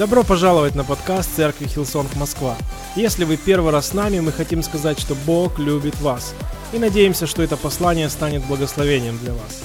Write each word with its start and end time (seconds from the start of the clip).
Добро 0.00 0.24
пожаловать 0.24 0.74
на 0.74 0.82
подкаст 0.82 1.36
Церкви 1.36 1.66
Хилсонг 1.66 2.16
Москва. 2.16 2.56
Если 2.96 3.24
вы 3.24 3.36
первый 3.36 3.70
раз 3.70 3.88
с 3.88 3.92
нами, 3.92 4.20
мы 4.20 4.32
хотим 4.32 4.62
сказать, 4.62 4.98
что 4.98 5.14
Бог 5.26 5.58
любит 5.58 5.94
вас. 6.00 6.34
И 6.72 6.78
надеемся, 6.78 7.26
что 7.26 7.42
это 7.42 7.58
послание 7.58 8.08
станет 8.08 8.42
благословением 8.46 9.18
для 9.18 9.34
вас. 9.34 9.62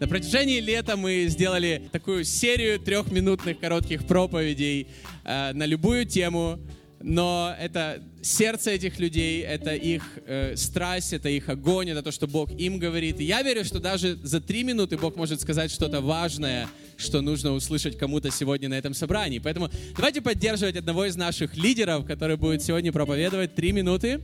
На 0.00 0.08
протяжении 0.08 0.58
лета 0.58 0.96
мы 0.96 1.26
сделали 1.28 1.88
такую 1.92 2.24
серию 2.24 2.80
трехминутных 2.80 3.60
коротких 3.60 4.04
проповедей 4.04 4.88
э, 5.22 5.52
на 5.52 5.64
любую 5.64 6.06
тему, 6.06 6.58
но 7.02 7.54
это 7.58 8.02
сердце 8.22 8.70
этих 8.70 8.98
людей, 8.98 9.42
это 9.42 9.74
их 9.74 10.02
э, 10.26 10.54
страсть, 10.56 11.12
это 11.12 11.28
их 11.28 11.48
огонь, 11.48 11.90
это 11.90 12.02
то, 12.02 12.12
что 12.12 12.26
Бог 12.26 12.50
им 12.52 12.78
говорит. 12.78 13.20
И 13.20 13.24
я 13.24 13.42
верю, 13.42 13.64
что 13.64 13.80
даже 13.80 14.16
за 14.22 14.40
три 14.40 14.62
минуты 14.62 14.96
Бог 14.96 15.16
может 15.16 15.40
сказать 15.40 15.70
что-то 15.70 16.00
важное, 16.00 16.68
что 16.96 17.20
нужно 17.20 17.52
услышать 17.52 17.98
кому-то 17.98 18.30
сегодня 18.30 18.68
на 18.68 18.74
этом 18.74 18.94
собрании. 18.94 19.38
Поэтому 19.38 19.70
давайте 19.96 20.20
поддерживать 20.20 20.76
одного 20.76 21.04
из 21.06 21.16
наших 21.16 21.56
лидеров, 21.56 22.06
который 22.06 22.36
будет 22.36 22.62
сегодня 22.62 22.92
проповедовать 22.92 23.54
три 23.54 23.72
минуты. 23.72 24.20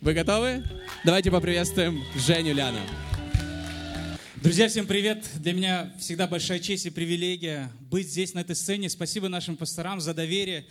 Вы 0.00 0.14
готовы? 0.14 0.62
Давайте 1.04 1.30
поприветствуем 1.30 2.02
Женю 2.26 2.54
Ляна. 2.54 2.80
Друзья, 4.36 4.68
всем 4.68 4.86
привет! 4.86 5.24
Для 5.36 5.54
меня 5.54 5.90
всегда 5.98 6.26
большая 6.26 6.58
честь 6.58 6.84
и 6.84 6.90
привилегия 6.90 7.70
быть 7.90 8.10
здесь, 8.10 8.34
на 8.34 8.40
этой 8.40 8.54
сцене. 8.54 8.90
Спасибо 8.90 9.28
нашим 9.28 9.56
пасторам 9.56 10.02
за 10.02 10.12
доверие. 10.12 10.66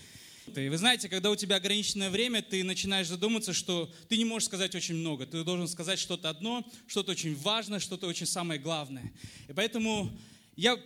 И 0.48 0.70
вы 0.70 0.78
знаете, 0.78 1.10
когда 1.10 1.32
у 1.32 1.36
тебя 1.36 1.56
ограниченное 1.56 2.10
время, 2.10 2.42
ты 2.42 2.64
начинаешь 2.64 3.08
задуматься, 3.08 3.54
что 3.54 3.92
ты 4.10 4.18
не 4.18 4.26
можешь 4.26 4.48
сказать 4.48 4.76
очень 4.76 4.96
много. 4.96 5.26
Ты 5.26 5.44
должен 5.44 5.68
сказать 5.68 6.00
что-то 6.00 6.30
одно, 6.30 6.66
что-то 6.88 7.12
очень 7.12 7.36
важное, 7.36 7.80
что-то 7.80 8.08
очень 8.08 8.26
самое 8.26 8.60
главное. 8.60 9.12
И 9.48 9.54
поэтому 9.54 10.12
я 10.56 10.78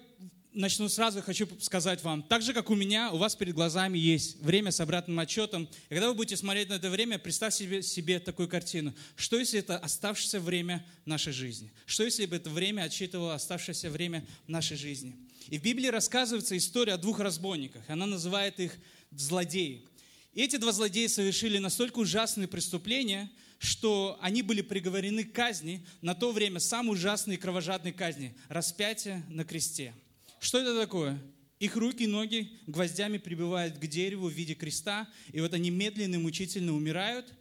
начну 0.53 0.89
сразу, 0.89 1.21
хочу 1.21 1.47
сказать 1.59 2.03
вам, 2.03 2.23
так 2.23 2.41
же, 2.41 2.53
как 2.53 2.69
у 2.69 2.75
меня, 2.75 3.11
у 3.11 3.17
вас 3.17 3.35
перед 3.35 3.53
глазами 3.53 3.97
есть 3.97 4.41
время 4.41 4.71
с 4.71 4.79
обратным 4.79 5.19
отчетом. 5.19 5.69
И 5.89 5.93
когда 5.93 6.09
вы 6.09 6.15
будете 6.15 6.35
смотреть 6.35 6.69
на 6.69 6.73
это 6.73 6.89
время, 6.89 7.19
представьте 7.19 7.63
себе, 7.63 7.81
себе 7.83 8.19
такую 8.19 8.47
картину. 8.47 8.93
Что, 9.15 9.37
если 9.37 9.59
это 9.59 9.77
оставшееся 9.77 10.39
время 10.39 10.85
нашей 11.05 11.33
жизни? 11.33 11.71
Что, 11.85 12.03
если 12.03 12.25
бы 12.25 12.35
это 12.35 12.49
время 12.49 12.83
отсчитывало 12.83 13.35
оставшееся 13.35 13.89
время 13.89 14.25
нашей 14.47 14.77
жизни? 14.77 15.15
И 15.49 15.57
в 15.57 15.61
Библии 15.61 15.87
рассказывается 15.87 16.57
история 16.57 16.93
о 16.93 16.97
двух 16.97 17.19
разбойниках. 17.19 17.89
Она 17.89 18.05
называет 18.05 18.59
их 18.59 18.73
злодеи. 19.11 19.87
И 20.33 20.41
эти 20.41 20.57
два 20.57 20.71
злодея 20.71 21.07
совершили 21.07 21.57
настолько 21.57 21.99
ужасные 21.99 22.47
преступления, 22.47 23.31
что 23.59 24.17
они 24.21 24.41
были 24.43 24.61
приговорены 24.61 25.23
к 25.23 25.33
казни, 25.33 25.85
на 26.01 26.13
то 26.13 26.31
время 26.31 26.59
самой 26.59 26.93
ужасной 26.93 27.35
и 27.35 27.39
кровожадной 27.39 27.91
казни– 27.91 28.35
распятие 28.49 29.25
на 29.29 29.43
кресте– 29.43 29.93
что 30.39 30.59
это 30.59 30.79
такое? 30.79 31.19
Их 31.59 31.75
руки 31.75 32.03
и 32.03 32.07
ноги 32.07 32.51
гвоздями 32.67 33.17
прибивают 33.17 33.77
к 33.77 33.87
дереву 33.87 34.27
в 34.27 34.33
виде 34.33 34.53
креста, 34.53 35.09
и 35.31 35.41
вот 35.41 35.53
они 35.53 35.71
медленно 35.71 36.15
и 36.15 36.19
мучительно 36.19 36.73
умирают, 36.73 37.33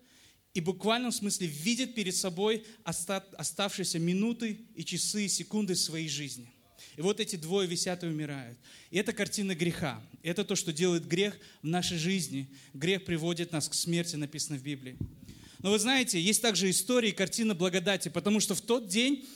и 0.54 0.60
в 0.60 0.64
буквальном 0.64 1.12
смысле 1.12 1.48
видят 1.48 1.94
перед 1.94 2.16
собой 2.16 2.64
оставшиеся 2.84 3.98
минуты 3.98 4.66
и 4.74 4.84
часы 4.84 5.26
и 5.26 5.28
секунды 5.28 5.76
своей 5.76 6.08
жизни. 6.08 6.50
И 6.96 7.02
вот 7.02 7.20
эти 7.20 7.36
двое 7.36 7.68
висят 7.68 8.04
и 8.04 8.06
умирают. 8.06 8.58
И 8.90 8.98
это 8.98 9.12
картина 9.12 9.54
греха. 9.54 10.02
Это 10.22 10.44
то, 10.44 10.56
что 10.56 10.72
делает 10.72 11.06
грех 11.06 11.38
в 11.62 11.66
нашей 11.66 11.98
жизни. 11.98 12.48
Грех 12.72 13.04
приводит 13.04 13.52
нас 13.52 13.68
к 13.68 13.74
смерти, 13.74 14.16
написано 14.16 14.58
в 14.58 14.62
Библии. 14.62 14.96
Но 15.60 15.70
вы 15.70 15.78
знаете, 15.78 16.20
есть 16.20 16.42
также 16.42 16.70
история 16.70 17.10
и 17.10 17.12
картина 17.12 17.54
благодати, 17.54 18.08
потому 18.08 18.40
что 18.40 18.54
в 18.54 18.60
тот 18.60 18.88
день 18.88 19.26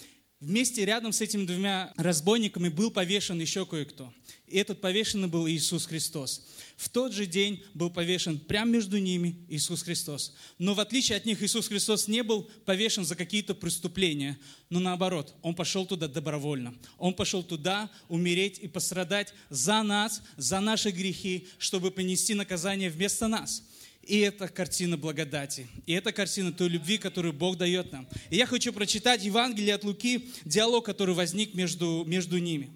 Вместе 0.41 0.87
рядом 0.87 1.13
с 1.13 1.21
этими 1.21 1.45
двумя 1.45 1.93
разбойниками 1.99 2.71
был 2.71 2.91
повешен 2.91 3.39
еще 3.39 3.67
кое-кто. 3.67 4.11
И 4.47 4.57
этот 4.57 4.81
повешенный 4.81 5.29
был 5.29 5.47
Иисус 5.47 5.85
Христос. 5.85 6.47
В 6.81 6.89
тот 6.89 7.13
же 7.13 7.27
день 7.27 7.63
был 7.75 7.91
повешен 7.91 8.39
прямо 8.39 8.71
между 8.71 8.97
ними 8.97 9.37
Иисус 9.51 9.83
Христос. 9.83 10.35
Но 10.57 10.73
в 10.73 10.81
отличие 10.81 11.19
от 11.19 11.27
них 11.27 11.43
Иисус 11.43 11.69
Христос 11.69 12.09
не 12.09 12.23
был 12.23 12.45
повешен 12.65 13.05
за 13.05 13.17
какие-то 13.17 13.55
преступления, 13.55 14.39
но 14.71 14.81
наоборот, 14.81 15.35
Он 15.43 15.55
пошел 15.55 15.85
туда 15.85 16.09
добровольно. 16.09 16.75
Он 16.97 17.13
пошел 17.13 17.43
туда 17.43 17.91
умереть 18.09 18.59
и 18.61 18.67
пострадать 18.67 19.35
за 19.51 19.83
нас, 19.83 20.23
за 20.39 20.59
наши 20.61 20.89
грехи, 20.89 21.49
чтобы 21.59 21.91
понести 21.91 22.33
наказание 22.33 22.89
вместо 22.89 23.29
нас. 23.29 23.63
И 24.01 24.17
это 24.21 24.49
картина 24.49 24.97
благодати. 24.97 25.69
И 25.85 25.93
это 25.93 26.13
картина 26.13 26.51
той 26.51 26.71
любви, 26.71 26.97
которую 26.97 27.35
Бог 27.35 27.59
дает 27.59 27.93
нам. 27.93 28.09
И 28.31 28.37
я 28.37 28.47
хочу 28.47 28.73
прочитать 28.73 29.23
Евангелие 29.23 29.75
от 29.75 29.85
Луки, 29.85 30.31
диалог, 30.47 30.87
который 30.87 31.15
возник 31.15 31.53
между, 31.53 32.05
между 32.07 32.39
ними. 32.39 32.71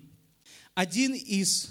Один 0.74 1.14
из 1.14 1.70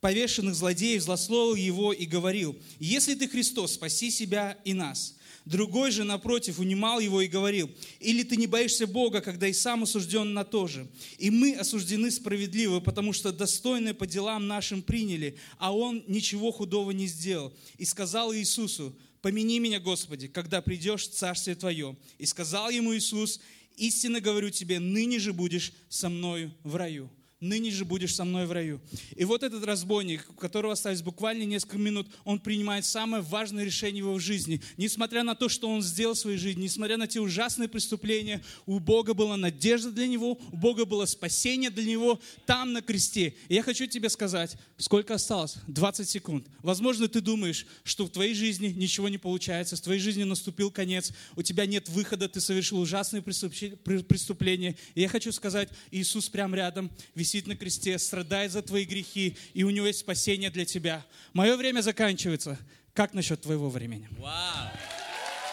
повешенных 0.00 0.54
злодеев 0.54 1.02
злословил 1.02 1.54
его 1.54 1.92
и 1.92 2.06
говорил, 2.06 2.56
«Если 2.78 3.14
ты 3.14 3.28
Христос, 3.28 3.74
спаси 3.74 4.10
себя 4.10 4.58
и 4.64 4.74
нас». 4.74 5.14
Другой 5.44 5.92
же, 5.92 6.04
напротив, 6.04 6.58
унимал 6.58 7.00
его 7.00 7.22
и 7.22 7.26
говорил, 7.26 7.70
«Или 8.00 8.22
ты 8.22 8.36
не 8.36 8.46
боишься 8.46 8.86
Бога, 8.86 9.22
когда 9.22 9.48
и 9.48 9.54
сам 9.54 9.84
осужден 9.84 10.34
на 10.34 10.44
то 10.44 10.66
же? 10.66 10.86
И 11.16 11.30
мы 11.30 11.54
осуждены 11.54 12.10
справедливо, 12.10 12.80
потому 12.80 13.14
что 13.14 13.32
достойное 13.32 13.94
по 13.94 14.06
делам 14.06 14.46
нашим 14.46 14.82
приняли, 14.82 15.38
а 15.56 15.74
он 15.74 16.04
ничего 16.06 16.52
худого 16.52 16.90
не 16.90 17.06
сделал». 17.06 17.54
И 17.78 17.86
сказал 17.86 18.34
Иисусу, 18.34 18.94
«Помяни 19.22 19.58
меня, 19.58 19.80
Господи, 19.80 20.28
когда 20.28 20.60
придешь 20.60 21.08
в 21.08 21.14
Царствие 21.14 21.56
Твое». 21.56 21.96
И 22.18 22.26
сказал 22.26 22.68
ему 22.68 22.94
Иисус, 22.94 23.40
«Истинно 23.76 24.20
говорю 24.20 24.50
тебе, 24.50 24.78
ныне 24.80 25.18
же 25.18 25.32
будешь 25.32 25.72
со 25.88 26.10
мною 26.10 26.54
в 26.62 26.76
раю» 26.76 27.10
ныне 27.40 27.70
же 27.70 27.84
будешь 27.84 28.14
со 28.14 28.24
мной 28.24 28.46
в 28.46 28.52
раю. 28.52 28.80
И 29.16 29.24
вот 29.24 29.42
этот 29.42 29.64
разбойник, 29.64 30.26
у 30.28 30.34
которого 30.34 30.72
остались 30.72 31.02
буквально 31.02 31.44
несколько 31.44 31.78
минут, 31.78 32.08
он 32.24 32.40
принимает 32.40 32.84
самое 32.84 33.22
важное 33.22 33.64
решение 33.64 34.02
в 34.02 34.08
его 34.08 34.18
жизни. 34.18 34.60
Несмотря 34.76 35.22
на 35.22 35.34
то, 35.34 35.48
что 35.48 35.68
он 35.68 35.82
сделал 35.82 36.14
в 36.14 36.18
своей 36.18 36.38
жизни, 36.38 36.62
несмотря 36.62 36.96
на 36.96 37.06
те 37.06 37.20
ужасные 37.20 37.68
преступления, 37.68 38.42
у 38.66 38.80
Бога 38.80 39.14
была 39.14 39.36
надежда 39.36 39.92
для 39.92 40.06
него, 40.06 40.38
у 40.52 40.56
Бога 40.56 40.84
было 40.84 41.06
спасение 41.06 41.70
для 41.70 41.84
него 41.84 42.20
там, 42.46 42.72
на 42.72 42.82
кресте. 42.82 43.34
И 43.48 43.54
я 43.54 43.62
хочу 43.62 43.86
тебе 43.86 44.08
сказать, 44.08 44.56
сколько 44.76 45.14
осталось? 45.14 45.56
20 45.68 46.08
секунд. 46.08 46.46
Возможно, 46.62 47.08
ты 47.08 47.20
думаешь, 47.20 47.66
что 47.84 48.04
в 48.04 48.10
твоей 48.10 48.34
жизни 48.34 48.68
ничего 48.68 49.08
не 49.08 49.18
получается, 49.18 49.76
в 49.76 49.80
твоей 49.80 50.00
жизни 50.00 50.24
наступил 50.24 50.70
конец, 50.70 51.12
у 51.36 51.42
тебя 51.42 51.66
нет 51.66 51.88
выхода, 51.88 52.28
ты 52.28 52.40
совершил 52.40 52.80
ужасные 52.80 53.22
преступления. 53.22 54.76
И 54.94 55.00
я 55.00 55.08
хочу 55.08 55.30
сказать, 55.32 55.68
Иисус 55.90 56.28
прямо 56.28 56.56
рядом, 56.56 56.90
на 57.34 57.56
кресте, 57.56 57.98
страдает 57.98 58.52
за 58.52 58.62
твои 58.62 58.84
грехи, 58.84 59.36
и 59.54 59.64
у 59.64 59.70
него 59.70 59.86
есть 59.86 60.00
спасение 60.00 60.50
для 60.50 60.64
тебя. 60.64 61.04
Мое 61.32 61.56
время 61.56 61.80
заканчивается. 61.80 62.58
Как 62.94 63.14
насчет 63.14 63.40
твоего 63.42 63.70
времени? 63.70 64.08
Вау! 64.18 64.70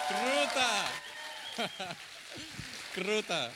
Круто! 0.09 1.69
Круто! 2.95 3.51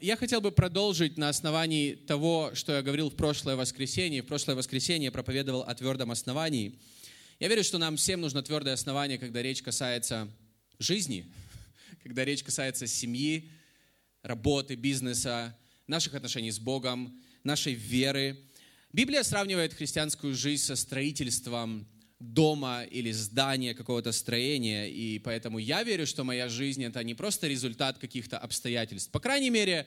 Я 0.00 0.16
хотел 0.16 0.40
бы 0.40 0.52
продолжить 0.52 1.18
на 1.18 1.28
основании 1.28 1.94
того, 1.94 2.52
что 2.54 2.72
я 2.72 2.82
говорил 2.82 3.10
в 3.10 3.16
прошлое 3.16 3.56
воскресенье. 3.56 4.22
В 4.22 4.26
прошлое 4.26 4.54
воскресенье 4.54 5.06
я 5.06 5.12
проповедовал 5.12 5.62
о 5.62 5.74
твердом 5.74 6.12
основании. 6.12 6.78
Я 7.40 7.48
верю, 7.48 7.64
что 7.64 7.78
нам 7.78 7.96
всем 7.96 8.20
нужно 8.20 8.42
твердое 8.42 8.74
основание, 8.74 9.18
когда 9.18 9.42
речь 9.42 9.60
касается 9.60 10.28
жизни, 10.78 11.26
когда 12.04 12.24
речь 12.24 12.44
касается 12.44 12.86
семьи, 12.86 13.50
работы, 14.28 14.74
бизнеса, 14.76 15.56
наших 15.86 16.14
отношений 16.14 16.50
с 16.52 16.58
Богом, 16.58 17.18
нашей 17.42 17.72
веры. 17.72 18.38
Библия 18.92 19.22
сравнивает 19.22 19.74
христианскую 19.74 20.34
жизнь 20.34 20.62
со 20.62 20.76
строительством 20.76 21.88
дома 22.20 22.84
или 22.84 23.10
здания, 23.10 23.74
какого-то 23.74 24.12
строения, 24.12 24.90
и 24.90 25.18
поэтому 25.18 25.58
я 25.58 25.82
верю, 25.82 26.06
что 26.06 26.24
моя 26.24 26.48
жизнь 26.48 26.84
это 26.84 27.02
не 27.04 27.14
просто 27.14 27.48
результат 27.48 27.98
каких-то 27.98 28.38
обстоятельств. 28.38 29.10
По 29.10 29.20
крайней 29.20 29.50
мере, 29.50 29.86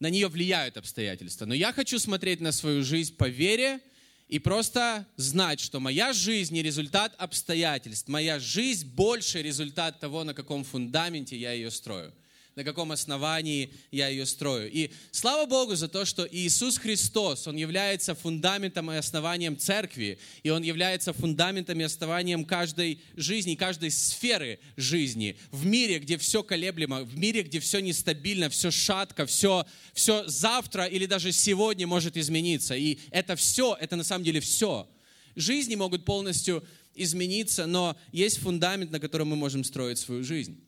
на 0.00 0.10
нее 0.10 0.28
влияют 0.28 0.76
обстоятельства. 0.76 1.46
Но 1.46 1.54
я 1.54 1.72
хочу 1.72 1.98
смотреть 1.98 2.40
на 2.40 2.52
свою 2.52 2.82
жизнь 2.82 3.16
по 3.16 3.28
вере 3.28 3.80
и 4.28 4.38
просто 4.38 5.06
знать, 5.16 5.60
что 5.60 5.78
моя 5.78 6.12
жизнь 6.12 6.54
не 6.54 6.62
результат 6.62 7.14
обстоятельств. 7.16 8.08
Моя 8.08 8.38
жизнь 8.38 8.88
больше 8.88 9.42
результат 9.42 10.00
того, 10.00 10.24
на 10.24 10.34
каком 10.34 10.64
фундаменте 10.64 11.36
я 11.36 11.52
ее 11.52 11.70
строю 11.70 12.12
на 12.56 12.64
каком 12.64 12.92
основании 12.92 13.72
я 13.90 14.08
ее 14.08 14.26
строю. 14.26 14.70
И 14.70 14.90
слава 15.10 15.46
Богу 15.46 15.74
за 15.76 15.88
то, 15.88 16.04
что 16.04 16.26
Иисус 16.30 16.78
Христос, 16.78 17.46
Он 17.46 17.56
является 17.56 18.14
фундаментом 18.14 18.90
и 18.90 18.96
основанием 18.96 19.56
церкви, 19.56 20.18
и 20.42 20.50
Он 20.50 20.62
является 20.62 21.12
фундаментом 21.12 21.80
и 21.80 21.84
основанием 21.84 22.44
каждой 22.44 23.00
жизни, 23.16 23.54
каждой 23.54 23.90
сферы 23.90 24.58
жизни. 24.76 25.36
В 25.50 25.64
мире, 25.66 25.98
где 25.98 26.18
все 26.18 26.42
колеблемо, 26.42 27.02
в 27.02 27.16
мире, 27.16 27.42
где 27.42 27.60
все 27.60 27.80
нестабильно, 27.80 28.50
все 28.50 28.70
шатко, 28.70 29.26
все, 29.26 29.66
все 29.94 30.26
завтра 30.26 30.84
или 30.86 31.06
даже 31.06 31.32
сегодня 31.32 31.86
может 31.86 32.16
измениться. 32.16 32.74
И 32.74 32.98
это 33.10 33.36
все, 33.36 33.76
это 33.80 33.96
на 33.96 34.04
самом 34.04 34.24
деле 34.24 34.40
все 34.40 34.88
жизни 35.36 35.74
могут 35.74 36.04
полностью 36.04 36.64
измениться, 36.94 37.66
но 37.66 37.96
есть 38.12 38.38
фундамент, 38.38 38.90
на 38.90 39.00
котором 39.00 39.28
мы 39.28 39.36
можем 39.36 39.64
строить 39.64 39.98
свою 39.98 40.24
жизнь. 40.24 40.60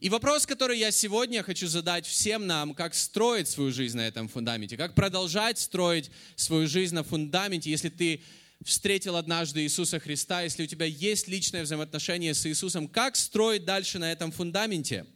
И 0.00 0.10
вопрос, 0.10 0.44
который 0.44 0.78
я 0.78 0.90
сегодня 0.90 1.42
хочу 1.42 1.68
задать 1.68 2.06
всем 2.06 2.46
нам, 2.46 2.74
как 2.74 2.94
строить 2.94 3.48
свою 3.48 3.72
жизнь 3.72 3.96
на 3.96 4.06
этом 4.06 4.28
фундаменте, 4.28 4.76
как 4.76 4.94
продолжать 4.94 5.58
строить 5.58 6.10
свою 6.34 6.66
жизнь 6.66 6.94
на 6.94 7.02
фундаменте, 7.02 7.70
если 7.70 7.88
ты 7.88 8.22
встретил 8.62 9.16
однажды 9.16 9.62
Иисуса 9.62 9.98
Христа, 9.98 10.42
если 10.42 10.64
у 10.64 10.66
тебя 10.66 10.84
есть 10.84 11.28
личное 11.28 11.62
взаимоотношение 11.62 12.34
с 12.34 12.44
Иисусом, 12.46 12.88
как 12.88 13.16
строить 13.16 13.64
дальше 13.64 13.98
на 13.98 14.12
этом 14.12 14.32
фундаменте? 14.32 15.06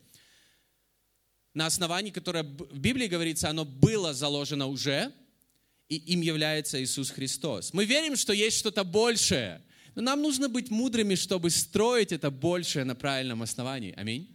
На 1.52 1.66
основании, 1.66 2.10
которое 2.10 2.44
в 2.44 2.78
Библии 2.78 3.06
говорится, 3.06 3.50
оно 3.50 3.66
было 3.66 4.14
заложено 4.14 4.66
уже, 4.66 5.12
и 5.88 5.96
им 5.96 6.22
является 6.22 6.82
Иисус 6.82 7.10
Христос. 7.10 7.74
Мы 7.74 7.84
верим, 7.84 8.16
что 8.16 8.32
есть 8.32 8.56
что-то 8.56 8.84
большее, 8.84 9.62
но 9.94 10.02
нам 10.02 10.22
нужно 10.22 10.48
быть 10.48 10.70
мудрыми, 10.70 11.16
чтобы 11.16 11.50
строить 11.50 12.12
это 12.12 12.30
большее 12.30 12.84
на 12.84 12.94
правильном 12.94 13.42
основании. 13.42 13.92
Аминь. 13.96 14.28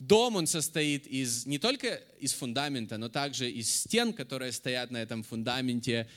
Дом, 0.00 0.36
он 0.36 0.46
состоит 0.46 1.06
из, 1.06 1.44
не 1.44 1.58
только 1.58 2.00
из 2.18 2.32
фундамента, 2.32 2.96
но 2.96 3.10
также 3.10 3.50
из 3.50 3.70
стен, 3.70 4.14
которые 4.14 4.50
стоят 4.50 4.90
на 4.90 4.96
этом 4.96 5.22
фундаменте, 5.22 6.08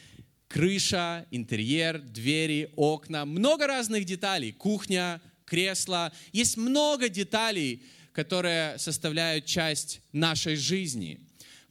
крыша, 0.48 1.26
интерьер, 1.32 2.00
двери, 2.00 2.72
окна, 2.78 3.26
много 3.26 3.68
разных 3.68 4.06
деталей, 4.06 4.54
кухня, 4.54 5.22
кресло. 5.44 6.14
Есть 6.32 6.56
много 6.56 7.10
деталей, 7.10 7.84
которые 8.14 8.78
составляют 8.78 9.46
часть 9.46 10.00
нашей 10.14 10.56
жизни. 10.56 11.20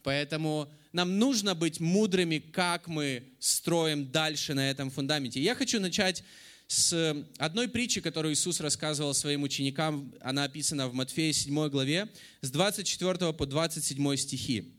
Поэтому 0.03 0.71
нам 0.91 1.17
нужно 1.17 1.55
быть 1.55 1.79
мудрыми, 1.79 2.37
как 2.37 2.87
мы 2.87 3.23
строим 3.39 4.11
дальше 4.11 4.53
на 4.53 4.69
этом 4.69 4.91
фундаменте. 4.91 5.41
Я 5.41 5.55
хочу 5.55 5.79
начать 5.79 6.23
с 6.67 7.25
одной 7.37 7.67
притчи, 7.67 8.01
которую 8.01 8.33
Иисус 8.33 8.59
рассказывал 8.59 9.13
своим 9.13 9.43
ученикам. 9.43 10.13
Она 10.21 10.45
описана 10.45 10.87
в 10.87 10.93
Матфея 10.93 11.33
7 11.33 11.69
главе, 11.69 12.09
с 12.41 12.49
24 12.51 13.33
по 13.33 13.45
27 13.45 14.15
стихи. 14.15 14.73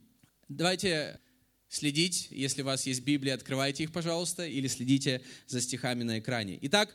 Давайте 0.48 1.20
следить, 1.68 2.28
если 2.30 2.62
у 2.62 2.66
вас 2.66 2.86
есть 2.86 3.02
Библия, 3.02 3.34
открывайте 3.34 3.84
их, 3.84 3.92
пожалуйста, 3.92 4.46
или 4.46 4.68
следите 4.68 5.22
за 5.46 5.60
стихами 5.60 6.02
на 6.02 6.18
экране. 6.18 6.58
Итак, 6.62 6.94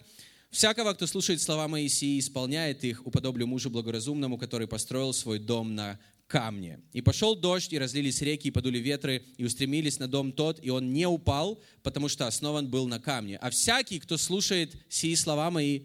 «Всякого, 0.52 0.94
кто 0.94 1.06
слушает 1.06 1.42
слова 1.42 1.68
Моисии 1.68 2.16
и 2.16 2.20
исполняет 2.20 2.84
их, 2.84 3.06
уподоблю 3.06 3.46
мужу 3.46 3.70
благоразумному, 3.70 4.38
который 4.40 4.68
построил 4.68 5.14
свой 5.14 5.38
дом 5.38 5.76
на 5.76 6.00
камне. 6.30 6.80
И 6.94 7.02
пошел 7.02 7.36
дождь, 7.36 7.74
и 7.74 7.80
разлились 7.80 8.22
реки, 8.22 8.48
и 8.48 8.52
подули 8.52 8.78
ветры, 8.78 9.26
и 9.38 9.44
устремились 9.44 10.00
на 10.00 10.08
дом 10.08 10.32
тот, 10.32 10.64
и 10.64 10.70
он 10.70 10.94
не 10.94 11.08
упал, 11.08 11.60
потому 11.84 12.08
что 12.08 12.28
основан 12.28 12.70
был 12.70 12.88
на 12.88 13.00
камне. 13.00 13.38
А 13.38 13.50
всякий, 13.50 14.00
кто 14.00 14.16
слушает 14.16 14.76
сии 14.88 15.16
слова 15.16 15.50
мои, 15.50 15.82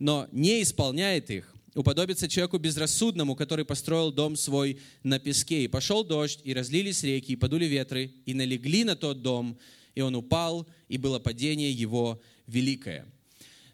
но 0.00 0.28
не 0.32 0.62
исполняет 0.62 1.30
их, 1.30 1.54
уподобится 1.74 2.28
человеку 2.28 2.58
безрассудному, 2.58 3.36
который 3.36 3.64
построил 3.64 4.12
дом 4.12 4.36
свой 4.36 4.80
на 5.04 5.20
песке. 5.20 5.62
И 5.62 5.68
пошел 5.68 6.04
дождь, 6.04 6.40
и 6.42 6.52
разлились 6.52 7.04
реки, 7.04 7.32
и 7.32 7.36
подули 7.36 7.66
ветры, 7.66 8.12
и 8.26 8.34
налегли 8.34 8.82
на 8.82 8.96
тот 8.96 9.22
дом, 9.22 9.56
и 9.94 10.00
он 10.00 10.16
упал, 10.16 10.66
и 10.88 10.98
было 10.98 11.20
падение 11.20 11.70
его 11.70 12.20
великое. 12.48 13.06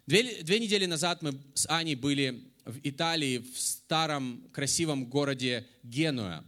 Две, 0.05 0.43
две 0.43 0.59
недели 0.59 0.85
назад 0.85 1.23
мы 1.23 1.33
с 1.55 1.67
Аней 1.67 1.95
были 1.95 2.43
в 2.65 2.79
Италии, 2.83 3.37
в 3.37 3.59
старом 3.59 4.43
красивом 4.51 5.05
городе 5.05 5.65
Генуя. 5.83 6.43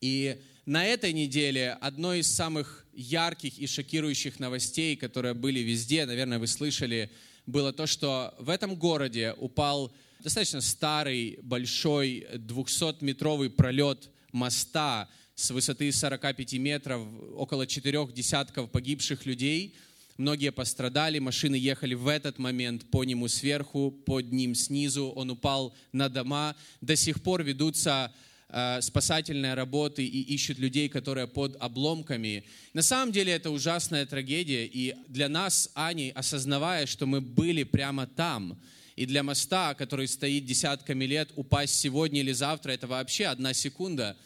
И 0.00 0.40
на 0.66 0.84
этой 0.84 1.12
неделе 1.12 1.72
одной 1.80 2.20
из 2.20 2.30
самых 2.30 2.86
ярких 2.92 3.58
и 3.58 3.66
шокирующих 3.66 4.38
новостей, 4.38 4.96
которые 4.96 5.34
были 5.34 5.60
везде, 5.60 6.06
наверное, 6.06 6.38
вы 6.38 6.46
слышали, 6.46 7.10
было 7.46 7.72
то, 7.72 7.86
что 7.86 8.34
в 8.38 8.50
этом 8.50 8.76
городе 8.76 9.34
упал 9.38 9.92
достаточно 10.20 10.60
старый, 10.60 11.38
большой, 11.42 12.26
200-метровый 12.34 13.50
пролет 13.50 14.10
моста 14.32 15.08
с 15.34 15.50
высоты 15.50 15.92
45 15.92 16.54
метров, 16.54 17.06
около 17.34 17.66
четырех 17.66 18.12
десятков 18.12 18.70
погибших 18.70 19.24
людей. 19.24 19.76
Многие 20.18 20.50
пострадали, 20.50 21.20
машины 21.20 21.54
ехали 21.54 21.94
в 21.94 22.08
этот 22.08 22.40
момент 22.40 22.90
по 22.90 23.04
нему 23.04 23.28
сверху, 23.28 23.92
под 23.92 24.32
ним 24.32 24.56
снизу, 24.56 25.10
он 25.10 25.30
упал 25.30 25.72
на 25.92 26.08
дома. 26.08 26.56
До 26.80 26.96
сих 26.96 27.22
пор 27.22 27.44
ведутся 27.44 28.12
э, 28.48 28.80
спасательные 28.82 29.54
работы 29.54 30.04
и 30.04 30.20
ищут 30.34 30.58
людей, 30.58 30.88
которые 30.88 31.28
под 31.28 31.56
обломками. 31.60 32.42
На 32.72 32.82
самом 32.82 33.12
деле 33.12 33.32
это 33.32 33.52
ужасная 33.52 34.06
трагедия, 34.06 34.66
и 34.66 34.96
для 35.06 35.28
нас, 35.28 35.70
Ани, 35.74 36.10
осознавая, 36.12 36.86
что 36.86 37.06
мы 37.06 37.20
были 37.20 37.62
прямо 37.62 38.08
там, 38.08 38.60
и 38.96 39.06
для 39.06 39.22
моста, 39.22 39.74
который 39.74 40.08
стоит 40.08 40.44
десятками 40.44 41.04
лет, 41.04 41.30
упасть 41.36 41.78
сегодня 41.78 42.18
или 42.22 42.32
завтра, 42.32 42.72
это 42.72 42.88
вообще 42.88 43.26
одна 43.26 43.54
секунда. 43.54 44.16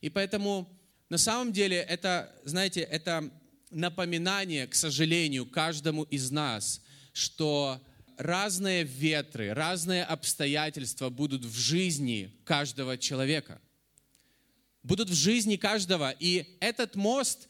И 0.00 0.10
поэтому 0.10 0.68
на 1.08 1.18
самом 1.18 1.52
деле 1.52 1.78
это, 1.78 2.32
знаете, 2.44 2.82
это 2.82 3.32
напоминание, 3.70 4.66
к 4.66 4.74
сожалению, 4.74 5.46
каждому 5.46 6.04
из 6.04 6.30
нас, 6.30 6.82
что 7.12 7.80
разные 8.16 8.84
ветры, 8.84 9.52
разные 9.54 10.04
обстоятельства 10.04 11.08
будут 11.08 11.44
в 11.44 11.58
жизни 11.58 12.32
каждого 12.44 12.98
человека. 12.98 13.60
Будут 14.82 15.10
в 15.10 15.14
жизни 15.14 15.56
каждого. 15.56 16.14
И 16.18 16.56
этот 16.60 16.96
мост, 16.96 17.48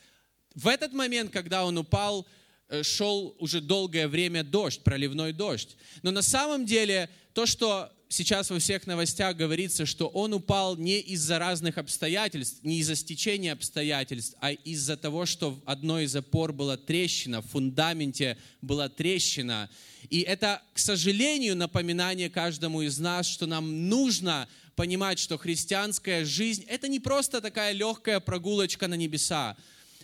в 0.55 0.69
этот 0.69 0.93
момент, 0.93 1.33
когда 1.33 1.65
он 1.65 1.79
упал, 1.79 2.27
Э, 2.71 2.85
шел 2.85 3.35
уже 3.41 3.61
долгое 3.61 4.07
время 4.07 4.45
дождь, 4.45 4.85
проливной 4.85 5.33
дождь. 5.33 5.77
Но 6.03 6.13
на 6.13 6.23
самом 6.23 6.65
деле 6.65 7.11
то, 7.35 7.45
что 7.45 7.93
сейчас 8.11 8.51
во 8.51 8.59
всех 8.59 8.87
новостях 8.87 9.37
говорится, 9.37 9.87
что 9.87 10.09
он 10.09 10.35
упал 10.35 10.77
не 10.77 10.99
из-за 10.99 11.39
разных 11.39 11.79
обстоятельств, 11.79 12.59
не 12.63 12.81
из-за 12.81 12.97
стечения 12.97 13.53
обстоятельств, 13.53 14.35
а 14.41 14.53
из-за 14.53 14.97
того, 14.97 15.25
что 15.25 15.53
в 15.53 15.63
одной 15.65 16.05
из 16.05 16.15
опор 16.15 16.53
была 16.53 16.77
трещина, 16.77 17.41
в 17.41 17.47
фундаменте 17.47 18.37
была 18.61 18.89
трещина. 18.89 19.71
И 20.11 20.21
это, 20.21 20.61
к 20.75 20.79
сожалению, 20.79 21.57
напоминание 21.57 22.29
каждому 22.29 22.83
из 22.83 22.99
нас, 22.99 23.27
что 23.27 23.47
нам 23.47 23.89
нужно 23.89 24.49
понимать, 24.75 25.19
что 25.19 25.39
христианская 25.39 26.25
жизнь– 26.25 26.65
это 26.69 26.89
не 26.89 26.99
просто 26.99 27.41
такая 27.41 27.73
легкая 27.73 28.19
прогулочка 28.19 28.89
на 28.89 28.95
небеса, 28.95 29.57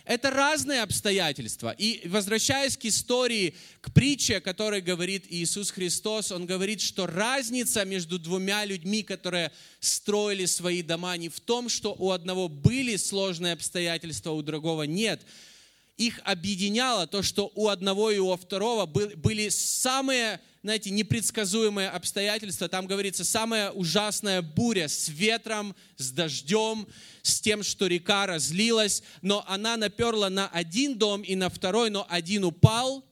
это 0.07 0.31
разные 0.31 0.83
обстоятельства. 0.83 1.75
И 1.77 2.09
возвращаясь 2.09 2.77
к 2.77 2.85
истории, 2.85 3.55
к 3.81 3.93
притче, 3.93 4.37
о 4.37 4.41
которой 4.41 4.81
говорит 4.81 5.25
Иисус 5.29 5.73
Христос, 5.73 6.31
Он 6.31 6.47
говорит, 6.47 6.81
что 6.81 7.07
разница 7.07 7.85
между 7.85 8.19
двумя 8.19 8.65
людьми, 8.65 9.03
которые 9.03 9.51
строили 9.81 10.47
свои 10.47 10.83
дома, 10.83 11.17
не 11.17 11.29
в 11.29 11.41
том, 11.41 11.69
что 11.69 11.95
у 11.99 12.13
одного 12.13 12.49
были 12.49 12.97
сложные 12.97 13.53
обстоятельства, 13.53 14.31
у 14.31 14.43
другого 14.43 14.85
нет. 14.85 15.23
Их 15.97 16.21
объединяло 16.25 17.07
то, 17.07 17.23
что 17.23 17.51
у 17.55 17.69
одного 17.69 18.11
и 18.11 18.19
у 18.19 18.35
второго 18.37 18.87
были 18.87 19.49
самые 19.49 20.41
знаете, 20.67 20.91
непредсказуемые 20.91 21.89
обстоятельства. 21.89 22.69
Там 22.69 22.89
говорится, 22.89 23.25
самая 23.25 23.71
ужасная 23.71 24.43
буря 24.43 24.89
с 24.89 25.09
ветром, 25.09 25.77
с 25.97 26.11
дождем, 26.11 26.89
с 27.23 27.41
тем, 27.41 27.63
что 27.63 27.87
река 27.87 28.27
разлилась, 28.27 29.05
но 29.23 29.45
она 29.47 29.77
наперла 29.77 30.29
на 30.29 30.49
один 30.49 30.99
дом 30.99 31.23
и 31.23 31.37
на 31.37 31.51
второй, 31.51 31.91
но 31.91 32.05
один 32.11 32.43
упал, 32.43 33.05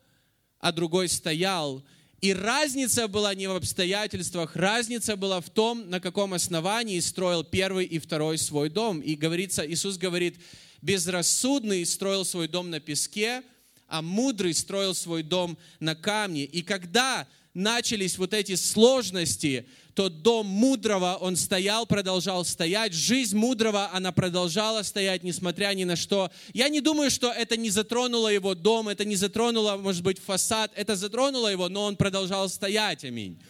а 0.58 0.72
другой 0.72 1.08
стоял. 1.08 1.84
И 2.20 2.34
разница 2.34 3.06
была 3.06 3.32
не 3.36 3.46
в 3.46 3.54
обстоятельствах, 3.54 4.56
разница 4.56 5.14
была 5.14 5.40
в 5.40 5.48
том, 5.48 5.88
на 5.88 6.00
каком 6.00 6.34
основании 6.34 6.98
строил 6.98 7.44
первый 7.44 7.84
и 7.86 8.00
второй 8.00 8.36
свой 8.38 8.68
дом. 8.68 8.98
И 8.98 9.14
говорится, 9.14 9.64
Иисус 9.64 9.96
говорит, 9.96 10.40
безрассудный 10.84 11.86
строил 11.86 12.26
свой 12.26 12.46
дом 12.46 12.68
на 12.68 12.78
песке, 12.78 13.42
а 13.88 14.02
мудрый 14.02 14.52
строил 14.52 14.94
свой 14.94 15.22
дом 15.22 15.56
на 15.80 15.94
камне. 15.94 16.44
И 16.44 16.60
когда 16.62 17.26
начались 17.54 18.18
вот 18.18 18.34
эти 18.34 18.54
сложности, 18.54 19.66
то 19.94 20.10
дом 20.10 20.46
мудрого, 20.46 21.16
он 21.20 21.36
стоял, 21.36 21.86
продолжал 21.86 22.44
стоять. 22.44 22.92
Жизнь 22.92 23.36
мудрого, 23.36 23.90
она 23.94 24.12
продолжала 24.12 24.82
стоять, 24.82 25.22
несмотря 25.22 25.72
ни 25.72 25.84
на 25.84 25.96
что. 25.96 26.30
Я 26.52 26.68
не 26.68 26.82
думаю, 26.82 27.10
что 27.10 27.32
это 27.32 27.56
не 27.56 27.70
затронуло 27.70 28.28
его 28.28 28.54
дом, 28.54 28.88
это 28.88 29.06
не 29.06 29.16
затронуло, 29.16 29.78
может 29.78 30.02
быть, 30.02 30.18
фасад. 30.18 30.70
Это 30.74 30.96
затронуло 30.96 31.48
его, 31.48 31.70
но 31.70 31.84
он 31.84 31.96
продолжал 31.96 32.48
стоять. 32.50 33.04
Аминь. 33.04 33.40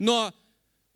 Но 0.00 0.34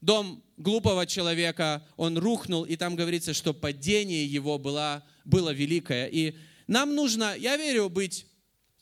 дом 0.00 0.42
глупого 0.56 1.06
человека, 1.06 1.84
он 1.96 2.18
рухнул, 2.18 2.64
и 2.64 2.76
там 2.76 2.96
говорится, 2.96 3.32
что 3.32 3.54
падение 3.54 4.26
его 4.26 4.58
было, 4.58 5.04
было 5.28 5.50
великое. 5.50 6.06
И 6.06 6.34
нам 6.66 6.94
нужно, 6.94 7.36
я 7.38 7.56
верю, 7.56 7.88
быть 7.88 8.26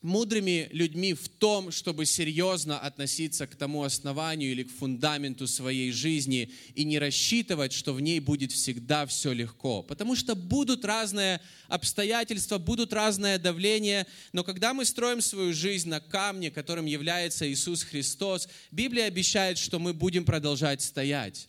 мудрыми 0.03 0.69
людьми 0.71 1.15
в 1.15 1.29
том, 1.29 1.73
чтобы 1.73 2.07
серьезно 2.07 2.79
относиться 2.79 3.47
к 3.47 3.57
тому 3.57 3.83
основанию 3.83 4.53
или 4.53 4.63
к 4.63 4.71
фундаменту 4.71 5.49
своей 5.49 5.91
жизни 5.91 6.53
и 6.75 6.85
не 6.85 6.99
рассчитывать, 7.01 7.73
что 7.73 7.93
в 7.93 8.01
ней 8.01 8.21
будет 8.21 8.53
всегда 8.53 9.07
все 9.07 9.33
легко. 9.33 9.83
Потому 9.83 10.15
что 10.15 10.37
будут 10.37 10.85
разные 10.85 11.41
обстоятельства, 11.67 12.59
будут 12.59 12.93
разное 12.93 13.39
давление, 13.39 14.07
но 14.33 14.45
когда 14.45 14.73
мы 14.75 14.85
строим 14.85 15.21
свою 15.21 15.53
жизнь 15.53 15.89
на 15.89 16.01
камне, 16.01 16.53
которым 16.53 16.87
является 16.87 17.51
Иисус 17.51 17.83
Христос, 17.83 18.49
Библия 18.71 19.07
обещает, 19.07 19.59
что 19.59 19.81
мы 19.81 19.93
будем 19.93 20.25
продолжать 20.25 20.83
стоять 20.83 21.49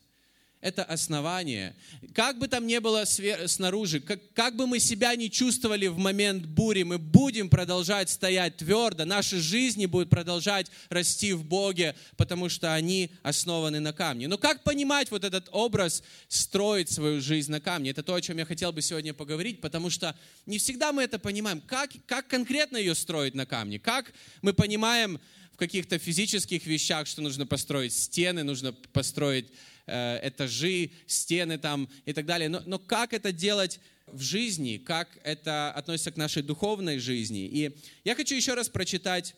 это 0.68 0.84
основание. 0.84 1.76
Как 2.14 2.38
бы 2.38 2.48
там 2.48 2.68
ни 2.68 2.78
было 2.80 3.06
снаружи, 3.06 4.02
как, 4.02 4.20
как 4.34 4.56
бы 4.56 4.68
мы 4.68 4.80
себя 4.80 5.16
не 5.16 5.32
чувствовали 5.32 5.88
в 5.88 5.98
момент 5.98 6.46
бури, 6.46 6.84
мы 6.84 6.98
будем 6.98 7.50
продолжать 7.50 8.10
стоять 8.10 8.58
твердо, 8.58 9.06
наши 9.06 9.40
жизни 9.40 9.86
будут 9.86 10.10
продолжать 10.10 10.68
расти 10.90 11.32
в 11.32 11.46
Боге, 11.46 11.96
потому 12.18 12.50
что 12.50 12.74
они 12.74 13.12
основаны 13.24 13.80
на 13.80 13.94
камне. 13.94 14.28
Но 14.28 14.38
как 14.38 14.64
понимать 14.64 15.10
вот 15.10 15.24
этот 15.24 15.48
образ, 15.52 16.04
строить 16.28 16.92
свою 16.92 17.22
жизнь 17.22 17.52
на 17.52 17.62
камне? 17.62 17.92
Это 17.92 18.04
то, 18.04 18.14
о 18.14 18.22
чем 18.22 18.38
я 18.38 18.46
хотел 18.46 18.74
бы 18.74 18.82
сегодня 18.82 19.14
поговорить, 19.14 19.62
потому 19.62 19.90
что 19.90 20.16
не 20.46 20.58
всегда 20.58 20.92
мы 20.92 21.04
это 21.04 21.18
понимаем. 21.18 21.62
Как, 21.62 21.92
как 22.06 22.28
конкретно 22.28 22.78
ее 22.78 22.94
строить 22.94 23.36
на 23.36 23.46
камне? 23.46 23.80
Как 23.80 24.12
мы 24.42 24.54
понимаем 24.54 25.20
в 25.54 25.58
каких-то 25.58 25.98
физических 25.98 26.68
вещах, 26.68 27.08
что 27.08 27.24
нужно 27.24 27.48
построить 27.48 27.92
стены, 27.92 28.44
нужно 28.44 28.74
построить 28.74 29.48
Э, 29.88 30.20
этажи, 30.22 30.92
стены 31.06 31.58
там 31.58 31.90
и 32.06 32.12
так 32.12 32.26
далее. 32.26 32.50
Но, 32.50 32.62
но 32.66 32.78
как 32.78 33.14
это 33.14 33.32
делать 33.32 33.80
в 34.08 34.22
жизни, 34.22 34.76
как 34.76 35.08
это 35.24 35.72
относится 35.72 36.12
к 36.12 36.18
нашей 36.18 36.44
духовной 36.44 37.00
жизни? 37.00 37.46
И 37.46 37.72
я 38.04 38.14
хочу 38.14 38.36
еще 38.36 38.54
раз 38.54 38.68
прочитать 38.68 39.34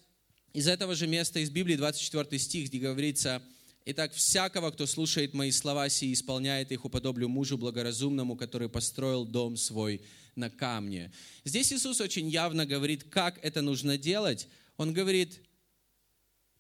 из 0.54 0.68
этого 0.68 0.96
же 0.96 1.06
места 1.06 1.40
из 1.40 1.52
Библии 1.52 1.76
24 1.76 2.40
стих, 2.40 2.70
где 2.70 2.80
говорится, 2.80 3.44
«Итак, 3.86 4.12
всякого, 4.14 4.72
кто 4.72 4.88
слушает 4.88 5.36
мои 5.36 5.52
слова 5.52 5.86
и 5.86 6.14
исполняет 6.14 6.72
их, 6.72 6.84
уподоблю 6.84 7.30
мужу 7.30 7.56
благоразумному, 7.56 8.36
который 8.36 8.70
построил 8.70 9.26
дом 9.26 9.56
свой 9.56 10.02
на 10.36 10.50
камне». 10.50 11.12
Здесь 11.46 11.72
Иисус 11.72 12.02
очень 12.02 12.28
явно 12.28 12.66
говорит, 12.66 13.04
как 13.04 13.38
это 13.44 13.62
нужно 13.62 14.00
делать. 14.00 14.48
Он 14.78 14.94
говорит, 14.94 15.42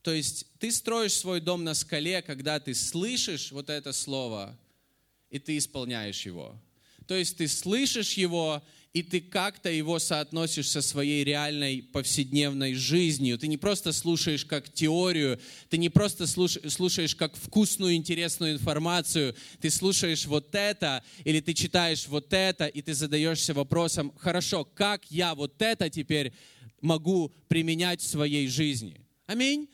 то 0.01 0.13
есть 0.13 0.45
ты 0.59 0.71
строишь 0.71 1.13
свой 1.13 1.41
дом 1.41 1.63
на 1.63 1.73
скале, 1.73 2.21
когда 2.21 2.59
ты 2.59 2.73
слышишь 2.73 3.51
вот 3.51 3.69
это 3.69 3.91
слово, 3.91 4.57
и 5.29 5.39
ты 5.39 5.57
исполняешь 5.57 6.25
его. 6.25 6.55
То 7.07 7.15
есть 7.15 7.37
ты 7.37 7.47
слышишь 7.47 8.13
его, 8.13 8.63
и 8.93 9.03
ты 9.03 9.19
как-то 9.19 9.69
его 9.69 9.99
соотносишь 9.99 10.69
со 10.69 10.81
своей 10.81 11.23
реальной 11.23 11.83
повседневной 11.83 12.73
жизнью. 12.73 13.37
Ты 13.37 13.47
не 13.47 13.57
просто 13.57 13.91
слушаешь 13.91 14.45
как 14.45 14.71
теорию, 14.73 15.39
ты 15.69 15.77
не 15.77 15.89
просто 15.89 16.25
слушаешь 16.25 17.15
как 17.15 17.35
вкусную, 17.35 17.95
интересную 17.95 18.53
информацию, 18.53 19.35
ты 19.61 19.69
слушаешь 19.69 20.25
вот 20.25 20.55
это, 20.55 21.03
или 21.23 21.39
ты 21.39 21.53
читаешь 21.53 22.07
вот 22.07 22.33
это, 22.33 22.65
и 22.65 22.81
ты 22.81 22.93
задаешься 22.93 23.53
вопросом, 23.53 24.11
хорошо, 24.17 24.65
как 24.65 25.03
я 25.11 25.35
вот 25.35 25.61
это 25.61 25.89
теперь 25.89 26.33
могу 26.81 27.31
применять 27.47 28.01
в 28.01 28.07
своей 28.07 28.47
жизни? 28.47 29.01
Аминь. 29.27 29.69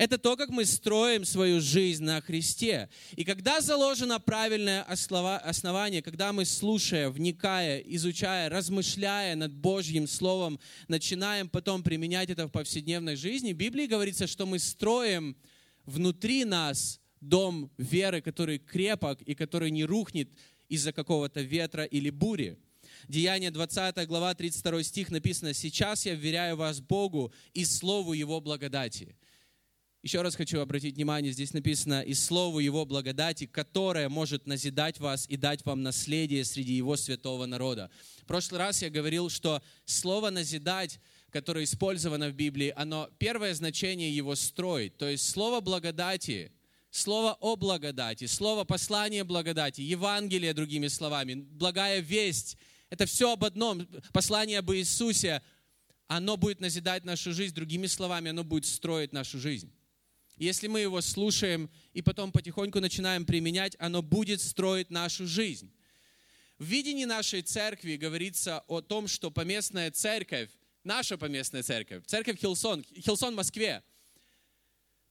Это 0.00 0.16
то, 0.16 0.34
как 0.34 0.48
мы 0.48 0.64
строим 0.64 1.26
свою 1.26 1.60
жизнь 1.60 2.04
на 2.04 2.22
Христе. 2.22 2.88
И 3.16 3.22
когда 3.22 3.60
заложено 3.60 4.18
правильное 4.18 4.82
основание, 4.82 6.00
когда 6.00 6.32
мы, 6.32 6.46
слушая, 6.46 7.10
вникая, 7.10 7.80
изучая, 7.80 8.48
размышляя 8.48 9.36
над 9.36 9.52
Божьим 9.52 10.06
Словом, 10.06 10.58
начинаем 10.88 11.50
потом 11.50 11.82
применять 11.82 12.30
это 12.30 12.46
в 12.46 12.50
повседневной 12.50 13.14
жизни, 13.14 13.52
в 13.52 13.58
Библии 13.58 13.84
говорится, 13.84 14.26
что 14.26 14.46
мы 14.46 14.58
строим 14.58 15.36
внутри 15.84 16.46
нас 16.46 16.98
дом 17.20 17.70
веры, 17.76 18.22
который 18.22 18.58
крепок 18.58 19.20
и 19.20 19.34
который 19.34 19.70
не 19.70 19.84
рухнет 19.84 20.30
из-за 20.70 20.94
какого-то 20.94 21.42
ветра 21.42 21.84
или 21.84 22.08
бури. 22.08 22.56
Деяние 23.06 23.50
20 23.50 24.06
глава 24.06 24.34
32 24.34 24.82
стих 24.82 25.10
написано, 25.10 25.52
«Сейчас 25.52 26.06
я 26.06 26.14
вверяю 26.14 26.56
вас 26.56 26.80
Богу 26.80 27.34
и 27.52 27.66
Слову 27.66 28.14
Его 28.14 28.40
благодати». 28.40 29.14
Еще 30.02 30.22
раз 30.22 30.34
хочу 30.34 30.60
обратить 30.60 30.94
внимание, 30.94 31.30
здесь 31.30 31.52
написано 31.52 32.00
«и 32.00 32.14
слову 32.14 32.58
Его 32.58 32.86
благодати, 32.86 33.44
которое 33.44 34.08
может 34.08 34.46
назидать 34.46 34.98
вас 34.98 35.26
и 35.28 35.36
дать 35.36 35.62
вам 35.66 35.82
наследие 35.82 36.42
среди 36.46 36.72
Его 36.72 36.96
святого 36.96 37.44
народа». 37.44 37.90
В 38.22 38.24
прошлый 38.24 38.60
раз 38.60 38.80
я 38.80 38.88
говорил, 38.88 39.28
что 39.28 39.62
слово 39.84 40.30
«назидать», 40.30 41.00
которое 41.30 41.64
использовано 41.64 42.30
в 42.30 42.32
Библии, 42.32 42.72
оно 42.74 43.10
первое 43.18 43.52
значение 43.52 44.14
его 44.16 44.34
строить. 44.36 44.96
То 44.96 45.06
есть 45.06 45.28
слово 45.28 45.60
«благодати», 45.60 46.50
слово 46.90 47.36
о 47.38 47.56
благодати, 47.56 48.24
слово 48.26 48.64
послание 48.64 49.22
благодати, 49.24 49.82
Евангелие, 49.82 50.54
другими 50.54 50.88
словами, 50.88 51.34
благая 51.34 52.00
весть, 52.00 52.56
это 52.88 53.04
все 53.04 53.34
об 53.34 53.44
одном, 53.44 53.86
послание 54.14 54.60
об 54.60 54.72
Иисусе, 54.72 55.42
оно 56.08 56.38
будет 56.38 56.60
назидать 56.60 57.04
нашу 57.04 57.34
жизнь, 57.34 57.54
другими 57.54 57.86
словами, 57.86 58.30
оно 58.30 58.44
будет 58.44 58.64
строить 58.64 59.12
нашу 59.12 59.38
жизнь. 59.38 59.70
Если 60.40 60.68
мы 60.68 60.80
его 60.80 61.02
слушаем 61.02 61.68
и 61.92 62.00
потом 62.00 62.32
потихоньку 62.32 62.80
начинаем 62.80 63.26
применять, 63.26 63.76
оно 63.78 64.00
будет 64.00 64.40
строить 64.40 64.88
нашу 64.88 65.26
жизнь. 65.26 65.70
В 66.56 66.64
видении 66.64 67.04
нашей 67.04 67.42
церкви 67.42 67.96
говорится 67.96 68.60
о 68.66 68.80
том, 68.80 69.06
что 69.06 69.30
поместная 69.30 69.90
церковь, 69.90 70.48
наша 70.82 71.18
поместная 71.18 71.62
церковь, 71.62 72.06
церковь 72.06 72.40
Хилсон, 72.40 72.82
Хилсон 72.84 73.34
в 73.34 73.36
Москве, 73.36 73.84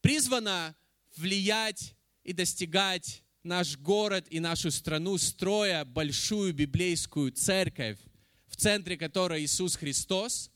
призвана 0.02 0.76
влиять 1.16 1.94
и 2.24 2.34
достигать 2.34 3.22
наш 3.44 3.78
город 3.78 4.26
и 4.32 4.40
нашу 4.40 4.72
страну, 4.72 5.20
строя 5.20 5.86
большую 5.86 6.56
библейскую 6.56 7.32
церковь, 7.34 8.00
в 8.48 8.56
центре 8.56 8.98
которой 8.98 9.44
Иисус 9.44 9.76
Христос, 9.76 10.50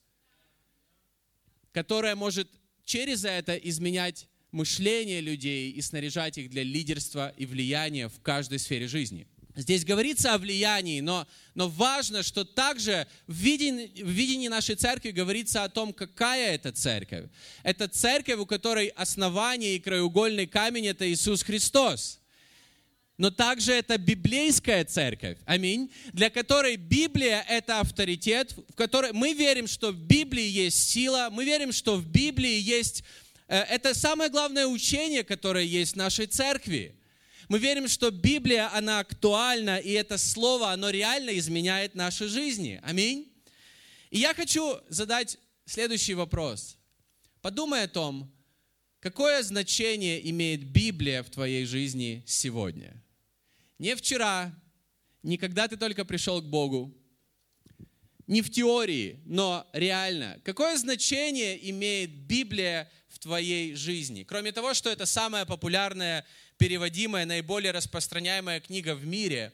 которая 1.72 2.16
может 2.16 2.50
через 2.86 3.24
это 3.24 3.56
изменять 3.56 4.28
мышление 4.54 5.20
людей 5.20 5.72
и 5.72 5.82
снаряжать 5.82 6.38
их 6.38 6.50
для 6.50 6.64
лидерства 6.64 7.34
и 7.36 7.46
влияния 7.46 8.08
в 8.08 8.22
каждой 8.22 8.60
сфере 8.60 8.88
жизни. 8.88 9.28
Здесь 9.56 9.86
говорится 9.86 10.34
о 10.34 10.40
влиянии, 10.40 11.00
но, 11.00 11.28
но 11.54 11.70
важно, 11.70 12.24
что 12.24 12.44
также 12.44 13.08
в 13.28 13.36
видении, 13.36 13.92
в 14.02 14.10
видении 14.10 14.48
нашей 14.48 14.76
церкви 14.76 15.12
говорится 15.12 15.64
о 15.64 15.70
том, 15.70 15.94
какая 15.94 16.56
это 16.56 16.72
церковь. 16.72 17.26
Это 17.62 17.88
церковь, 17.88 18.40
у 18.40 18.48
которой 18.48 18.88
основание 18.88 19.76
и 19.76 19.80
краеугольный 19.80 20.48
камень– 20.48 20.88
это 20.88 21.12
Иисус 21.12 21.44
Христос. 21.44 22.20
Но 23.20 23.30
также 23.30 23.74
это 23.74 24.00
библейская 24.00 24.84
церковь, 24.86 25.38
аминь, 25.46 25.92
для 26.14 26.32
которой 26.32 26.76
Библия– 26.78 27.46
это 27.48 27.80
авторитет, 27.80 28.56
в 28.70 28.74
которой 28.74 29.14
мы 29.14 29.34
верим, 29.34 29.68
что 29.68 29.92
в 29.92 29.98
Библии 29.98 30.48
есть 30.48 30.90
сила, 30.90 31.30
мы 31.32 31.46
верим, 31.46 31.72
что 31.72 31.96
в 31.96 32.08
Библии 32.08 32.60
есть 32.60 33.04
это 33.58 33.94
самое 33.94 34.30
главное 34.32 34.66
учение, 34.66 35.24
которое 35.24 35.64
есть 35.64 35.94
в 35.94 35.98
нашей 35.98 36.26
церкви. 36.26 36.96
Мы 37.50 37.60
верим, 37.60 37.88
что 37.88 38.10
Библия, 38.10 38.74
она 38.76 39.00
актуальна, 39.00 39.78
и 39.78 39.92
это 39.92 40.18
слово, 40.18 40.72
оно 40.72 40.90
реально 40.90 41.38
изменяет 41.38 41.94
наши 41.94 42.28
жизни. 42.28 42.80
Аминь. 42.84 43.32
И 44.10 44.18
я 44.18 44.34
хочу 44.34 44.80
задать 44.90 45.38
следующий 45.66 46.16
вопрос. 46.16 46.78
Подумай 47.42 47.84
о 47.84 47.88
том, 47.88 48.32
какое 49.00 49.44
значение 49.44 50.28
имеет 50.30 50.64
Библия 50.64 51.22
в 51.22 51.30
твоей 51.30 51.66
жизни 51.66 52.24
сегодня. 52.26 53.04
Не 53.78 53.96
вчера, 53.96 54.52
не 55.22 55.38
когда 55.38 55.68
ты 55.68 55.78
только 55.78 56.06
пришел 56.06 56.42
к 56.42 56.46
Богу, 56.46 56.92
не 58.26 58.42
в 58.42 58.50
теории, 58.50 59.20
но 59.26 59.68
реально. 59.74 60.40
Какое 60.44 60.78
значение 60.78 61.70
имеет 61.70 62.10
Библия 62.10 62.90
в 63.14 63.20
твоей 63.20 63.76
жизни? 63.76 64.24
Кроме 64.24 64.52
того, 64.52 64.74
что 64.74 64.90
это 64.90 65.06
самая 65.06 65.46
популярная, 65.46 66.26
переводимая, 66.58 67.26
наиболее 67.26 67.72
распространяемая 67.72 68.60
книга 68.60 68.96
в 68.96 69.06
мире, 69.06 69.54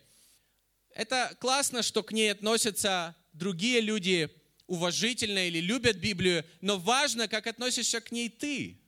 это 0.95 1.35
классно, 1.39 1.83
что 1.83 2.01
к 2.01 2.11
ней 2.11 2.31
относятся 2.31 3.15
другие 3.33 3.81
люди 3.81 4.29
уважительно 4.67 5.47
или 5.47 5.59
любят 5.59 5.97
Библию, 5.97 6.45
но 6.61 6.77
важно, 6.77 7.27
как 7.27 7.47
относишься 7.47 8.01
к 8.01 8.11
ней 8.11 8.29
ты. 8.29 8.79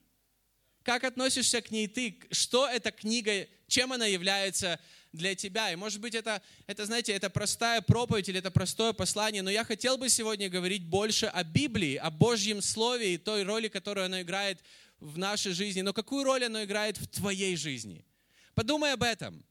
Как 0.82 1.04
относишься 1.04 1.60
к 1.60 1.70
ней 1.70 1.86
ты? 1.86 2.18
Что 2.30 2.68
эта 2.68 2.90
книга, 2.90 3.46
чем 3.68 3.92
она 3.92 4.06
является 4.06 4.80
для 5.12 5.34
тебя. 5.34 5.72
И 5.72 5.76
может 5.76 6.00
быть 6.00 6.14
это, 6.14 6.42
это, 6.66 6.86
знаете, 6.86 7.12
это 7.12 7.30
простая 7.30 7.80
проповедь 7.82 8.28
или 8.28 8.38
это 8.38 8.50
простое 8.50 8.92
послание, 8.92 9.42
но 9.42 9.50
я 9.50 9.64
хотел 9.64 9.98
бы 9.98 10.08
сегодня 10.08 10.48
говорить 10.48 10.84
больше 10.84 11.26
о 11.26 11.44
Библии, 11.44 11.96
о 11.96 12.10
Божьем 12.10 12.62
Слове 12.62 13.14
и 13.14 13.18
той 13.18 13.42
роли, 13.42 13.68
которую 13.68 14.06
оно 14.06 14.22
играет 14.22 14.62
в 15.00 15.18
нашей 15.18 15.52
жизни. 15.52 15.82
Но 15.82 15.92
какую 15.92 16.24
роль 16.24 16.44
оно 16.44 16.64
играет 16.64 16.96
в 16.96 17.06
твоей 17.06 17.56
жизни? 17.56 18.04
Подумай 18.54 18.92
об 18.92 19.02
этом. 19.02 19.44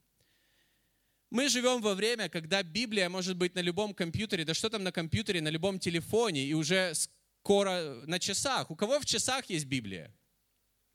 Мы 1.30 1.48
живем 1.48 1.82
во 1.82 1.96
время, 1.96 2.28
когда 2.28 2.62
Библия 2.62 3.08
может 3.08 3.38
быть 3.38 3.56
на 3.56 3.62
любом 3.62 3.94
компьютере, 3.94 4.44
да 4.44 4.54
что 4.54 4.70
там 4.70 4.84
на 4.84 4.92
компьютере, 4.92 5.42
на 5.42 5.48
любом 5.48 5.80
телефоне, 5.80 6.44
и 6.44 6.54
уже 6.54 6.94
кора 7.42 8.02
на 8.06 8.20
часах. 8.20 8.70
У 8.70 8.76
кого 8.76 9.00
в 9.00 9.06
часах 9.06 9.50
есть 9.50 9.66
Библия? 9.66 10.14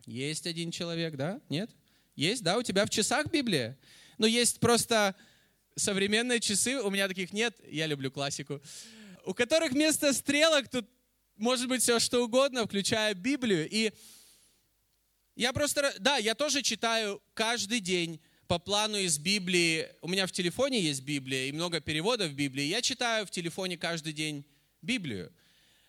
Есть 0.05 0.47
один 0.47 0.71
человек, 0.71 1.17
да? 1.17 1.41
Нет? 1.49 1.71
Есть, 2.15 2.43
да? 2.43 2.59
У 2.59 2.63
тебя 2.63 2.85
в 2.85 2.91
часах 2.91 3.31
Библия? 3.31 3.79
Но 4.19 4.27
есть 4.27 4.61
просто 4.61 5.15
современные 5.75 6.41
часы, 6.41 6.81
у 6.81 6.91
меня 6.91 7.09
таких 7.09 7.33
нет, 7.33 7.55
я 7.69 7.87
люблю 7.87 8.11
классику, 8.11 8.61
у 9.25 9.35
которых 9.35 9.73
вместо 9.73 10.13
стрелок 10.13 10.69
тут 10.69 10.89
может 11.37 11.69
быть 11.69 11.83
все 11.83 11.99
что 11.99 12.25
угодно, 12.25 12.65
включая 12.65 13.15
Библию. 13.15 13.69
И 13.71 13.93
я 15.35 15.53
просто, 15.53 15.95
да, 15.99 16.17
я 16.17 16.35
тоже 16.35 16.63
читаю 16.63 17.23
каждый 17.35 17.81
день 17.81 18.21
по 18.47 18.59
плану 18.59 18.97
из 18.97 19.19
Библии. 19.19 19.89
У 20.01 20.09
меня 20.09 20.27
в 20.27 20.33
телефоне 20.33 20.81
есть 20.81 21.03
Библия 21.03 21.47
и 21.47 21.53
много 21.53 21.81
переводов 21.81 22.33
Библии. 22.33 22.65
Я 22.65 22.81
читаю 22.81 23.27
в 23.27 23.31
телефоне 23.31 23.77
каждый 23.77 24.13
день 24.13 24.45
Библию. 24.81 25.33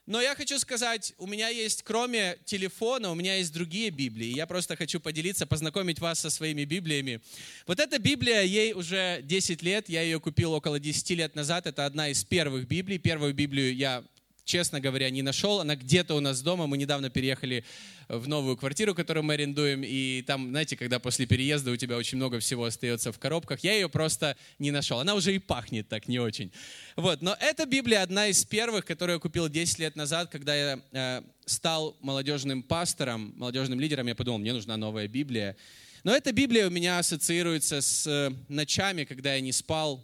Но 0.08 0.22
я 0.22 0.36
хочу 0.36 0.58
сказать, 0.58 1.14
у 1.18 1.28
меня 1.28 1.50
есть, 1.50 1.84
кроме 1.84 2.38
телефона, 2.46 3.12
у 3.12 3.16
меня 3.16 3.36
есть 3.36 3.52
другие 3.54 3.90
Библии. 3.90 4.34
Я 4.34 4.48
просто 4.48 4.78
хочу 4.78 5.02
поделиться, 5.02 5.46
познакомить 5.46 6.00
вас 6.00 6.20
со 6.20 6.30
своими 6.30 6.64
Библиями. 6.64 7.20
Вот 7.66 7.82
эта 7.82 8.00
Библия, 8.00 8.42
ей 8.42 8.72
уже 8.72 9.20
10 9.24 9.62
лет, 9.62 9.90
я 9.90 10.02
ее 10.02 10.22
купил 10.22 10.54
около 10.54 10.80
10 10.80 11.10
лет 11.10 11.36
назад. 11.36 11.68
Это 11.68 11.86
одна 11.86 12.08
из 12.08 12.24
первых 12.24 12.70
Библий. 12.70 12.98
Первую 12.98 13.34
Библию 13.34 13.76
я 13.76 14.02
честно 14.48 14.80
говоря, 14.80 15.10
не 15.10 15.22
нашел. 15.22 15.60
Она 15.60 15.76
где-то 15.76 16.16
у 16.16 16.20
нас 16.20 16.42
дома. 16.42 16.66
Мы 16.66 16.78
недавно 16.78 17.10
переехали 17.10 17.64
в 18.08 18.28
новую 18.28 18.56
квартиру, 18.56 18.96
которую 18.96 19.24
мы 19.24 19.34
арендуем. 19.34 19.84
И 19.84 20.24
там, 20.26 20.50
знаете, 20.50 20.78
когда 20.78 21.00
после 21.00 21.26
переезда 21.28 21.72
у 21.72 21.76
тебя 21.76 21.98
очень 21.98 22.18
много 22.18 22.40
всего 22.40 22.64
остается 22.64 23.12
в 23.12 23.20
коробках, 23.20 23.60
я 23.60 23.74
ее 23.74 23.90
просто 23.90 24.38
не 24.58 24.72
нашел. 24.72 25.00
Она 25.00 25.14
уже 25.14 25.36
и 25.36 25.40
пахнет 25.40 25.90
так 25.90 26.08
не 26.08 26.20
очень. 26.20 26.52
Вот. 26.96 27.22
Но 27.22 27.36
эта 27.40 27.66
Библия 27.66 28.02
одна 28.02 28.28
из 28.28 28.44
первых, 28.46 28.86
которую 28.86 29.16
я 29.16 29.20
купил 29.20 29.50
10 29.50 29.80
лет 29.80 29.96
назад, 29.98 30.32
когда 30.32 30.56
я 30.56 30.80
э, 30.94 31.22
стал 31.46 31.98
молодежным 32.00 32.64
пастором, 32.64 33.34
молодежным 33.36 33.80
лидером. 33.80 34.08
Я 34.08 34.16
подумал, 34.16 34.40
мне 34.40 34.54
нужна 34.54 34.78
новая 34.78 35.10
Библия. 35.10 35.58
Но 36.06 36.16
эта 36.16 36.32
Библия 36.32 36.68
у 36.68 36.72
меня 36.72 37.00
ассоциируется 37.00 37.82
с 37.82 38.08
э, 38.08 38.32
ночами, 38.48 39.04
когда 39.04 39.36
я 39.36 39.42
не 39.42 39.52
спал 39.52 40.02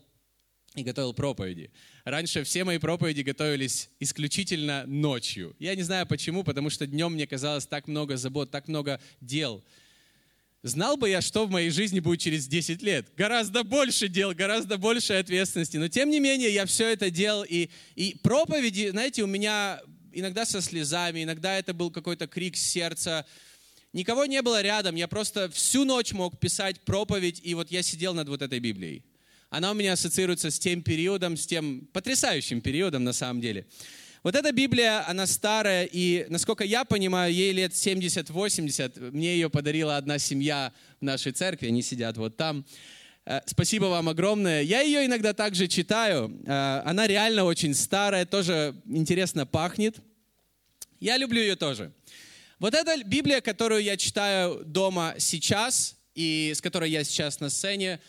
и 0.75 0.83
готовил 0.83 1.13
проповеди. 1.13 1.71
Раньше 2.03 2.43
все 2.43 2.65
мои 2.65 2.79
проповеди 2.79 3.21
готовились 3.21 3.89
исключительно 4.01 4.83
ночью. 4.85 5.55
Я 5.57 5.73
не 5.73 5.83
знаю 5.83 6.05
почему, 6.05 6.43
потому 6.43 6.69
что 6.69 6.85
днем 6.85 7.13
мне 7.13 7.25
казалось 7.25 7.65
так 7.65 7.87
много 7.87 8.17
забот, 8.17 8.51
так 8.51 8.67
много 8.67 8.99
дел. 9.21 9.63
Знал 10.63 10.97
бы 10.97 11.09
я, 11.09 11.21
что 11.21 11.45
в 11.45 11.51
моей 11.51 11.69
жизни 11.69 12.01
будет 12.01 12.19
через 12.19 12.47
10 12.47 12.81
лет. 12.81 13.07
Гораздо 13.15 13.63
больше 13.63 14.09
дел, 14.09 14.33
гораздо 14.33 14.77
больше 14.77 15.13
ответственности. 15.13 15.77
Но 15.77 15.87
тем 15.87 16.09
не 16.09 16.19
менее, 16.19 16.53
я 16.53 16.65
все 16.65 16.91
это 16.91 17.09
делал. 17.09 17.45
И, 17.47 17.69
и 17.95 18.17
проповеди, 18.21 18.89
знаете, 18.89 19.23
у 19.23 19.27
меня 19.27 19.81
иногда 20.11 20.45
со 20.45 20.61
слезами, 20.61 21.23
иногда 21.23 21.57
это 21.57 21.73
был 21.73 21.89
какой-то 21.89 22.27
крик 22.27 22.57
сердца. 22.57 23.25
Никого 23.93 24.25
не 24.25 24.41
было 24.41 24.61
рядом. 24.61 24.95
Я 24.95 25.07
просто 25.07 25.49
всю 25.51 25.85
ночь 25.85 26.11
мог 26.11 26.37
писать 26.37 26.81
проповедь, 26.81 27.39
и 27.43 27.55
вот 27.55 27.71
я 27.71 27.81
сидел 27.81 28.13
над 28.13 28.27
вот 28.27 28.41
этой 28.41 28.59
Библией 28.59 29.03
она 29.53 29.69
у 29.69 29.75
меня 29.75 29.93
ассоциируется 29.93 30.49
с 30.49 30.57
тем 30.57 30.81
периодом, 30.81 31.37
с 31.37 31.45
тем 31.45 31.87
потрясающим 31.93 32.59
периодом 32.59 33.03
на 33.03 33.13
самом 33.13 33.39
деле. 33.39 33.67
Вот 34.23 34.35
эта 34.35 34.51
Библия, 34.51 35.07
она 35.07 35.27
старая, 35.27 35.85
и, 35.85 36.25
насколько 36.29 36.63
я 36.63 36.85
понимаю, 36.85 37.31
ей 37.31 37.51
лет 37.51 37.73
70-80. 37.73 39.11
Мне 39.11 39.35
ее 39.35 39.51
подарила 39.51 39.95
одна 39.95 40.17
семья 40.17 40.73
в 40.99 41.03
нашей 41.05 41.33
церкви, 41.33 41.67
они 41.67 41.83
сидят 41.83 42.17
вот 42.17 42.35
там. 42.35 42.65
Э, 43.25 43.41
спасибо 43.45 43.85
вам 43.85 44.09
огромное. 44.09 44.63
Я 44.63 44.81
ее 44.81 45.05
иногда 45.05 45.33
также 45.35 45.67
читаю. 45.67 46.35
Э, 46.47 46.81
она 46.83 47.05
реально 47.05 47.43
очень 47.43 47.75
старая, 47.75 48.25
тоже 48.25 48.75
интересно 48.85 49.45
пахнет. 49.45 49.97
Я 50.99 51.17
люблю 51.17 51.41
ее 51.41 51.55
тоже. 51.55 51.93
Вот 52.57 52.73
эта 52.73 53.03
Библия, 53.03 53.39
которую 53.39 53.83
я 53.83 53.97
читаю 53.97 54.63
дома 54.65 55.13
сейчас, 55.19 55.95
и 56.15 56.53
с 56.55 56.61
которой 56.61 56.89
я 56.89 57.03
сейчас 57.03 57.39
на 57.39 57.51
сцене, 57.51 57.99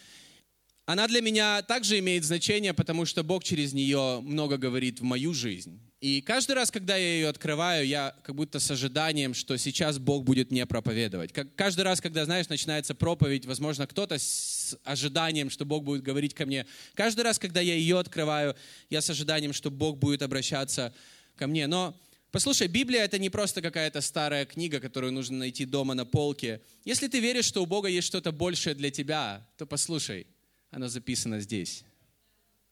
она 0.87 1.09
для 1.09 1.23
меня 1.23 1.63
также 1.63 1.99
имеет 1.99 2.25
значение, 2.25 2.75
потому 2.75 3.07
что 3.07 3.23
Бог 3.23 3.43
через 3.43 3.73
нее 3.73 4.21
много 4.23 4.59
говорит 4.59 5.01
в 5.01 5.03
мою 5.03 5.33
жизнь. 5.33 5.81
И 6.01 6.21
каждый 6.21 6.53
раз, 6.53 6.71
когда 6.71 6.97
я 6.97 7.15
ее 7.15 7.29
открываю, 7.29 7.87
я 7.87 8.15
как 8.23 8.35
будто 8.35 8.61
с 8.61 8.71
ожиданием, 8.71 9.33
что 9.33 9.57
сейчас 9.57 9.99
Бог 9.99 10.25
будет 10.25 10.51
мне 10.51 10.67
проповедовать. 10.67 11.33
Как 11.33 11.55
каждый 11.55 11.81
раз, 11.81 12.03
когда, 12.03 12.27
знаешь, 12.27 12.51
начинается 12.51 12.95
проповедь, 12.95 13.47
возможно, 13.47 13.87
кто-то 13.87 14.19
с 14.19 14.79
ожиданием, 14.85 15.49
что 15.49 15.65
Бог 15.65 15.85
будет 15.85 16.03
говорить 16.03 16.35
ко 16.35 16.45
мне. 16.45 16.67
Каждый 16.93 17.23
раз, 17.23 17.39
когда 17.39 17.63
я 17.63 17.75
ее 17.75 17.99
открываю, 17.99 18.55
я 18.91 19.01
с 19.01 19.09
ожиданием, 19.09 19.55
что 19.55 19.71
Бог 19.71 19.97
будет 19.97 20.21
обращаться 20.21 20.95
ко 21.37 21.47
мне. 21.47 21.67
Но 21.67 21.99
Послушай, 22.31 22.67
Библия 22.67 23.05
это 23.05 23.17
не 23.21 23.31
просто 23.31 23.63
какая-то 23.63 24.01
старая 24.01 24.45
книга, 24.45 24.81
которую 24.81 25.13
нужно 25.13 25.39
найти 25.39 25.65
дома 25.65 25.95
на 25.95 26.05
полке. 26.05 26.63
Если 26.85 27.07
ты 27.07 27.21
веришь, 27.21 27.45
что 27.45 27.63
у 27.63 27.67
Бога 27.67 27.87
есть 27.87 28.09
что-то 28.09 28.33
большее 28.33 28.75
для 28.75 28.91
тебя, 28.91 29.49
то 29.57 29.67
послушай, 29.67 30.27
оно 30.75 30.89
записано 30.89 31.39
здесь. 31.39 31.85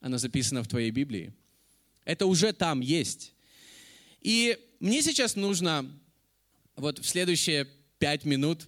Оно 0.00 0.18
записано 0.18 0.64
в 0.64 0.66
твоей 0.66 0.90
Библии. 0.90 1.32
Это 2.04 2.26
уже 2.26 2.52
там 2.52 2.80
есть. 2.80 3.32
И 4.20 4.58
мне 4.80 5.02
сейчас 5.02 5.36
нужно 5.36 5.88
вот 6.74 6.98
в 6.98 7.06
следующие 7.06 7.68
пять 8.00 8.24
минут 8.24 8.66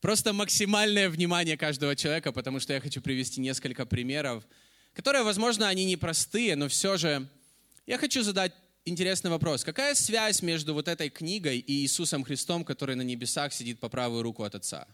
просто 0.00 0.32
максимальное 0.32 1.08
внимание 1.08 1.56
каждого 1.56 1.94
человека, 1.94 2.32
потому 2.32 2.58
что 2.58 2.72
я 2.72 2.80
хочу 2.80 3.00
привести 3.00 3.40
несколько 3.40 3.86
примеров, 3.86 4.44
которые, 4.94 5.22
возможно, 5.22 5.68
они 5.68 5.84
непростые, 5.84 6.56
но 6.56 6.68
все 6.68 6.96
же 6.96 7.28
я 7.86 7.98
хочу 7.98 8.24
задать 8.24 8.52
интересный 8.84 9.30
вопрос. 9.30 9.62
Какая 9.62 9.94
связь 9.94 10.42
между 10.42 10.74
вот 10.74 10.88
этой 10.88 11.08
книгой 11.08 11.58
и 11.58 11.72
Иисусом 11.82 12.24
Христом, 12.24 12.64
который 12.64 12.96
на 12.96 13.02
небесах 13.02 13.52
сидит 13.52 13.78
по 13.78 13.88
правую 13.88 14.24
руку 14.24 14.42
от 14.42 14.56
Отца? 14.56 14.88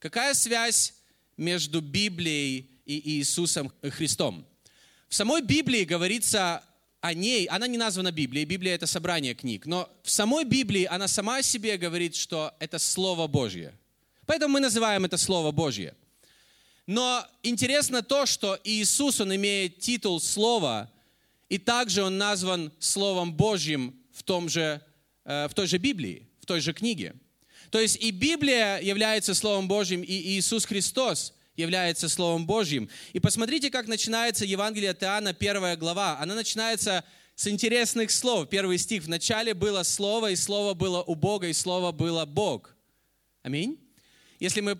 Какая 0.00 0.34
связь 0.34 0.94
между 1.36 1.80
Библией 1.80 2.70
и 2.84 3.18
Иисусом 3.18 3.72
Христом. 3.82 4.44
В 5.08 5.14
самой 5.14 5.42
Библии 5.42 5.84
говорится 5.84 6.62
о 7.00 7.14
ней, 7.14 7.46
она 7.46 7.66
не 7.66 7.78
названа 7.78 8.12
Библией, 8.12 8.44
Библия 8.44 8.74
это 8.74 8.86
собрание 8.86 9.34
книг, 9.34 9.66
но 9.66 9.90
в 10.02 10.10
самой 10.10 10.44
Библии 10.44 10.84
она 10.84 11.08
сама 11.08 11.38
о 11.38 11.42
себе 11.42 11.76
говорит, 11.76 12.14
что 12.14 12.54
это 12.60 12.78
Слово 12.78 13.26
Божье. 13.26 13.74
Поэтому 14.24 14.54
мы 14.54 14.60
называем 14.60 15.04
это 15.04 15.16
Слово 15.16 15.50
Божье. 15.50 15.94
Но 16.86 17.26
интересно 17.42 18.02
то, 18.02 18.26
что 18.26 18.58
Иисус, 18.64 19.20
Он 19.20 19.34
имеет 19.34 19.80
титул 19.80 20.20
Слова, 20.20 20.90
и 21.48 21.58
также 21.58 22.02
Он 22.02 22.18
назван 22.18 22.72
Словом 22.78 23.34
Божьим 23.34 23.94
в, 24.12 24.22
том 24.22 24.48
же, 24.48 24.80
э, 25.24 25.48
в 25.48 25.54
той 25.54 25.66
же 25.66 25.78
Библии, 25.78 26.28
в 26.40 26.46
той 26.46 26.60
же 26.60 26.72
книге. 26.72 27.14
То 27.72 27.80
есть 27.80 27.96
и 27.96 28.10
Библия 28.10 28.78
является 28.80 29.32
Словом 29.32 29.66
Божьим, 29.66 30.02
и 30.02 30.12
Иисус 30.12 30.66
Христос 30.66 31.32
является 31.56 32.10
Словом 32.10 32.44
Божьим. 32.44 32.90
И 33.14 33.18
посмотрите, 33.18 33.70
как 33.70 33.88
начинается 33.88 34.44
Евангелие 34.44 34.90
от 34.90 35.02
Иоанна, 35.02 35.32
первая 35.32 35.78
глава. 35.78 36.18
Она 36.20 36.34
начинается 36.34 37.02
с 37.34 37.48
интересных 37.48 38.10
слов. 38.10 38.50
Первый 38.50 38.76
стих. 38.76 39.04
В 39.04 39.08
начале 39.08 39.54
было 39.54 39.84
Слово, 39.84 40.32
и 40.32 40.36
Слово 40.36 40.74
было 40.74 41.02
у 41.02 41.14
Бога, 41.14 41.48
и 41.48 41.54
Слово 41.54 41.92
было 41.92 42.26
Бог. 42.26 42.76
Аминь. 43.40 43.78
Если 44.38 44.60
мы 44.60 44.78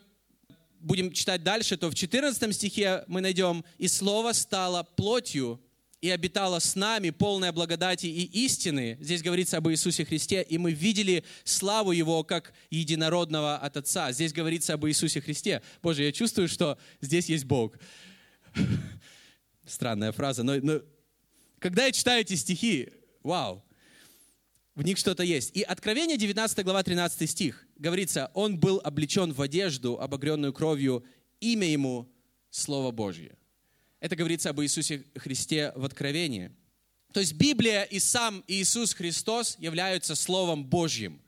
будем 0.78 1.12
читать 1.12 1.42
дальше, 1.42 1.78
то 1.78 1.88
в 1.88 1.94
14 1.94 2.54
стихе 2.54 3.04
мы 3.06 3.22
найдем 3.22 3.64
«И 3.78 3.88
Слово 3.88 4.32
стало 4.32 4.82
плотью 4.82 5.62
и 6.02 6.10
обитала 6.10 6.58
с 6.58 6.74
нами, 6.74 7.10
полная 7.10 7.52
благодати 7.52 8.06
и 8.06 8.24
истины. 8.44 8.98
Здесь 9.00 9.22
говорится 9.22 9.58
об 9.58 9.68
Иисусе 9.68 10.04
Христе, 10.04 10.42
и 10.42 10.58
мы 10.58 10.72
видели 10.72 11.24
славу 11.44 11.92
Его 11.92 12.24
как 12.24 12.52
единородного 12.70 13.56
от 13.56 13.76
Отца. 13.76 14.10
Здесь 14.10 14.32
говорится 14.32 14.74
об 14.74 14.84
Иисусе 14.86 15.20
Христе. 15.20 15.62
Боже, 15.80 16.02
я 16.02 16.12
чувствую, 16.12 16.48
что 16.48 16.76
здесь 17.00 17.28
есть 17.28 17.44
Бог. 17.44 17.78
Странная 19.64 20.10
фраза, 20.10 20.42
но, 20.42 20.56
но 20.56 20.80
когда 21.60 21.86
я 21.86 21.92
читаю 21.92 22.22
эти 22.22 22.34
стихи, 22.34 22.88
вау, 23.22 23.64
в 24.74 24.82
них 24.82 24.98
что-то 24.98 25.22
есть. 25.22 25.56
И 25.56 25.62
Откровение 25.62 26.16
19 26.16 26.64
глава 26.64 26.82
13 26.82 27.30
стих 27.30 27.64
говорится, 27.76 28.32
«Он 28.34 28.58
был 28.58 28.80
облечен 28.82 29.32
в 29.32 29.40
одежду, 29.40 30.00
обогренную 30.00 30.52
кровью, 30.52 31.04
имя 31.38 31.68
Ему– 31.68 32.12
Слово 32.50 32.90
Божье». 32.90 33.36
Это 34.02 34.16
говорится 34.16 34.50
об 34.50 34.60
Иисусе 34.60 35.04
Христе 35.14 35.72
в 35.76 35.84
Откровении. 35.84 36.50
То 37.12 37.20
есть 37.20 37.34
Библия 37.34 37.84
и 37.84 38.00
сам 38.00 38.42
Иисус 38.48 38.94
Христос 38.94 39.54
являются 39.60 40.16
Словом 40.16 40.64
Божьим. 40.64 41.22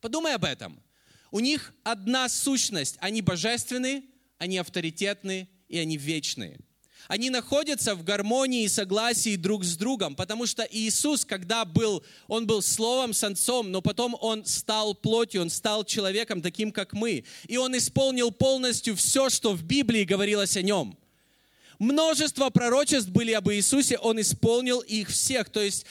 Подумай 0.00 0.34
об 0.34 0.44
этом. 0.44 0.82
У 1.30 1.38
них 1.38 1.72
одна 1.84 2.28
сущность. 2.28 2.96
Они 2.98 3.22
божественны, 3.22 4.02
они 4.38 4.58
авторитетны 4.58 5.48
и 5.68 5.78
они 5.78 5.96
вечные. 5.96 6.58
Они 7.06 7.30
находятся 7.30 7.94
в 7.94 8.02
гармонии 8.02 8.64
и 8.64 8.68
согласии 8.68 9.36
друг 9.36 9.62
с 9.62 9.76
другом, 9.76 10.16
потому 10.16 10.46
что 10.46 10.66
Иисус, 10.68 11.24
когда 11.24 11.64
был, 11.64 12.04
Он 12.26 12.44
был 12.44 12.60
Словом 12.60 13.14
с 13.14 13.22
Отцом, 13.22 13.70
но 13.70 13.82
потом 13.82 14.16
Он 14.20 14.44
стал 14.44 14.96
плотью, 14.96 15.42
Он 15.42 15.50
стал 15.50 15.84
человеком 15.84 16.42
таким, 16.42 16.72
как 16.72 16.92
мы. 16.92 17.24
И 17.46 17.56
Он 17.56 17.76
исполнил 17.76 18.32
полностью 18.32 18.96
все, 18.96 19.30
что 19.30 19.52
в 19.52 19.62
Библии 19.62 20.02
говорилось 20.02 20.56
о 20.56 20.62
Нем. 20.62 20.96
Множество 21.80 22.50
пророчеств 22.50 23.08
были 23.08 23.32
об 23.32 23.50
Иисусе, 23.50 23.96
Он 23.96 24.20
исполнил 24.20 24.80
их 24.80 25.08
всех. 25.08 25.48
То 25.48 25.62
есть 25.62 25.86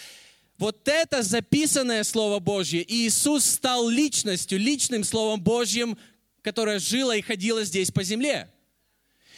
Вот 0.60 0.88
это 0.88 1.24
записанное 1.24 2.04
Слово 2.04 2.40
Божье. 2.40 2.86
Иисус 2.88 3.46
стал 3.46 3.90
личностью, 3.90 4.60
личным 4.60 5.04
Словом 5.04 5.42
Божьим, 5.42 5.98
которое 6.42 6.80
жило 6.80 7.16
и 7.16 7.22
ходило 7.22 7.64
здесь 7.64 7.92
по 7.92 8.04
земле. 8.04 8.52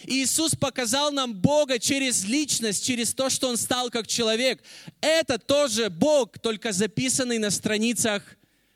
Иисус 0.04 0.56
показал 0.56 1.12
нам 1.12 1.36
Бога 1.36 1.78
через 1.78 2.26
личность, 2.26 2.84
через 2.84 3.14
то, 3.14 3.30
что 3.30 3.50
Он 3.50 3.56
стал 3.56 3.92
как 3.92 4.08
человек. 4.08 4.62
Это 5.00 5.38
тоже 5.38 5.90
Бог, 5.90 6.40
только 6.40 6.72
записанный 6.72 7.38
на 7.38 7.52
страницах 7.52 8.24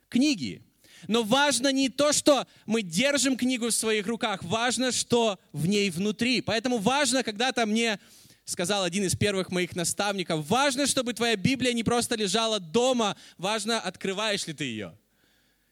книги. 0.07 0.61
Но 1.07 1.23
важно 1.23 1.71
не 1.71 1.89
то, 1.89 2.13
что 2.13 2.47
мы 2.65 2.81
держим 2.81 3.37
книгу 3.37 3.67
в 3.67 3.73
своих 3.73 4.07
руках, 4.07 4.43
важно, 4.43 4.91
что 4.91 5.39
в 5.51 5.67
ней 5.67 5.89
внутри. 5.89 6.41
Поэтому 6.41 6.77
важно, 6.77 7.23
когда-то 7.23 7.65
мне 7.65 7.99
сказал 8.45 8.83
один 8.83 9.03
из 9.03 9.15
первых 9.15 9.51
моих 9.51 9.75
наставников, 9.75 10.47
важно, 10.47 10.87
чтобы 10.87 11.13
твоя 11.13 11.35
Библия 11.35 11.73
не 11.73 11.83
просто 11.83 12.15
лежала 12.15 12.59
дома, 12.59 13.17
важно, 13.37 13.79
открываешь 13.79 14.45
ли 14.47 14.53
ты 14.53 14.65
ее, 14.65 14.97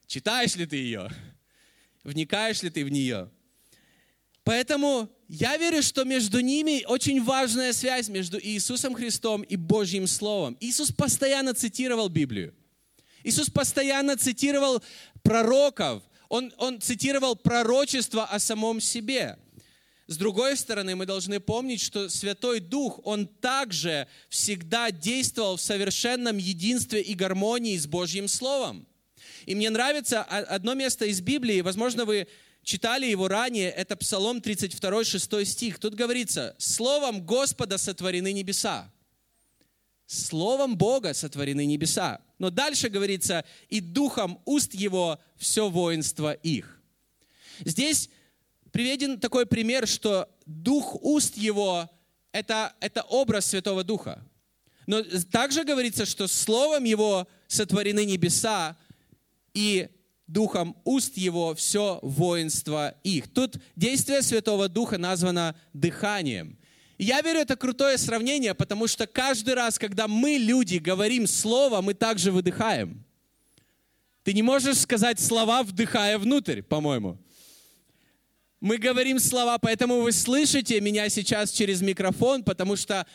читаешь 0.07 0.55
ли 0.55 0.65
ты 0.65 0.77
ее, 0.77 1.09
вникаешь 2.03 2.63
ли 2.63 2.69
ты 2.69 2.83
в 2.83 2.89
нее. 2.89 3.29
Поэтому 4.43 5.09
я 5.29 5.55
верю, 5.57 5.81
что 5.81 6.03
между 6.03 6.41
ними 6.41 6.83
очень 6.85 7.23
важная 7.23 7.71
связь 7.71 8.09
между 8.09 8.39
Иисусом 8.41 8.93
Христом 8.93 9.41
и 9.41 9.55
Божьим 9.55 10.05
Словом. 10.05 10.57
Иисус 10.59 10.91
постоянно 10.91 11.53
цитировал 11.53 12.09
Библию. 12.09 12.53
Иисус 13.23 13.49
постоянно 13.49 14.17
цитировал 14.17 14.81
пророков. 15.21 16.03
Он, 16.29 16.53
он 16.57 16.81
цитировал 16.81 17.35
пророчество 17.35 18.25
о 18.25 18.39
самом 18.39 18.81
себе. 18.81 19.37
С 20.07 20.17
другой 20.17 20.57
стороны, 20.57 20.95
мы 20.95 21.05
должны 21.05 21.39
помнить, 21.39 21.79
что 21.79 22.09
Святой 22.09 22.59
Дух, 22.59 22.99
Он 23.03 23.25
также 23.25 24.07
всегда 24.29 24.91
действовал 24.91 25.55
в 25.55 25.61
совершенном 25.61 26.37
единстве 26.37 27.01
и 27.01 27.13
гармонии 27.13 27.77
с 27.77 27.87
Божьим 27.87 28.27
Словом. 28.27 28.85
И 29.45 29.55
мне 29.55 29.69
нравится 29.69 30.23
одно 30.23 30.73
место 30.73 31.05
из 31.05 31.21
Библии, 31.21 31.61
возможно, 31.61 32.05
вы 32.05 32.27
читали 32.63 33.05
его 33.05 33.27
ранее, 33.27 33.69
это 33.69 33.95
Псалом 33.95 34.41
32, 34.41 35.03
6 35.03 35.45
стих. 35.45 35.79
Тут 35.79 35.95
говорится, 35.95 36.55
«Словом 36.57 37.25
Господа 37.25 37.77
сотворены 37.77 38.33
небеса». 38.33 38.91
Словом 40.05 40.77
Бога 40.77 41.13
сотворены 41.13 41.65
небеса. 41.65 42.21
Но 42.43 42.49
дальше 42.49 42.89
говорится, 42.89 43.45
«И 43.69 43.79
духом 43.79 44.37
уст 44.43 44.73
его 44.73 45.17
все 45.37 45.69
воинство 45.69 46.33
их». 46.33 46.81
Здесь 47.59 48.09
приведен 48.73 49.17
такой 49.17 49.45
пример, 49.45 49.87
что 49.87 50.27
дух 50.45 51.01
уст 51.01 51.37
его 51.37 51.89
это,– 52.33 52.75
это 52.81 53.03
образ 53.03 53.45
Святого 53.45 53.85
Духа. 53.85 54.21
Но 54.87 55.01
также 55.31 55.63
говорится, 55.63 56.05
что 56.05 56.27
словом 56.27 56.83
его 56.83 57.29
сотворены 57.47 58.03
небеса, 58.03 58.75
и 59.53 59.87
духом 60.27 60.75
уст 60.83 61.15
его 61.15 61.55
все 61.55 61.99
воинство 62.01 62.93
их. 63.05 63.33
Тут 63.33 63.55
действие 63.77 64.21
Святого 64.21 64.67
Духа 64.67 64.97
названо 64.97 65.55
дыханием. 65.71 66.57
Я 66.97 67.21
верю, 67.21 67.39
это 67.39 67.55
крутое 67.55 67.97
сравнение, 67.97 68.53
потому 68.53 68.87
что 68.87 69.07
каждый 69.07 69.55
раз, 69.55 69.79
когда 69.79 70.07
мы, 70.07 70.35
люди, 70.37 70.77
говорим 70.77 71.27
слово, 71.27 71.81
мы 71.81 71.93
также 71.93 72.31
выдыхаем. 72.31 73.03
Ты 74.23 74.33
не 74.33 74.41
можешь 74.41 74.77
сказать 74.77 75.19
слова, 75.19 75.63
вдыхая 75.63 76.17
внутрь, 76.17 76.61
по-моему. 76.61 77.17
Мы 78.61 78.77
говорим 78.77 79.19
слова, 79.19 79.57
поэтому 79.57 80.01
вы 80.01 80.13
слышите 80.13 80.79
меня 80.79 81.09
сейчас 81.09 81.51
через 81.51 81.81
микрофон, 81.81 82.43
потому 82.43 82.77
что 82.77 83.05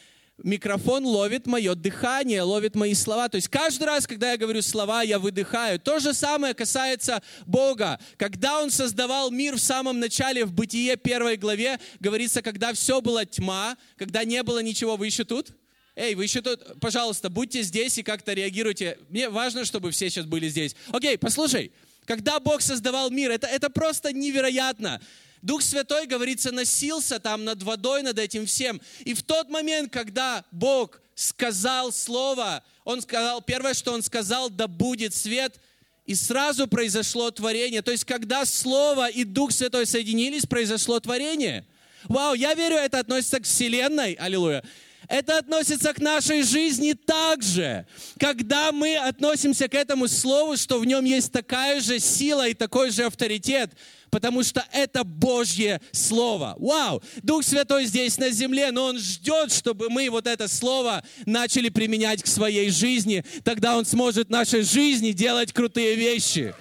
микрофон 0.43 1.05
ловит 1.05 1.47
мое 1.47 1.75
дыхание, 1.75 2.43
ловит 2.43 2.75
мои 2.75 2.95
слова. 2.95 3.29
То 3.29 3.37
есть 3.37 3.49
каждый 3.49 3.85
раз, 3.85 4.07
когда 4.07 4.33
я 4.33 4.37
говорю 4.37 4.63
слова, 4.63 5.03
я 5.03 5.19
выдыхаю. 5.19 5.79
То 5.81 5.99
же 5.99 6.15
самое 6.15 6.55
касается 6.55 7.23
Бога. 7.47 7.99
Когда 8.17 8.61
Он 8.61 8.71
создавал 8.71 9.31
мир 9.31 9.57
в 9.57 9.61
самом 9.61 10.01
начале, 10.01 10.45
в 10.45 10.53
Бытие 10.53 10.97
первой 10.97 11.37
главе, 11.37 11.79
говорится, 12.01 12.43
когда 12.43 12.73
все 12.73 13.01
было 13.01 13.25
тьма, 13.27 13.77
когда 13.97 14.25
не 14.25 14.43
было 14.43 14.61
ничего. 14.61 14.97
Вы 14.97 15.07
еще 15.07 15.25
тут? 15.25 15.53
Эй, 15.97 16.15
вы 16.15 16.25
еще 16.25 16.41
тут? 16.41 16.81
Пожалуйста, 16.81 17.29
будьте 17.29 17.63
здесь 17.63 17.99
и 17.99 18.03
как-то 18.03 18.33
реагируйте. 18.33 18.99
Мне 19.09 19.29
важно, 19.29 19.65
чтобы 19.65 19.91
все 19.91 20.09
сейчас 20.09 20.27
были 20.27 20.49
здесь. 20.49 20.77
Окей, 20.93 21.19
послушай. 21.19 21.73
Когда 22.05 22.41
Бог 22.41 22.63
создавал 22.63 23.11
мир, 23.11 23.31
это, 23.31 23.47
это 23.47 23.69
просто 23.69 24.13
невероятно. 24.13 25.01
Дух 25.43 25.63
Святой, 25.63 26.07
говорится, 26.07 26.53
носился 26.53 27.21
там 27.21 27.45
над 27.45 27.63
водой, 27.63 28.03
над 28.03 28.19
этим 28.19 28.47
всем. 28.47 28.81
И 29.01 29.15
в 29.15 29.23
тот 29.23 29.49
момент, 29.49 29.93
когда 29.93 30.45
Бог 30.51 31.01
сказал 31.15 31.93
Слово, 31.93 32.63
Он 32.85 33.03
сказал, 33.03 33.43
первое, 33.43 33.75
что 33.75 33.93
Он 33.93 34.03
сказал, 34.03 34.51
да 34.51 34.69
будет 34.69 35.15
свет, 35.15 35.61
и 36.07 36.15
сразу 36.15 36.67
произошло 36.67 37.31
творение. 37.31 37.83
То 37.83 37.91
есть, 37.91 38.05
когда 38.05 38.45
Слово 38.47 39.11
и 39.11 39.25
Дух 39.25 39.53
Святой 39.53 39.85
соединились, 39.85 40.47
произошло 40.47 40.99
творение. 41.01 41.67
Вау, 42.05 42.35
я 42.35 42.55
верю, 42.55 42.77
это 42.77 42.99
относится 43.01 43.41
к 43.41 43.45
Вселенной. 43.45 44.15
Аллилуйя. 44.15 44.65
Это 45.09 45.39
относится 45.39 45.95
к 45.95 46.01
нашей 46.01 46.43
жизни 46.43 46.93
также. 46.93 47.87
Когда 48.21 48.73
мы 48.73 48.97
относимся 48.97 49.67
к 49.67 49.75
этому 49.75 50.07
слову, 50.07 50.59
что 50.59 50.79
в 50.79 50.85
нем 50.85 51.05
есть 51.05 51.33
такая 51.33 51.81
же 51.81 51.99
сила 51.99 52.47
и 52.47 52.53
такой 52.53 52.91
же 52.91 53.05
авторитет, 53.05 53.73
потому 54.11 54.43
что 54.43 54.63
это 54.71 55.05
Божье 55.05 55.81
Слово. 55.93 56.57
Вау! 56.59 57.03
Дух 57.23 57.43
Святой 57.43 57.87
здесь 57.87 58.19
на 58.19 58.31
земле, 58.31 58.71
но 58.71 58.85
Он 58.85 58.99
ждет, 58.99 59.51
чтобы 59.51 59.89
мы 59.89 60.11
вот 60.11 60.27
это 60.27 60.47
Слово 60.47 61.03
начали 61.25 61.71
применять 61.71 62.23
к 62.23 62.27
своей 62.27 62.71
жизни. 62.71 63.25
Тогда 63.45 63.79
Он 63.79 63.87
сможет 63.87 64.29
в 64.29 64.31
нашей 64.31 64.61
жизни 64.63 65.13
делать 65.13 65.55
крутые 65.55 65.95
вещи. 65.95 66.55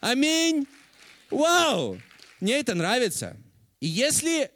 Аминь! 0.00 0.66
Вау! 1.30 2.00
Мне 2.40 2.58
это 2.58 2.74
нравится. 2.74 3.36
И 3.78 3.86
если, 3.86 4.50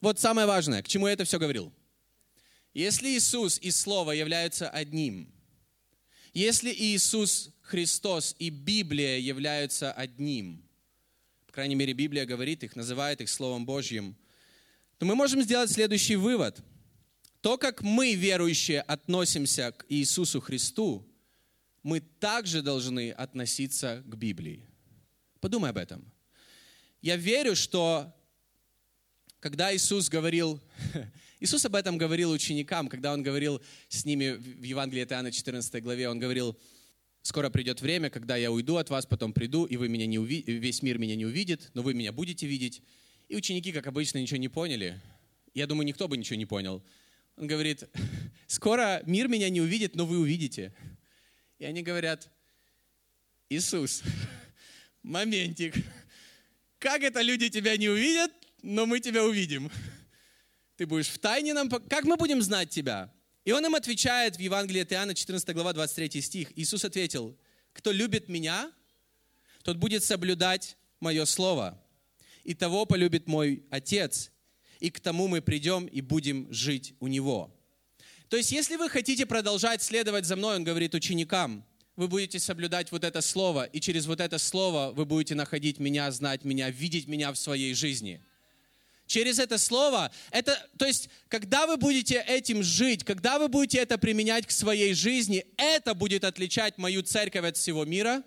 вот 0.00 0.20
самое 0.20 0.46
важное, 0.46 0.82
к 0.82 0.88
чему 0.88 1.08
я 1.08 1.12
это 1.12 1.24
все 1.24 1.40
говорил. 1.40 1.72
Если 2.76 3.08
Иисус 3.08 3.58
и 3.62 3.70
Слово 3.70 4.12
являются 4.12 4.68
одним, 4.68 5.32
если 6.34 6.70
Иисус 6.70 7.48
Христос 7.62 8.36
и 8.38 8.50
Библия 8.50 9.16
являются 9.16 9.90
одним, 9.90 10.62
по 11.46 11.54
крайней 11.54 11.74
мере, 11.74 11.94
Библия 11.94 12.26
говорит 12.26 12.64
их, 12.64 12.76
называет 12.76 13.22
их 13.22 13.30
Словом 13.30 13.64
Божьим, 13.64 14.14
то 14.98 15.06
мы 15.06 15.14
можем 15.14 15.40
сделать 15.40 15.70
следующий 15.70 16.16
вывод. 16.16 16.62
То, 17.40 17.56
как 17.56 17.80
мы, 17.80 18.12
верующие, 18.12 18.82
относимся 18.82 19.72
к 19.72 19.86
Иисусу 19.88 20.42
Христу, 20.42 21.08
мы 21.82 22.00
также 22.00 22.60
должны 22.60 23.10
относиться 23.10 24.02
к 24.04 24.16
Библии. 24.16 24.68
Подумай 25.40 25.70
об 25.70 25.78
этом. 25.78 26.04
Я 27.00 27.16
верю, 27.16 27.56
что 27.56 28.14
когда 29.40 29.74
Иисус 29.74 30.10
говорил, 30.10 30.60
Иисус 31.38 31.64
об 31.66 31.74
этом 31.74 31.98
говорил 31.98 32.30
ученикам, 32.30 32.88
когда 32.88 33.12
Он 33.12 33.22
говорил 33.22 33.60
с 33.88 34.04
ними 34.04 34.30
в 34.30 34.62
Евангелии 34.62 35.02
от 35.02 35.12
Иоанна 35.12 35.30
14 35.30 35.82
главе, 35.82 36.08
Он 36.08 36.18
говорил, 36.18 36.56
скоро 37.20 37.50
придет 37.50 37.82
время, 37.82 38.08
когда 38.08 38.36
я 38.36 38.50
уйду 38.50 38.76
от 38.76 38.88
вас, 38.88 39.04
потом 39.04 39.32
приду, 39.34 39.66
и 39.66 39.76
вы 39.76 39.88
меня 39.88 40.06
не 40.06 40.18
уви... 40.18 40.42
весь 40.46 40.82
мир 40.82 40.98
меня 40.98 41.14
не 41.14 41.26
увидит, 41.26 41.70
но 41.74 41.82
вы 41.82 41.92
меня 41.92 42.12
будете 42.12 42.46
видеть. 42.46 42.82
И 43.28 43.36
ученики, 43.36 43.72
как 43.72 43.86
обычно, 43.86 44.18
ничего 44.18 44.38
не 44.38 44.48
поняли. 44.48 45.00
Я 45.52 45.66
думаю, 45.66 45.86
никто 45.86 46.08
бы 46.08 46.16
ничего 46.16 46.36
не 46.36 46.46
понял. 46.46 46.82
Он 47.36 47.46
говорит, 47.46 47.84
скоро 48.46 49.02
мир 49.04 49.28
меня 49.28 49.50
не 49.50 49.60
увидит, 49.60 49.94
но 49.94 50.06
вы 50.06 50.18
увидите. 50.18 50.72
И 51.58 51.66
они 51.66 51.82
говорят, 51.82 52.30
Иисус, 53.50 54.02
моментик, 55.02 55.74
как 56.78 57.02
это 57.02 57.20
люди 57.20 57.50
тебя 57.50 57.76
не 57.76 57.90
увидят, 57.90 58.32
но 58.62 58.86
мы 58.86 59.00
тебя 59.00 59.24
увидим? 59.24 59.70
Ты 60.76 60.86
будешь 60.86 61.08
в 61.08 61.18
тайне 61.18 61.54
нам... 61.54 61.70
Как 61.70 62.04
мы 62.04 62.16
будем 62.16 62.42
знать 62.42 62.70
тебя? 62.70 63.12
И 63.44 63.52
он 63.52 63.64
им 63.64 63.74
отвечает 63.74 64.36
в 64.36 64.40
Евангелии 64.40 64.82
от 64.82 64.92
Иоанна, 64.92 65.14
14 65.14 65.54
глава, 65.54 65.72
23 65.72 66.20
стих. 66.20 66.52
Иисус 66.56 66.84
ответил, 66.84 67.36
кто 67.72 67.92
любит 67.92 68.28
меня, 68.28 68.70
тот 69.62 69.78
будет 69.78 70.04
соблюдать 70.04 70.76
мое 71.00 71.24
слово. 71.24 71.82
И 72.44 72.54
того 72.54 72.86
полюбит 72.86 73.26
мой 73.26 73.64
Отец, 73.70 74.30
и 74.78 74.90
к 74.90 75.00
тому 75.00 75.28
мы 75.28 75.40
придем 75.40 75.86
и 75.86 76.00
будем 76.00 76.52
жить 76.52 76.94
у 77.00 77.06
Него. 77.06 77.52
То 78.28 78.36
есть, 78.36 78.52
если 78.52 78.76
вы 78.76 78.90
хотите 78.90 79.24
продолжать 79.24 79.82
следовать 79.82 80.26
за 80.26 80.36
мной, 80.36 80.56
он 80.56 80.64
говорит 80.64 80.94
ученикам, 80.94 81.64
вы 81.94 82.08
будете 82.08 82.38
соблюдать 82.38 82.92
вот 82.92 83.04
это 83.04 83.20
слово, 83.22 83.64
и 83.64 83.80
через 83.80 84.06
вот 84.06 84.20
это 84.20 84.38
слово 84.38 84.92
вы 84.92 85.06
будете 85.06 85.34
находить 85.34 85.78
меня, 85.78 86.10
знать 86.10 86.44
меня, 86.44 86.68
видеть 86.70 87.06
меня 87.06 87.32
в 87.32 87.38
своей 87.38 87.72
жизни– 87.72 88.22
через 89.06 89.38
это 89.38 89.58
слово, 89.58 90.10
это, 90.30 90.58
то 90.78 90.86
есть, 90.86 91.08
когда 91.28 91.66
вы 91.66 91.76
будете 91.76 92.24
этим 92.26 92.62
жить, 92.62 93.04
когда 93.04 93.38
вы 93.38 93.48
будете 93.48 93.78
это 93.78 93.98
применять 93.98 94.46
к 94.46 94.50
своей 94.50 94.94
жизни, 94.94 95.46
это 95.56 95.94
будет 95.94 96.24
отличать 96.24 96.78
мою 96.78 97.02
церковь 97.02 97.44
от 97.44 97.56
всего 97.56 97.84
мира, 97.84 98.22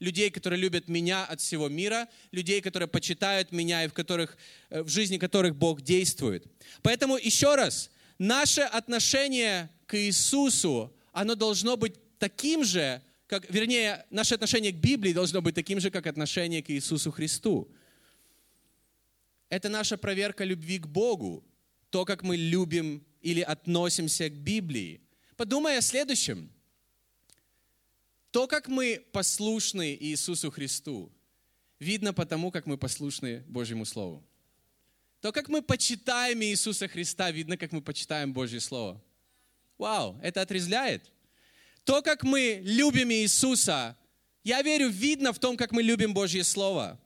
людей, 0.00 0.30
которые 0.30 0.60
любят 0.60 0.88
меня 0.88 1.24
от 1.24 1.40
всего 1.40 1.68
мира, 1.68 2.08
людей, 2.32 2.60
которые 2.60 2.88
почитают 2.88 3.52
меня 3.52 3.84
и 3.84 3.88
в, 3.88 3.92
которых, 3.92 4.36
э, 4.70 4.82
в 4.82 4.88
жизни 4.88 5.18
которых 5.18 5.56
Бог 5.56 5.82
действует. 5.82 6.44
Поэтому 6.82 7.16
еще 7.16 7.54
раз, 7.54 7.90
наше 8.18 8.62
отношение 8.62 9.70
к 9.86 9.98
Иисусу, 9.98 10.94
оно 11.12 11.34
должно 11.34 11.76
быть 11.76 11.94
таким 12.18 12.64
же, 12.64 13.00
как, 13.26 13.50
вернее, 13.50 14.04
наше 14.10 14.34
отношение 14.34 14.72
к 14.72 14.76
Библии 14.76 15.12
должно 15.12 15.40
быть 15.40 15.54
таким 15.54 15.80
же, 15.80 15.90
как 15.90 16.06
отношение 16.06 16.62
к 16.62 16.70
Иисусу 16.70 17.10
Христу. 17.10 17.70
Это 19.48 19.68
наша 19.68 19.96
проверка 19.96 20.44
любви 20.44 20.78
к 20.78 20.86
Богу, 20.86 21.44
то, 21.90 22.04
как 22.04 22.22
мы 22.22 22.36
любим 22.36 23.04
или 23.20 23.40
относимся 23.40 24.28
к 24.28 24.32
Библии. 24.32 25.00
Подумай 25.36 25.78
о 25.78 25.80
следующем. 25.80 26.50
То, 28.30 28.46
как 28.46 28.68
мы 28.68 29.04
послушны 29.12 29.96
Иисусу 30.00 30.50
Христу, 30.50 31.12
видно 31.78 32.12
потому, 32.12 32.50
как 32.50 32.66
мы 32.66 32.76
послушны 32.76 33.44
Божьему 33.46 33.84
Слову. 33.84 34.24
То, 35.20 35.32
как 35.32 35.48
мы 35.48 35.62
почитаем 35.62 36.42
Иисуса 36.42 36.88
Христа, 36.88 37.30
видно, 37.30 37.56
как 37.56 37.72
мы 37.72 37.80
почитаем 37.80 38.32
Божье 38.32 38.60
Слово. 38.60 39.00
Вау, 39.78 40.18
это 40.22 40.42
отрезляет. 40.42 41.10
То, 41.84 42.02
как 42.02 42.24
мы 42.24 42.60
любим 42.64 43.10
Иисуса, 43.10 43.96
я 44.42 44.62
верю, 44.62 44.88
видно 44.88 45.32
в 45.32 45.38
том, 45.38 45.56
как 45.56 45.72
мы 45.72 45.82
любим 45.82 46.12
Божье 46.12 46.44
Слово. 46.44 47.00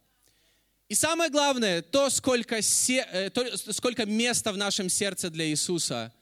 И 0.89 0.95
самое 0.95 1.31
главное, 1.31 1.83
то 1.83 2.09
сколько, 2.09 2.63
се, 2.63 3.07
э, 3.13 3.31
то, 3.31 3.45
сколько 3.73 4.07
места 4.07 4.53
в 4.53 4.57
нашем 4.57 4.89
сердце 4.89 5.29
для 5.29 5.47
Иисуса, 5.47 6.15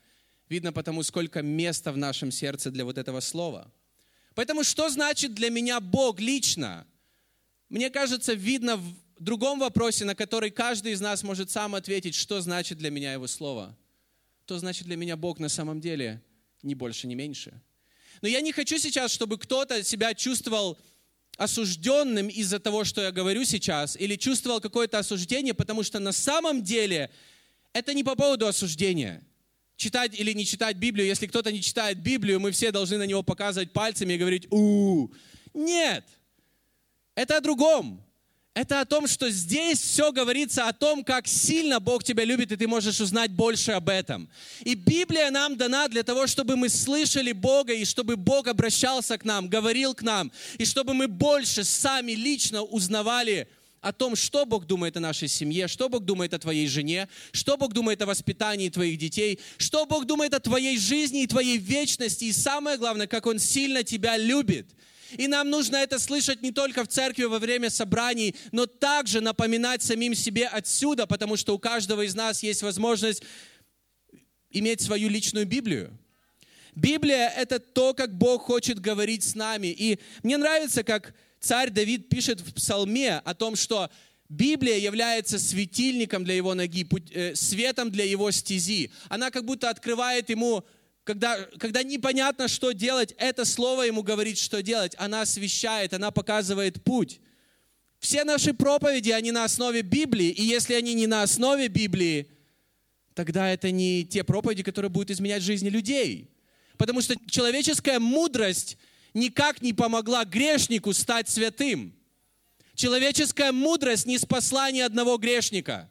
видно 0.49 0.73
потому, 0.73 1.05
сколько 1.05 1.41
места 1.41 1.93
в 1.93 1.97
нашем 1.97 2.33
сердце 2.33 2.71
для 2.73 2.85
вот 2.85 2.99
этого 2.99 3.21
слова. 3.21 3.73
Поэтому 4.35 4.65
что 4.65 4.89
значит 4.89 5.35
для 5.35 5.51
меня 5.51 5.81
Бог 5.81 6.21
лично? 6.21 6.85
Мне 7.69 7.91
кажется, 7.91 8.35
видно 8.35 8.77
в 8.77 8.95
другом 9.19 9.61
вопросе, 9.61 10.05
на 10.05 10.15
который 10.15 10.51
каждый 10.51 10.93
из 10.93 11.01
нас 11.01 11.23
может 11.23 11.51
сам 11.51 11.77
ответить, 11.77 12.17
что 12.17 12.41
значит 12.41 12.79
для 12.79 12.91
меня 12.91 13.13
Его 13.13 13.29
Слово. 13.29 13.77
То 14.47 14.59
значит 14.59 14.87
для 14.87 14.97
меня 14.97 15.17
Бог 15.17 15.39
на 15.39 15.49
самом 15.49 15.81
деле 15.81 16.23
ни 16.63 16.75
больше, 16.75 17.07
ни 17.07 17.15
меньше. 17.15 17.61
Но 18.21 18.29
я 18.29 18.41
не 18.41 18.53
хочу 18.53 18.79
сейчас, 18.79 19.13
чтобы 19.13 19.39
кто-то 19.39 19.83
себя 19.85 20.13
чувствовал 20.15 20.79
осужденным 21.37 22.29
из-за 22.29 22.59
того, 22.59 22.85
что 22.85 23.03
я 23.03 23.13
говорю 23.13 23.45
сейчас, 23.45 23.97
или 23.97 24.17
чувствовал 24.17 24.61
какое-то 24.61 24.99
осуждение, 24.99 25.55
потому 25.55 25.83
что 25.83 25.99
на 25.99 26.13
самом 26.13 26.63
деле 26.63 27.11
это 27.73 27.93
не 27.95 28.05
по 28.05 28.15
поводу 28.15 28.47
осуждения. 28.47 29.23
Читать 29.77 30.19
или 30.19 30.33
не 30.33 30.47
читать 30.47 30.77
Библию, 30.77 31.07
если 31.07 31.27
кто-то 31.27 31.53
не 31.53 31.61
читает 31.61 31.99
Библию, 31.99 32.41
мы 32.41 32.51
все 32.51 32.73
должны 32.73 32.97
на 32.97 33.07
него 33.07 33.23
показывать 33.23 33.73
пальцами 33.73 34.15
и 34.15 34.19
говорить 34.19 34.47
у, 34.51 34.57
-у, 34.57 35.09
-у. 35.09 35.17
Нет, 35.53 36.05
это 37.15 37.37
о 37.37 37.41
другом. 37.41 38.06
Это 38.57 38.81
о 38.81 38.87
том, 38.87 39.07
что 39.07 39.29
здесь 39.29 39.79
все 39.79 40.13
говорится 40.13 40.67
о 40.67 40.73
том, 40.73 41.05
как 41.05 41.27
сильно 41.27 41.79
Бог 41.79 42.03
тебя 42.03 42.25
любит, 42.25 42.53
и 42.53 42.57
ты 42.57 42.67
можешь 42.67 43.03
узнать 43.03 43.31
больше 43.31 43.73
об 43.73 43.91
этом. 43.91 44.31
И 44.63 44.75
Библия 44.75 45.31
нам 45.31 45.59
дана 45.59 45.89
для 45.89 46.03
того, 46.03 46.27
чтобы 46.27 46.57
мы 46.57 46.71
слышали 46.71 47.33
Бога, 47.33 47.75
и 47.75 47.85
чтобы 47.85 48.17
Бог 48.17 48.47
обращался 48.47 49.19
к 49.19 49.27
нам, 49.27 49.51
говорил 49.51 49.93
к 49.93 50.01
нам, 50.01 50.33
и 50.57 50.65
чтобы 50.65 50.95
мы 50.95 51.07
больше 51.07 51.65
сами 51.65 52.13
лично 52.13 52.63
узнавали 52.63 53.47
о 53.83 53.93
том, 53.93 54.17
что 54.17 54.47
Бог 54.47 54.65
думает 54.65 54.97
о 54.97 55.01
нашей 55.01 55.29
семье, 55.29 55.69
что 55.69 55.91
Бог 55.91 56.07
думает 56.07 56.33
о 56.33 56.39
твоей 56.39 56.67
жене, 56.67 57.11
что 57.33 57.59
Бог 57.59 57.75
думает 57.75 58.01
о 58.01 58.07
воспитании 58.07 58.71
твоих 58.71 58.97
детей, 58.97 59.39
что 59.59 59.85
Бог 59.85 60.07
думает 60.07 60.33
о 60.33 60.41
твоей 60.41 60.79
жизни 60.79 61.25
и 61.25 61.27
твоей 61.27 61.59
вечности, 61.59 62.25
и 62.25 62.33
самое 62.33 62.79
главное, 62.79 63.07
как 63.07 63.27
Он 63.27 63.39
сильно 63.39 63.85
тебя 63.85 64.17
любит. 64.17 64.67
И 65.13 65.29
нам 65.29 65.51
нужно 65.51 65.77
это 65.77 65.99
слышать 65.99 66.43
не 66.43 66.53
только 66.53 66.85
в 66.85 66.89
церкви 66.89 67.25
во 67.25 67.39
время 67.39 67.71
собраний, 67.71 68.35
но 68.53 68.67
также 68.67 69.21
напоминать 69.21 69.83
самим 69.83 70.15
себе 70.15 70.47
отсюда, 70.47 71.07
потому 71.07 71.37
что 71.37 71.55
у 71.55 71.59
каждого 71.59 72.03
из 72.03 72.15
нас 72.15 72.43
есть 72.43 72.63
возможность 72.63 73.23
иметь 74.51 74.81
свою 74.81 75.09
личную 75.09 75.47
Библию. 75.47 75.97
Библия— 76.75 77.29
это 77.37 77.59
то, 77.59 77.95
как 77.95 78.17
Бог 78.17 78.43
хочет 78.43 78.81
говорить 78.81 79.25
с 79.25 79.35
нами. 79.35 79.69
И 79.69 79.99
мне 80.23 80.37
нравится, 80.37 80.83
как 80.83 81.15
царь 81.41 81.71
Давид 81.71 82.09
пишет 82.09 82.41
в 82.41 82.53
псалме 82.53 83.19
о 83.19 83.35
том, 83.35 83.57
что 83.57 83.91
Библия 84.29 84.77
является 84.77 85.39
светильником 85.39 86.25
для 86.25 86.35
его 86.35 86.55
ноги, 86.55 86.87
э, 87.13 87.35
светом 87.35 87.91
для 87.91 88.05
его 88.05 88.31
стези. 88.31 88.91
Она 89.09 89.31
как 89.31 89.45
будто 89.45 89.71
открывает 89.71 90.29
ему 90.31 90.65
когда, 91.07 91.39
когда 91.59 91.85
непонятно, 91.85 92.49
что 92.49 92.73
делать, 92.73 93.15
это 93.17 93.45
слово 93.45 93.83
ему 93.83 94.03
говорит, 94.03 94.39
что 94.39 94.61
делать. 94.61 94.97
Она 94.99 95.21
освещает, 95.21 95.95
она 95.95 96.11
показывает 96.11 96.83
путь. 96.83 97.21
Все 98.01 98.25
наши 98.25 98.53
проповеди, 98.53 99.11
они 99.11 99.31
на 99.31 99.45
основе 99.45 99.83
Библии. 99.83 100.31
И 100.31 100.43
если 100.43 100.75
они 100.75 100.95
не 100.95 101.07
на 101.07 101.23
основе 101.23 101.69
Библии, 101.69 102.27
тогда 103.15 103.49
это 103.49 103.71
не 103.71 104.05
те 104.05 104.25
проповеди, 104.25 104.65
которые 104.65 104.91
будут 104.91 105.13
изменять 105.13 105.45
жизни 105.45 105.69
людей. 105.69 106.29
Потому 106.77 107.01
что 107.01 107.15
человеческая 107.31 108.01
мудрость 108.01 108.77
никак 109.15 109.63
не 109.63 109.73
помогла 109.73 110.25
грешнику 110.25 110.93
стать 110.93 111.29
святым. 111.29 111.95
Человеческая 112.75 113.53
мудрость 113.53 114.07
не 114.07 114.19
спасла 114.19 114.73
ни 114.73 114.81
одного 114.81 115.19
грешника. 115.19 115.89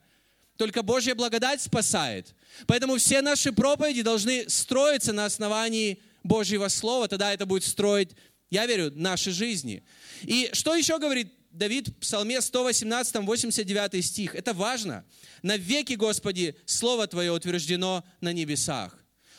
Только 0.57 0.83
Божья 0.83 1.15
благодать 1.15 1.61
спасает. 1.61 2.33
Поэтому 2.65 2.97
все 2.97 3.21
наши 3.21 3.51
проповеди 3.51 4.01
должны 4.01 4.49
строиться 4.49 5.11
на 5.11 5.25
основании 5.25 6.01
Божьего 6.23 6.69
Слова, 6.69 7.07
тогда 7.07 7.33
это 7.33 7.45
будет 7.45 7.63
строить, 7.63 8.11
я 8.49 8.65
верю, 8.65 8.91
наши 8.95 9.31
жизни. 9.31 9.83
И 10.23 10.49
что 10.53 10.75
еще 10.75 10.97
говорит 10.97 11.33
Давид 11.51 11.89
в 11.89 11.93
Псалме 11.95 12.41
118, 12.41 13.15
89 13.17 14.05
стих? 14.05 14.35
Это 14.35 14.53
важно. 14.53 15.05
«На 15.41 15.57
веки, 15.57 15.93
Господи, 15.93 16.55
Слово 16.65 17.05
Твое 17.07 17.31
утверждено 17.31 18.03
на 18.21 18.33
небесах». 18.33 18.97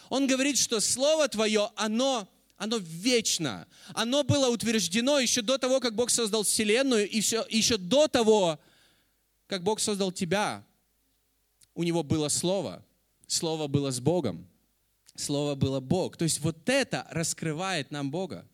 Он 0.08 0.26
говорит, 0.26 0.58
что 0.58 0.78
Слово 0.80 1.26
Твое, 1.28 1.70
оно, 1.74 2.28
оно 2.56 2.76
вечно. 2.76 3.66
Оно 3.92 4.22
было 4.22 4.48
утверждено 4.48 5.18
еще 5.18 5.42
до 5.42 5.58
того, 5.58 5.80
как 5.80 5.96
Бог 5.96 6.10
создал 6.10 6.44
Вселенную, 6.44 7.08
и 7.08 7.20
все, 7.20 7.44
еще 7.50 7.76
до 7.76 8.06
того, 8.06 8.60
как 9.48 9.64
Бог 9.64 9.80
создал 9.80 10.12
тебя. 10.12 10.64
У 11.76 11.84
Него 11.84 12.02
было 12.02 12.28
Слово. 12.28 12.84
Слово 13.28 13.68
было 13.68 13.92
с 13.92 14.00
Богом. 14.00 14.48
Слово 15.14 15.54
было 15.54 15.78
Бог. 15.78 16.16
То 16.16 16.24
есть 16.24 16.40
вот 16.40 16.68
это 16.68 17.06
раскрывает 17.10 17.90
нам 17.90 18.10
Бога. 18.10 18.48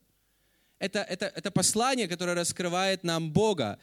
Это, 0.79 1.01
это, 1.01 1.27
это 1.27 1.51
послание, 1.51 2.09
которое 2.09 2.35
раскрывает 2.35 3.05
нам 3.05 3.33
Бога. 3.33 3.79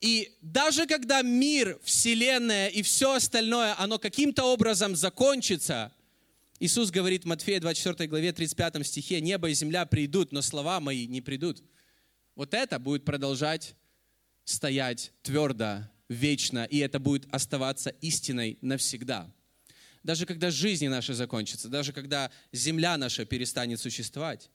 И 0.00 0.36
даже 0.40 0.86
когда 0.86 1.22
мир, 1.22 1.78
Вселенная 1.82 2.68
и 2.68 2.82
все 2.82 3.14
остальное, 3.14 3.74
оно 3.78 3.98
каким-то 3.98 4.44
образом 4.44 4.94
закончится, 4.94 5.92
Иисус 6.60 6.90
говорит 6.90 7.24
в 7.24 7.26
Матфея 7.26 7.60
24 7.60 8.08
главе 8.08 8.32
35 8.32 8.86
стихе, 8.86 9.20
«Небо 9.20 9.50
и 9.50 9.54
земля 9.54 9.84
придут, 9.84 10.32
но 10.32 10.42
слова 10.42 10.80
мои 10.80 11.06
не 11.06 11.20
придут». 11.20 11.62
Вот 12.36 12.54
это 12.54 12.78
будет 12.78 13.04
продолжать 13.04 13.74
стоять 14.44 15.12
твердо, 15.22 15.88
вечно, 16.08 16.64
и 16.64 16.78
это 16.78 16.98
будет 16.98 17.26
оставаться 17.32 17.90
истиной 18.00 18.58
навсегда 18.60 19.30
даже 20.06 20.24
когда 20.24 20.52
жизни 20.52 20.86
наши 20.86 21.14
закончатся, 21.14 21.68
даже 21.68 21.92
когда 21.92 22.30
земля 22.52 22.96
наша 22.96 23.24
перестанет 23.24 23.80
существовать. 23.80 24.50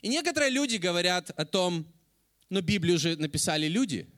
И 0.00 0.08
некоторые 0.08 0.50
люди 0.50 0.76
говорят 0.76 1.30
о 1.30 1.44
том, 1.44 1.86
но 2.48 2.62
Библию 2.62 2.98
же 2.98 3.14
написали 3.16 3.68
люди, 3.68 4.08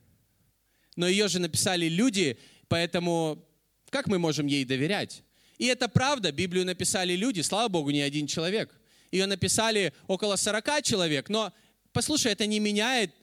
но 0.95 1.09
ее 1.09 1.27
же 1.27 1.39
написали 1.39 1.87
люди, 1.89 2.39
поэтому 2.69 3.45
как 3.89 4.07
мы 4.07 4.17
можем 4.17 4.47
ей 4.47 4.63
доверять? 4.63 5.23
И 5.57 5.65
это 5.65 5.89
правда, 5.89 6.31
Библию 6.31 6.65
написали 6.65 7.13
люди, 7.13 7.41
слава 7.41 7.67
Богу, 7.67 7.91
не 7.91 8.01
один 8.01 8.25
человек. 8.25 8.73
Ее 9.11 9.25
написали 9.25 9.93
около 10.07 10.37
40 10.37 10.83
человек, 10.83 11.27
но 11.27 11.51
послушай, 11.91 12.31
это 12.31 12.45
не 12.45 12.61
меняет 12.61 13.13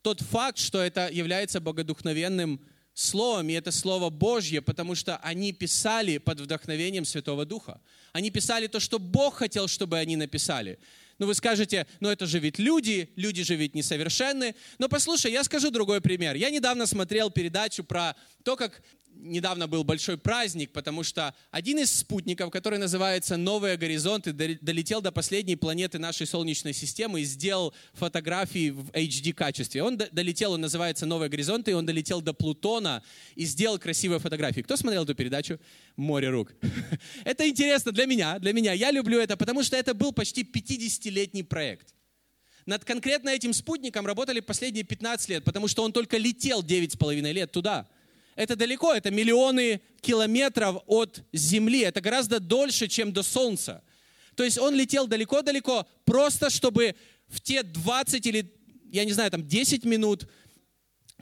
тот 0.00 0.22
факт, 0.22 0.56
что 0.56 0.80
это 0.80 1.10
является 1.12 1.60
богодухновенным 1.60 2.64
словом, 2.96 3.50
и 3.50 3.52
это 3.52 3.70
Слово 3.72 4.08
Божье, 4.08 4.62
потому 4.62 4.94
что 4.94 5.18
они 5.18 5.52
писали 5.52 6.16
под 6.16 6.40
вдохновением 6.40 7.04
Святого 7.04 7.44
Духа. 7.44 7.80
Они 8.12 8.30
писали 8.30 8.68
то, 8.68 8.80
что 8.80 8.98
Бог 8.98 9.34
хотел, 9.36 9.68
чтобы 9.68 9.98
они 9.98 10.16
написали. 10.16 10.78
Ну 11.18 11.26
вы 11.26 11.34
скажете, 11.34 11.86
ну 12.00 12.08
это 12.08 12.26
же 12.26 12.38
ведь 12.38 12.58
люди, 12.58 13.10
люди 13.16 13.42
же 13.42 13.54
ведь 13.54 13.74
несовершенны. 13.74 14.54
Но 14.78 14.88
послушай, 14.88 15.30
я 15.30 15.44
скажу 15.44 15.70
другой 15.70 16.00
пример. 16.00 16.36
Я 16.36 16.48
недавно 16.48 16.86
смотрел 16.86 17.30
передачу 17.30 17.84
про 17.84 18.16
то, 18.42 18.56
как 18.56 18.82
недавно 19.18 19.66
был 19.66 19.84
большой 19.84 20.18
праздник, 20.18 20.72
потому 20.72 21.02
что 21.02 21.34
один 21.50 21.78
из 21.78 21.90
спутников, 21.90 22.50
который 22.50 22.78
называется 22.78 23.36
«Новые 23.36 23.76
горизонты», 23.76 24.32
долетел 24.32 25.00
до 25.00 25.12
последней 25.12 25.56
планеты 25.56 25.98
нашей 25.98 26.26
Солнечной 26.26 26.72
системы 26.72 27.20
и 27.20 27.24
сделал 27.24 27.74
фотографии 27.94 28.70
в 28.70 28.90
HD-качестве. 28.90 29.82
Он 29.82 29.96
долетел, 29.96 30.52
он 30.52 30.60
называется 30.60 31.06
«Новые 31.06 31.28
горизонты», 31.28 31.72
и 31.72 31.74
он 31.74 31.86
долетел 31.86 32.20
до 32.20 32.32
Плутона 32.32 33.02
и 33.34 33.44
сделал 33.44 33.78
красивые 33.78 34.20
фотографии. 34.20 34.60
Кто 34.60 34.76
смотрел 34.76 35.04
эту 35.04 35.14
передачу? 35.14 35.58
Море 35.96 36.28
рук. 36.28 36.52
Это 37.24 37.48
интересно 37.48 37.92
для 37.92 38.06
меня, 38.06 38.38
для 38.38 38.52
меня. 38.52 38.72
Я 38.72 38.90
люблю 38.90 39.18
это, 39.18 39.36
потому 39.36 39.62
что 39.62 39.76
это 39.76 39.94
был 39.94 40.12
почти 40.12 40.42
50-летний 40.42 41.42
проект. 41.42 41.94
Над 42.66 42.84
конкретно 42.84 43.30
этим 43.30 43.52
спутником 43.52 44.06
работали 44.06 44.40
последние 44.40 44.84
15 44.84 45.28
лет, 45.28 45.44
потому 45.44 45.68
что 45.68 45.82
он 45.84 45.92
только 45.92 46.18
летел 46.18 46.62
9,5 46.62 47.32
лет 47.32 47.52
туда– 47.52 47.88
это 48.36 48.54
далеко, 48.54 48.92
это 48.94 49.10
миллионы 49.10 49.80
километров 50.02 50.82
от 50.86 51.24
Земли, 51.32 51.80
это 51.80 52.00
гораздо 52.00 52.38
дольше, 52.38 52.86
чем 52.86 53.12
до 53.12 53.22
Солнца. 53.22 53.82
То 54.36 54.44
есть 54.44 54.58
он 54.58 54.74
летел 54.74 55.06
далеко-далеко, 55.06 55.86
просто 56.04 56.50
чтобы 56.50 56.94
в 57.28 57.40
те 57.40 57.62
20 57.62 58.26
или, 58.26 58.54
я 58.92 59.04
не 59.04 59.12
знаю, 59.12 59.30
там 59.30 59.46
10 59.46 59.84
минут, 59.84 60.28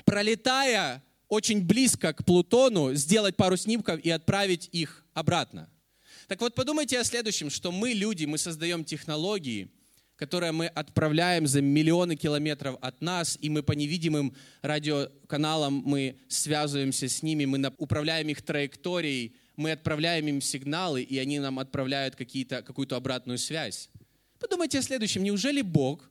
пролетая 0.05 1.03
очень 1.29 1.65
близко 1.65 2.13
к 2.13 2.25
Плутону, 2.25 2.95
сделать 2.95 3.37
пару 3.37 3.57
снимков 3.57 4.01
и 4.01 4.11
отправить 4.11 4.69
их 4.73 5.05
обратно. 5.15 5.71
Так 6.27 6.41
вот, 6.41 6.55
подумайте 6.55 6.99
о 6.99 7.05
следующем, 7.05 7.49
что 7.49 7.71
мы, 7.71 7.93
люди, 7.93 8.25
мы 8.25 8.39
создаем 8.39 8.85
технологии, 8.85 9.71
которые 10.17 10.53
мы 10.53 10.67
отправляем 10.67 11.47
за 11.47 11.61
миллионы 11.61 12.17
километров 12.17 12.77
от 12.81 13.01
нас, 13.01 13.37
и 13.41 13.51
мы 13.51 13.63
по 13.63 13.73
невидимым 13.73 14.35
радиоканалам 14.63 15.83
мы 15.85 16.19
связываемся 16.29 17.09
с 17.09 17.23
ними, 17.23 17.45
мы 17.45 17.73
управляем 17.79 18.29
их 18.29 18.43
траекторией, 18.43 19.35
мы 19.57 19.73
отправляем 19.73 20.27
им 20.29 20.41
сигналы, 20.41 21.03
и 21.03 21.19
они 21.19 21.39
нам 21.39 21.59
отправляют 21.59 22.17
какую-то 22.17 22.97
обратную 22.97 23.39
связь. 23.39 23.91
Подумайте 24.39 24.79
о 24.79 24.83
следующем. 24.83 25.23
Неужели 25.23 25.63
Бог, 25.63 26.11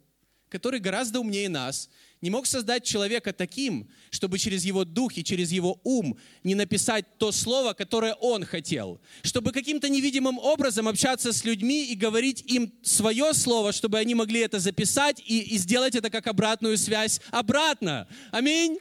который 0.53 0.79
гораздо 0.79 1.19
умнее 1.19 1.49
нас, 1.49 1.89
не 2.21 2.29
мог 2.29 2.45
создать 2.45 2.83
человека 2.83 3.33
таким, 3.33 3.89
чтобы 4.11 4.37
через 4.37 4.63
его 4.63 4.85
дух 4.85 5.17
и 5.17 5.23
через 5.23 5.51
его 5.51 5.81
ум 5.83 6.15
не 6.43 6.53
написать 6.53 7.05
то 7.17 7.31
слово, 7.31 7.73
которое 7.73 8.13
он 8.13 8.45
хотел, 8.45 9.01
чтобы 9.23 9.51
каким-то 9.51 9.89
невидимым 9.89 10.37
образом 10.37 10.87
общаться 10.87 11.33
с 11.33 11.43
людьми 11.43 11.85
и 11.85 11.95
говорить 11.95 12.43
им 12.45 12.71
свое 12.83 13.33
слово, 13.33 13.71
чтобы 13.71 13.97
они 13.97 14.13
могли 14.13 14.41
это 14.41 14.59
записать 14.59 15.19
и, 15.25 15.39
и 15.39 15.57
сделать 15.57 15.95
это 15.95 16.11
как 16.11 16.27
обратную 16.27 16.77
связь 16.77 17.19
обратно. 17.31 18.07
Аминь. 18.31 18.77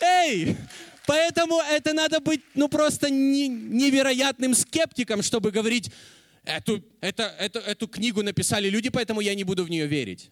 Эй! 0.00 0.56
Поэтому 1.06 1.60
это 1.60 1.92
надо 1.92 2.20
быть, 2.20 2.40
ну, 2.54 2.70
просто 2.70 3.10
не, 3.10 3.46
невероятным 3.48 4.54
скептиком, 4.54 5.22
чтобы 5.22 5.50
говорить, 5.50 5.90
эту, 6.46 6.82
это, 7.02 7.24
эту, 7.38 7.58
эту 7.58 7.88
книгу 7.88 8.22
написали 8.22 8.70
люди, 8.70 8.88
поэтому 8.88 9.20
я 9.20 9.34
не 9.34 9.44
буду 9.44 9.64
в 9.64 9.70
нее 9.70 9.86
верить. 9.86 10.30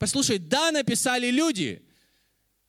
Послушай, 0.00 0.38
да, 0.38 0.72
написали 0.72 1.30
люди, 1.30 1.82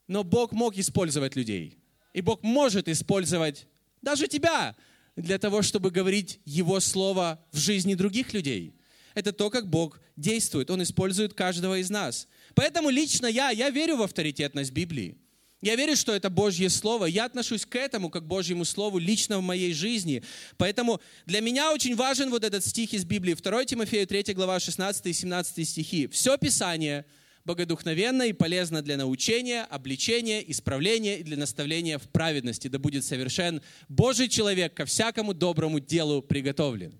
но 0.06 0.26
Бог 0.26 0.52
мог 0.52 0.78
использовать 0.78 1.38
людей. 1.38 1.78
И 2.12 2.20
Бог 2.20 2.44
может 2.44 2.90
использовать 2.90 3.68
даже 4.02 4.28
тебя 4.28 4.76
для 5.16 5.40
того, 5.40 5.62
чтобы 5.62 5.92
говорить 5.92 6.42
Его 6.44 6.82
Слово 6.82 7.42
в 7.54 7.58
жизни 7.58 7.94
других 7.94 8.34
людей. 8.34 8.76
Это 9.14 9.32
то, 9.32 9.50
как 9.50 9.70
Бог 9.70 10.02
действует. 10.18 10.70
Он 10.70 10.84
использует 10.84 11.34
каждого 11.34 11.80
из 11.80 11.90
нас. 11.90 12.28
Поэтому 12.54 12.90
лично 12.90 13.28
я, 13.28 13.50
я 13.52 13.70
верю 13.70 13.96
в 13.96 14.02
авторитетность 14.02 14.74
Библии. 14.74 15.18
Я 15.62 15.78
верю, 15.78 15.96
что 15.96 16.12
это 16.12 16.30
Божье 16.30 16.70
Слово. 16.70 17.06
Я 17.06 17.24
отношусь 17.24 17.66
к 17.66 17.78
этому, 17.78 18.10
как 18.10 18.24
к 18.24 18.28
Божьему 18.28 18.66
Слову, 18.66 18.98
лично 18.98 19.38
в 19.38 19.42
моей 19.42 19.74
жизни. 19.74 20.22
Поэтому 20.58 21.00
для 21.26 21.40
меня 21.40 21.72
очень 21.72 21.96
важен 21.96 22.30
вот 22.30 22.44
этот 22.44 22.66
стих 22.66 22.94
из 22.94 23.06
Библии. 23.06 23.36
2 23.36 23.66
Тимофею 23.66 24.06
3 24.06 24.34
глава 24.34 24.60
16 24.60 25.06
и 25.06 25.14
17 25.14 25.70
стихи. 25.70 26.08
Все 26.08 26.38
Писание– 26.38 27.06
богодухновенно 27.46 28.24
и 28.24 28.34
полезно 28.34 28.82
для 28.82 28.98
научения, 28.98 29.64
обличения, 29.64 30.40
исправления 30.42 31.20
и 31.20 31.24
для 31.24 31.38
наставления 31.38 31.98
в 31.98 32.08
праведности. 32.10 32.68
Да 32.68 32.80
будет 32.80 33.06
совершен 33.06 33.62
Божий 33.90 34.30
человек 34.30 34.74
ко 34.74 34.86
всякому 34.86 35.34
доброму 35.34 35.80
делу 35.80 36.22
приготовлен. 36.22 37.00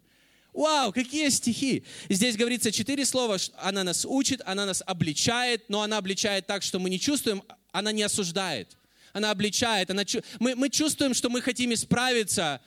Вау, 0.54 0.92
какие 0.92 1.30
стихи! 1.30 1.84
Здесь 2.10 2.36
говорится 2.36 2.72
четыре 2.72 3.06
слова. 3.06 3.38
Она 3.58 3.84
нас 3.84 4.06
учит, 4.06 4.42
она 4.46 4.66
нас 4.66 4.84
обличает, 4.86 5.70
но 5.70 5.82
она 5.82 5.98
обличает 5.98 6.46
так, 6.46 6.62
что 6.62 6.78
мы 6.78 6.90
не 6.90 7.00
чувствуем, 7.00 7.42
она 7.72 7.92
не 7.92 8.04
осуждает. 8.04 8.78
Она 9.14 9.32
обличает, 9.32 9.90
она, 9.92 10.04
мы, 10.40 10.56
мы 10.56 10.70
чувствуем, 10.70 11.14
что 11.14 11.30
мы 11.30 11.42
хотим 11.42 11.74
исправиться, 11.74 12.62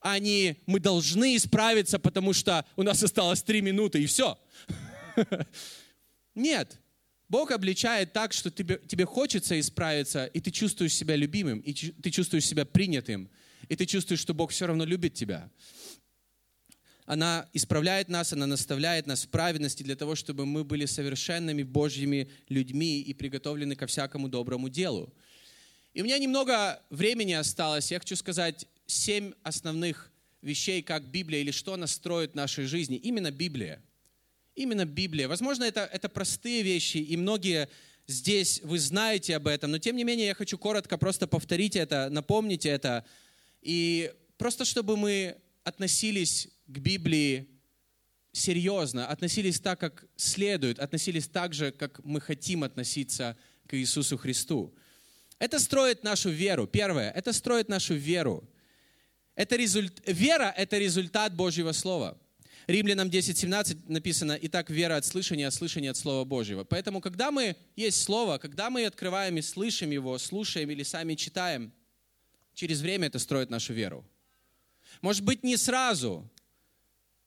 а 0.00 0.18
не 0.18 0.56
мы 0.66 0.80
должны 0.80 1.36
исправиться, 1.36 1.98
потому 1.98 2.32
что 2.32 2.64
у 2.76 2.82
нас 2.82 3.02
осталось 3.02 3.42
три 3.42 3.60
минуты 3.60 4.02
и 4.02 4.06
все. 4.06 4.38
Нет, 6.34 6.78
Бог 7.32 7.50
обличает 7.50 8.12
так, 8.12 8.34
что 8.34 8.50
тебе, 8.50 8.78
тебе 8.86 9.06
хочется 9.06 9.58
исправиться, 9.58 10.26
и 10.26 10.38
ты 10.38 10.50
чувствуешь 10.50 10.94
себя 10.94 11.16
любимым, 11.16 11.60
и 11.60 11.72
ты 11.72 12.10
чувствуешь 12.10 12.44
себя 12.44 12.66
принятым, 12.66 13.30
и 13.70 13.74
ты 13.74 13.86
чувствуешь, 13.86 14.20
что 14.20 14.34
Бог 14.34 14.50
все 14.50 14.66
равно 14.66 14.84
любит 14.84 15.14
тебя. 15.14 15.50
Она 17.06 17.48
исправляет 17.54 18.10
нас, 18.10 18.34
она 18.34 18.46
наставляет 18.46 19.06
нас 19.06 19.24
в 19.24 19.30
праведности 19.30 19.82
для 19.82 19.96
того, 19.96 20.14
чтобы 20.14 20.44
мы 20.44 20.62
были 20.62 20.84
совершенными 20.84 21.62
Божьими 21.62 22.28
людьми 22.50 23.00
и 23.00 23.14
приготовлены 23.14 23.76
ко 23.76 23.86
всякому 23.86 24.28
доброму 24.28 24.68
делу. 24.68 25.10
И 25.94 26.02
у 26.02 26.04
меня 26.04 26.18
немного 26.18 26.82
времени 26.90 27.32
осталось. 27.32 27.90
Я 27.90 27.98
хочу 27.98 28.16
сказать 28.16 28.66
семь 28.84 29.32
основных 29.42 30.12
вещей, 30.42 30.82
как 30.82 31.10
Библия 31.10 31.40
или 31.40 31.50
что 31.50 31.72
она 31.72 31.86
строит 31.86 32.32
в 32.32 32.34
нашей 32.34 32.66
жизни. 32.66 32.98
Именно 32.98 33.30
Библия– 33.30 33.82
Именно 34.54 34.84
Библия. 34.84 35.28
Возможно, 35.28 35.64
это, 35.64 35.88
это 35.92 36.08
простые 36.08 36.62
вещи, 36.62 36.98
и 36.98 37.16
многие 37.16 37.68
здесь 38.06 38.60
вы 38.62 38.78
знаете 38.78 39.36
об 39.36 39.46
этом, 39.46 39.70
но 39.70 39.78
тем 39.78 39.96
не 39.96 40.04
менее 40.04 40.26
я 40.26 40.34
хочу 40.34 40.58
коротко 40.58 40.98
просто 40.98 41.26
повторить 41.26 41.76
это, 41.76 42.08
напомнить 42.10 42.66
это, 42.66 43.04
и 43.62 44.12
просто 44.36 44.64
чтобы 44.64 44.96
мы 44.96 45.36
относились 45.64 46.48
к 46.66 46.78
Библии 46.78 47.48
серьезно, 48.32 49.06
относились 49.06 49.60
так, 49.60 49.78
как 49.78 50.04
следует, 50.16 50.78
относились 50.78 51.28
так 51.28 51.54
же, 51.54 51.70
как 51.70 52.04
мы 52.04 52.20
хотим 52.20 52.64
относиться 52.64 53.36
к 53.66 53.76
Иисусу 53.76 54.16
Христу. 54.16 54.74
Это 55.38 55.58
строит 55.58 56.02
нашу 56.02 56.30
веру. 56.30 56.66
Первое, 56.66 57.10
это 57.10 57.32
строит 57.32 57.68
нашу 57.68 57.94
веру. 57.94 58.48
Это 59.34 59.56
результ... 59.56 60.02
Вера– 60.06 60.52
это 60.56 60.78
результат 60.78 61.34
Божьего 61.34 61.72
Слова. 61.72 62.18
Римлянам 62.66 63.08
10.17 63.08 63.78
написано, 63.88 64.38
«Итак, 64.42 64.70
вера 64.70 64.96
от 64.96 65.04
слышания, 65.04 65.48
а 65.48 65.50
слышание 65.50 65.90
от 65.90 65.96
Слова 65.96 66.24
Божьего». 66.24 66.64
Поэтому, 66.64 67.00
когда 67.00 67.30
мы, 67.30 67.56
есть 67.76 68.02
Слово, 68.02 68.38
когда 68.38 68.70
мы 68.70 68.84
открываем 68.86 69.36
и 69.36 69.42
слышим 69.42 69.90
его, 69.90 70.16
слушаем 70.18 70.70
или 70.70 70.82
сами 70.82 71.14
читаем, 71.14 71.72
через 72.54 72.80
время 72.80 73.08
это 73.08 73.18
строит 73.18 73.50
нашу 73.50 73.72
веру. 73.72 74.04
Может 75.00 75.24
быть, 75.24 75.42
не 75.42 75.56
сразу, 75.56 76.28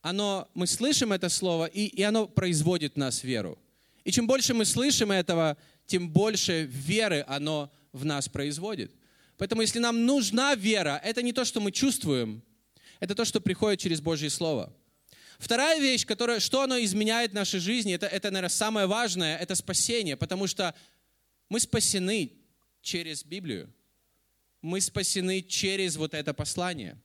оно, 0.01 0.47
мы 0.53 0.67
слышим 0.67 1.11
это 1.11 1.29
Слово, 1.29 1.65
и, 1.65 1.85
и 1.85 2.01
оно 2.01 2.27
производит 2.27 2.93
в 2.93 2.97
нас 2.97 3.23
веру. 3.23 3.57
И 4.03 4.11
чем 4.11 4.27
больше 4.27 4.53
мы 4.53 4.65
слышим 4.65 5.11
этого, 5.11 5.57
тем 5.85 6.09
больше 6.09 6.63
веры 6.63 7.25
оно 7.27 7.71
в 7.91 8.05
нас 8.05 8.29
производит. 8.29 8.91
Поэтому, 9.37 9.61
если 9.61 9.79
нам 9.79 10.05
нужна 10.05 10.55
вера, 10.55 11.01
это 11.03 11.21
не 11.21 11.33
то, 11.33 11.43
что 11.43 11.59
мы 11.59 11.71
чувствуем, 11.71 12.41
это 12.99 13.15
то, 13.15 13.25
что 13.25 13.41
приходит 13.41 13.81
через 13.81 13.99
Божье 13.99 14.29
Слово. 14.29 14.73
Вторая 15.45 15.79
вещь, 15.79 16.07
которая, 16.07 16.39
что 16.39 16.63
оно 16.63 16.79
изменяет 16.79 17.29
в 17.29 17.35
нашей 17.35 17.59
жизни, 17.59 17.93
это, 17.93 18.07
это, 18.07 18.31
наверное, 18.31 18.49
самое 18.49 18.87
важное, 18.87 19.37
это 19.37 19.53
спасение, 19.53 20.17
потому 20.17 20.47
что 20.47 20.73
мы 21.49 21.59
спасены 21.59 22.31
через 22.81 23.23
Библию. 23.23 23.71
Мы 24.63 24.81
спасены 24.81 25.43
через 25.43 25.97
вот 25.97 26.15
это 26.15 26.33
послание. 26.33 26.99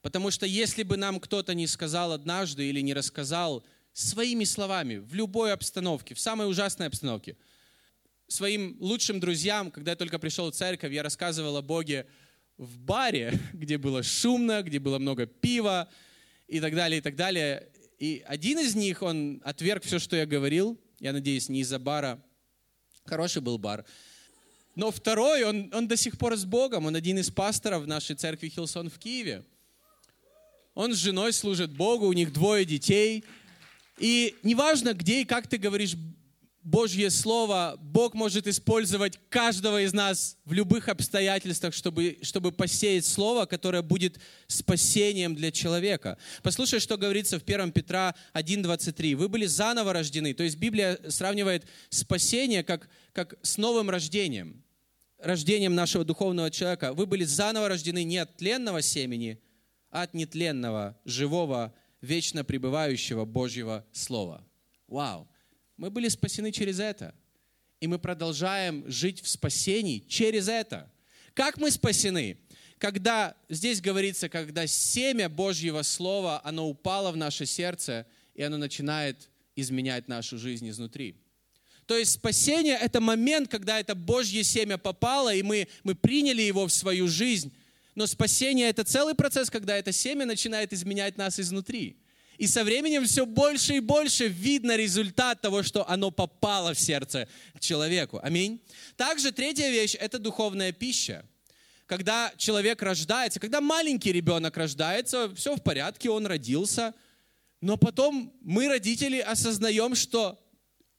Потому 0.00 0.30
что 0.30 0.46
если 0.46 0.84
бы 0.84 0.96
нам 0.96 1.18
кто-то 1.18 1.52
не 1.52 1.66
сказал 1.66 2.12
однажды 2.12 2.68
или 2.68 2.78
не 2.82 2.94
рассказал 2.94 3.64
своими 3.92 4.44
словами, 4.44 4.98
в 4.98 5.12
любой 5.12 5.52
обстановке, 5.52 6.14
в 6.14 6.20
самой 6.20 6.48
ужасной 6.48 6.86
обстановке, 6.86 7.36
своим 8.28 8.76
лучшим 8.78 9.18
друзьям, 9.18 9.72
когда 9.72 9.90
я 9.90 9.96
только 9.96 10.20
пришел 10.20 10.52
в 10.52 10.54
церковь, 10.54 10.92
я 10.92 11.02
рассказывал 11.02 11.56
о 11.56 11.62
Боге 11.62 12.06
в 12.58 12.78
баре, 12.78 13.36
где 13.52 13.76
было 13.76 14.04
шумно, 14.04 14.62
где 14.62 14.78
было 14.78 15.00
много 15.00 15.26
пива, 15.26 15.90
и 16.50 16.60
так 16.60 16.74
далее, 16.74 16.98
и 16.98 17.00
так 17.00 17.14
далее. 17.14 17.68
И 17.98 18.24
один 18.26 18.58
из 18.58 18.74
них, 18.74 19.02
он 19.02 19.40
отверг 19.44 19.84
все, 19.84 19.98
что 19.98 20.16
я 20.16 20.26
говорил. 20.26 20.78
Я 20.98 21.12
надеюсь, 21.12 21.48
не 21.48 21.60
из-за 21.60 21.78
бара. 21.78 22.20
Хороший 23.04 23.40
был 23.40 23.56
бар. 23.56 23.84
Но 24.74 24.90
второй, 24.90 25.44
он, 25.44 25.70
он 25.72 25.86
до 25.86 25.96
сих 25.96 26.18
пор 26.18 26.36
с 26.36 26.44
Богом. 26.44 26.86
Он 26.86 26.96
один 26.96 27.18
из 27.18 27.30
пасторов 27.30 27.86
нашей 27.86 28.16
церкви 28.16 28.48
Хилсон 28.48 28.90
в 28.90 28.98
Киеве. 28.98 29.44
Он 30.74 30.92
с 30.92 30.96
женой 30.96 31.32
служит 31.32 31.70
Богу, 31.70 32.06
у 32.06 32.12
них 32.12 32.32
двое 32.32 32.64
детей. 32.64 33.24
И 33.98 34.34
неважно, 34.42 34.92
где 34.92 35.22
и 35.22 35.24
как 35.24 35.46
ты 35.46 35.56
говоришь 35.56 35.94
Божье 36.62 37.08
Слово, 37.08 37.78
Бог 37.80 38.12
может 38.12 38.46
использовать 38.46 39.18
каждого 39.30 39.82
из 39.82 39.94
нас 39.94 40.36
в 40.44 40.52
любых 40.52 40.88
обстоятельствах, 40.90 41.72
чтобы, 41.72 42.18
чтобы 42.20 42.52
посеять 42.52 43.06
Слово, 43.06 43.46
которое 43.46 43.80
будет 43.80 44.18
спасением 44.46 45.34
для 45.34 45.52
человека. 45.52 46.18
Послушай, 46.42 46.80
что 46.80 46.98
говорится 46.98 47.38
в 47.38 47.42
1 47.44 47.72
Петра 47.72 48.14
1.23. 48.34 49.16
Вы 49.16 49.28
были 49.28 49.46
заново 49.46 49.94
рождены. 49.94 50.34
То 50.34 50.42
есть 50.42 50.58
Библия 50.58 50.98
сравнивает 51.08 51.64
спасение 51.88 52.62
как, 52.62 52.90
как 53.12 53.36
с 53.40 53.56
новым 53.56 53.88
рождением, 53.88 54.62
рождением 55.18 55.74
нашего 55.74 56.04
духовного 56.04 56.50
человека. 56.50 56.92
Вы 56.92 57.06
были 57.06 57.24
заново 57.24 57.68
рождены 57.68 58.04
не 58.04 58.18
от 58.18 58.36
тленного 58.36 58.82
семени, 58.82 59.40
а 59.90 60.02
от 60.02 60.12
нетленного, 60.12 60.98
живого, 61.06 61.74
вечно 62.02 62.44
пребывающего 62.44 63.24
Божьего 63.24 63.86
Слова. 63.92 64.46
Вау! 64.86 65.29
Мы 65.80 65.88
были 65.88 66.08
спасены 66.08 66.52
через 66.52 66.78
это. 66.78 67.14
И 67.80 67.86
мы 67.86 67.98
продолжаем 67.98 68.84
жить 68.86 69.22
в 69.22 69.28
спасении 69.28 70.00
через 70.00 70.46
это. 70.46 70.92
Как 71.32 71.56
мы 71.56 71.70
спасены? 71.70 72.36
Когда, 72.76 73.34
здесь 73.48 73.80
говорится, 73.80 74.28
когда 74.28 74.66
семя 74.66 75.30
Божьего 75.30 75.80
Слова, 75.80 76.42
оно 76.44 76.68
упало 76.68 77.12
в 77.12 77.16
наше 77.16 77.46
сердце, 77.46 78.06
и 78.34 78.42
оно 78.42 78.58
начинает 78.58 79.30
изменять 79.56 80.06
нашу 80.06 80.36
жизнь 80.36 80.68
изнутри. 80.68 81.16
То 81.86 81.96
есть 81.96 82.12
спасение– 82.12 82.76
это 82.82 83.00
момент, 83.00 83.48
когда 83.48 83.80
это 83.80 83.94
Божье 83.94 84.44
семя 84.44 84.76
попало, 84.76 85.34
и 85.34 85.42
мы, 85.42 85.66
мы 85.82 85.94
приняли 85.94 86.42
его 86.42 86.66
в 86.66 86.72
свою 86.74 87.08
жизнь. 87.08 87.54
Но 87.94 88.06
спасение– 88.06 88.68
это 88.70 88.84
целый 88.84 89.14
процесс, 89.14 89.48
когда 89.48 89.78
это 89.78 89.92
семя 89.92 90.26
начинает 90.26 90.74
изменять 90.74 91.16
нас 91.16 91.40
изнутри. 91.40 91.96
И 92.40 92.46
со 92.46 92.64
временем 92.64 93.04
все 93.04 93.26
больше 93.26 93.74
и 93.74 93.80
больше 93.80 94.26
видно 94.26 94.74
результат 94.74 95.42
того, 95.42 95.62
что 95.62 95.86
оно 95.86 96.10
попало 96.10 96.72
в 96.72 96.80
сердце 96.80 97.28
человеку. 97.58 98.18
Аминь. 98.22 98.62
Также 98.96 99.30
третья 99.30 99.68
вещь– 99.68 99.94
это 100.00 100.18
духовная 100.18 100.72
пища. 100.72 101.26
Когда 101.84 102.32
человек 102.38 102.80
рождается, 102.80 103.40
когда 103.40 103.60
маленький 103.60 104.10
ребенок 104.10 104.56
рождается, 104.56 105.34
все 105.34 105.54
в 105.54 105.62
порядке, 105.62 106.08
он 106.08 106.24
родился, 106.24 106.94
но 107.60 107.76
потом 107.76 108.32
мы, 108.40 108.68
родители, 108.68 109.18
осознаем, 109.18 109.94
что 109.94 110.42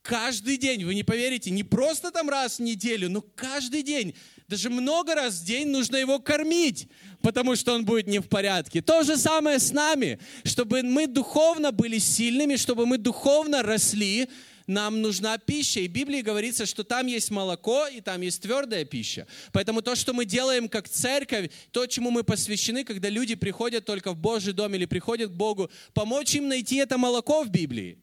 Каждый 0.02 0.58
день, 0.58 0.84
вы 0.84 0.96
не 0.96 1.04
поверите, 1.04 1.52
не 1.52 1.64
просто 1.64 2.10
там 2.10 2.28
раз 2.28 2.58
в 2.58 2.62
неделю, 2.64 3.08
но 3.08 3.22
каждый 3.22 3.84
день, 3.84 4.16
даже 4.48 4.72
много 4.72 5.14
раз 5.14 5.36
в 5.36 5.46
день 5.46 5.68
нужно 5.68 5.96
его 5.98 6.18
кормить, 6.18 6.88
потому 7.22 7.56
что 7.56 7.74
он 7.74 7.86
будет 7.86 8.08
не 8.08 8.18
в 8.18 8.28
порядке. 8.28 8.82
То 8.82 9.04
же 9.04 9.16
самое 9.16 9.60
с 9.60 9.72
нами, 9.72 10.20
чтобы 10.44 10.82
мы 10.82 11.06
духовно 11.06 11.72
были 11.72 12.00
сильными, 12.00 12.56
чтобы 12.56 12.88
мы 12.88 12.98
духовно 12.98 13.62
росли, 13.62 14.28
нам 14.66 15.02
нужна 15.02 15.38
пища. 15.38 15.82
И 15.82 15.88
в 15.88 15.92
Библии 15.92 16.22
говорится, 16.22 16.66
что 16.66 16.84
там 16.84 17.06
есть 17.06 17.30
молоко 17.30 17.86
и 17.88 18.02
там 18.02 18.22
есть 18.22 18.42
твердая 18.42 18.86
пища. 18.86 19.28
Поэтому 19.52 19.84
то, 19.84 19.96
что 19.96 20.14
мы 20.14 20.26
делаем 20.26 20.68
как 20.68 20.90
церковь, 20.90 21.52
то, 21.72 21.86
чему 21.86 22.10
мы 22.10 22.24
посвящены, 22.24 22.84
когда 22.84 23.10
люди 23.10 23.36
приходят 23.36 23.86
только 23.86 24.14
в 24.14 24.18
Божий 24.18 24.54
дом 24.54 24.74
или 24.74 24.86
приходят 24.86 25.30
к 25.30 25.36
Богу, 25.36 25.70
помочь 25.94 26.34
им 26.34 26.48
найти 26.48 26.78
это 26.78 26.98
молоко 26.98 27.44
в 27.44 27.50
Библии 27.50 28.00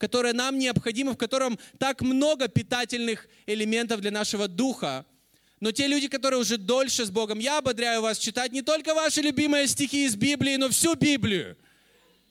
которое 0.00 0.32
нам 0.32 0.58
необходимо, 0.58 1.12
в 1.12 1.18
котором 1.18 1.58
так 1.78 2.00
много 2.00 2.48
питательных 2.48 3.28
элементов 3.44 4.00
для 4.00 4.10
нашего 4.10 4.48
духа. 4.48 5.04
Но 5.60 5.72
те 5.72 5.86
люди, 5.86 6.08
которые 6.08 6.40
уже 6.40 6.56
дольше 6.56 7.04
с 7.04 7.10
Богом, 7.10 7.38
я 7.38 7.58
ободряю 7.58 8.00
вас 8.00 8.18
читать 8.18 8.50
не 8.50 8.62
только 8.62 8.94
ваши 8.94 9.20
любимые 9.20 9.68
стихи 9.68 10.06
из 10.06 10.16
Библии, 10.16 10.56
но 10.56 10.70
всю 10.70 10.94
Библию. 10.94 11.54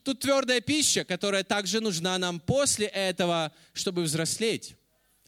Тут 0.03 0.20
твердая 0.22 0.61
пища, 0.61 1.03
которая 1.03 1.43
также 1.43 1.80
нужна 1.80 2.17
нам 2.17 2.39
после 2.39 2.88
этого, 2.88 3.53
чтобы 3.74 4.01
взрослеть, 4.01 4.76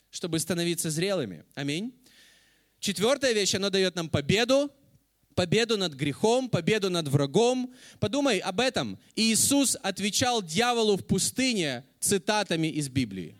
чтобы 0.10 0.40
становиться 0.40 0.90
зрелыми. 0.90 1.46
Аминь. 1.54 1.94
Четвертая 2.80 3.34
вещь, 3.34 3.54
она 3.54 3.70
дает 3.70 3.94
нам 3.96 4.10
победу, 4.10 4.72
победу 5.36 5.78
над 5.78 5.94
грехом, 5.94 6.50
победу 6.50 6.90
над 6.90 7.08
врагом. 7.08 7.72
Подумай 8.00 8.40
об 8.40 8.60
этом. 8.60 8.98
Иисус 9.16 9.78
отвечал 9.84 10.42
дьяволу 10.42 10.98
в 10.98 11.06
пустыне 11.06 11.84
цитатами 12.02 12.68
из 12.68 12.90
Библии. 12.90 13.40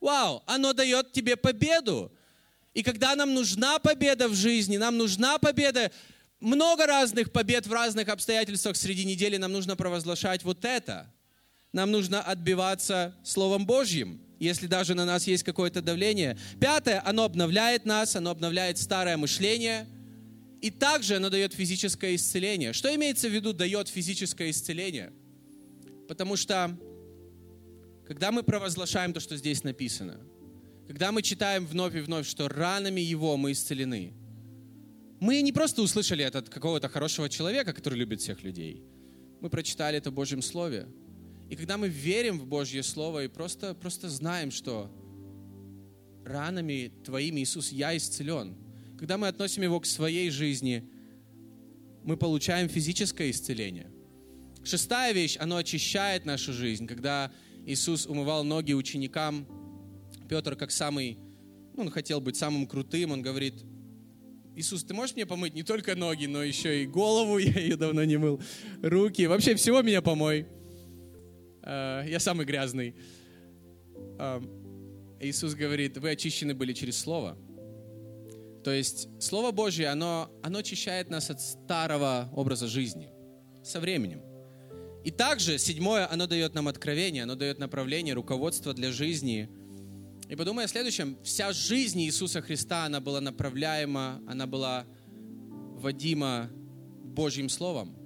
Вау, 0.00 0.42
оно 0.46 0.72
дает 0.72 1.12
тебе 1.12 1.36
победу. 1.36 2.12
И 2.74 2.82
когда 2.82 3.14
нам 3.16 3.34
нужна 3.34 3.78
победа 3.78 4.28
в 4.28 4.34
жизни, 4.34 4.76
нам 4.76 4.96
нужна 4.96 5.38
победа, 5.38 5.90
много 6.40 6.86
разных 6.86 7.32
побед 7.32 7.66
в 7.66 7.72
разных 7.72 8.08
обстоятельствах 8.08 8.76
среди 8.76 9.04
недели, 9.04 9.36
нам 9.36 9.52
нужно 9.52 9.76
провозглашать 9.76 10.44
вот 10.44 10.64
это. 10.64 11.12
Нам 11.72 11.90
нужно 11.90 12.22
отбиваться 12.22 13.14
Словом 13.24 13.66
Божьим, 13.66 14.20
если 14.38 14.66
даже 14.66 14.94
на 14.94 15.04
нас 15.04 15.26
есть 15.26 15.42
какое-то 15.42 15.82
давление. 15.82 16.38
Пятое, 16.60 17.02
оно 17.04 17.24
обновляет 17.24 17.86
нас, 17.86 18.14
оно 18.14 18.30
обновляет 18.30 18.78
старое 18.78 19.16
мышление– 19.16 19.88
и 20.62 20.70
также 20.70 21.16
оно 21.16 21.28
дает 21.28 21.52
физическое 21.52 22.14
исцеление. 22.14 22.72
Что 22.72 22.94
имеется 22.94 23.28
в 23.28 23.32
виду 23.32 23.52
дает 23.52 23.88
физическое 23.88 24.50
исцеление? 24.50 25.12
Потому 26.06 26.36
что, 26.36 26.78
когда 28.06 28.32
мы 28.32 28.42
провозглашаем 28.42 29.12
то, 29.12 29.20
что 29.20 29.36
здесь 29.36 29.64
написано, 29.64 30.20
когда 30.86 31.12
мы 31.12 31.22
читаем 31.22 31.66
вновь 31.66 31.94
и 31.94 32.00
вновь, 32.00 32.26
что 32.26 32.48
ранами 32.48 33.00
Его 33.00 33.36
мы 33.36 33.52
исцелены, 33.52 34.12
мы 35.20 35.40
не 35.40 35.52
просто 35.52 35.82
услышали 35.82 36.24
это 36.24 36.38
от 36.38 36.48
какого-то 36.48 36.88
хорошего 36.88 37.28
человека, 37.28 37.72
который 37.72 37.98
любит 37.98 38.20
всех 38.20 38.42
людей. 38.42 38.82
Мы 39.40 39.50
прочитали 39.50 39.98
это 39.98 40.10
в 40.10 40.14
Божьем 40.14 40.42
Слове. 40.42 40.88
И 41.48 41.56
когда 41.56 41.76
мы 41.78 41.88
верим 41.88 42.38
в 42.38 42.46
Божье 42.46 42.82
Слово 42.82 43.24
и 43.24 43.28
просто, 43.28 43.74
просто 43.74 44.08
знаем, 44.08 44.50
что 44.50 44.90
ранами 46.24 46.92
Твоими, 47.04 47.40
Иисус, 47.40 47.70
я 47.72 47.96
исцелен– 47.96 48.56
когда 49.02 49.18
мы 49.18 49.26
относим 49.26 49.64
его 49.64 49.80
к 49.80 49.86
своей 49.86 50.30
жизни, 50.30 50.88
мы 52.04 52.16
получаем 52.16 52.68
физическое 52.68 53.32
исцеление. 53.32 53.90
Шестая 54.62 55.12
вещь, 55.12 55.36
оно 55.40 55.56
очищает 55.56 56.24
нашу 56.24 56.52
жизнь. 56.52 56.86
Когда 56.86 57.32
Иисус 57.66 58.06
умывал 58.06 58.44
ноги 58.44 58.72
ученикам, 58.72 59.46
Петр, 60.28 60.56
как 60.56 60.70
самый, 60.70 61.18
ну, 61.74 61.82
он 61.82 61.90
хотел 61.90 62.20
быть 62.20 62.36
самым 62.36 62.66
крутым, 62.66 63.12
он 63.12 63.22
говорит, 63.22 63.54
Иисус, 64.54 64.84
ты 64.84 64.94
можешь 64.94 65.14
мне 65.14 65.26
помыть 65.26 65.54
не 65.54 65.62
только 65.62 65.94
ноги, 65.94 66.26
но 66.26 66.42
еще 66.42 66.82
и 66.82 66.86
голову, 66.86 67.38
я 67.38 67.58
ее 67.60 67.76
давно 67.76 68.04
не 68.04 68.16
мыл, 68.16 68.40
руки, 68.82 69.26
вообще 69.26 69.54
всего 69.54 69.82
меня 69.82 70.02
помой. 70.02 70.46
Э, 71.62 72.04
я 72.06 72.18
самый 72.18 72.46
грязный. 72.46 72.94
Э, 74.18 74.40
Иисус 75.20 75.54
говорит, 75.54 75.96
вы 75.98 76.10
очищены 76.10 76.54
были 76.54 76.72
через 76.72 76.98
Слово. 76.98 77.38
То 78.64 78.70
есть 78.70 79.08
Слово 79.20 79.50
Божье, 79.50 79.88
оно, 79.88 80.30
оно 80.42 80.58
очищает 80.58 81.10
нас 81.10 81.30
от 81.30 81.40
старого 81.40 82.28
образа 82.34 82.66
жизни 82.66 83.10
со 83.64 83.80
временем. 83.80 84.31
И 85.04 85.10
также, 85.10 85.58
седьмое, 85.58 86.10
оно 86.10 86.26
дает 86.26 86.54
нам 86.54 86.68
откровение, 86.68 87.24
оно 87.24 87.34
дает 87.34 87.58
направление, 87.58 88.14
руководство 88.14 88.72
для 88.72 88.92
жизни. 88.92 89.48
И 90.28 90.36
подумай 90.36 90.64
о 90.64 90.68
следующем. 90.68 91.18
Вся 91.22 91.52
жизнь 91.52 92.00
Иисуса 92.02 92.40
Христа, 92.40 92.86
она 92.86 93.00
была 93.00 93.20
направляема, 93.20 94.22
она 94.26 94.46
была 94.46 94.86
водима 95.48 96.50
Божьим 97.04 97.48
Словом. 97.48 97.96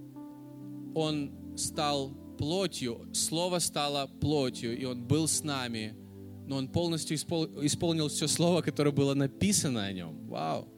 Он 0.94 1.56
стал 1.56 2.10
плотью, 2.38 3.08
Слово 3.12 3.58
стало 3.58 4.06
плотью, 4.06 4.76
и 4.78 4.84
Он 4.84 5.04
был 5.04 5.28
с 5.28 5.42
нами– 5.42 5.94
но 6.46 6.56
он 6.56 6.68
полностью 6.68 7.16
исполнил 7.16 8.08
все 8.08 8.28
слово, 8.28 8.62
которое 8.62 8.92
было 8.92 9.14
написано 9.14 9.84
о 9.84 9.92
нем. 9.92 10.26
Вау! 10.28 10.68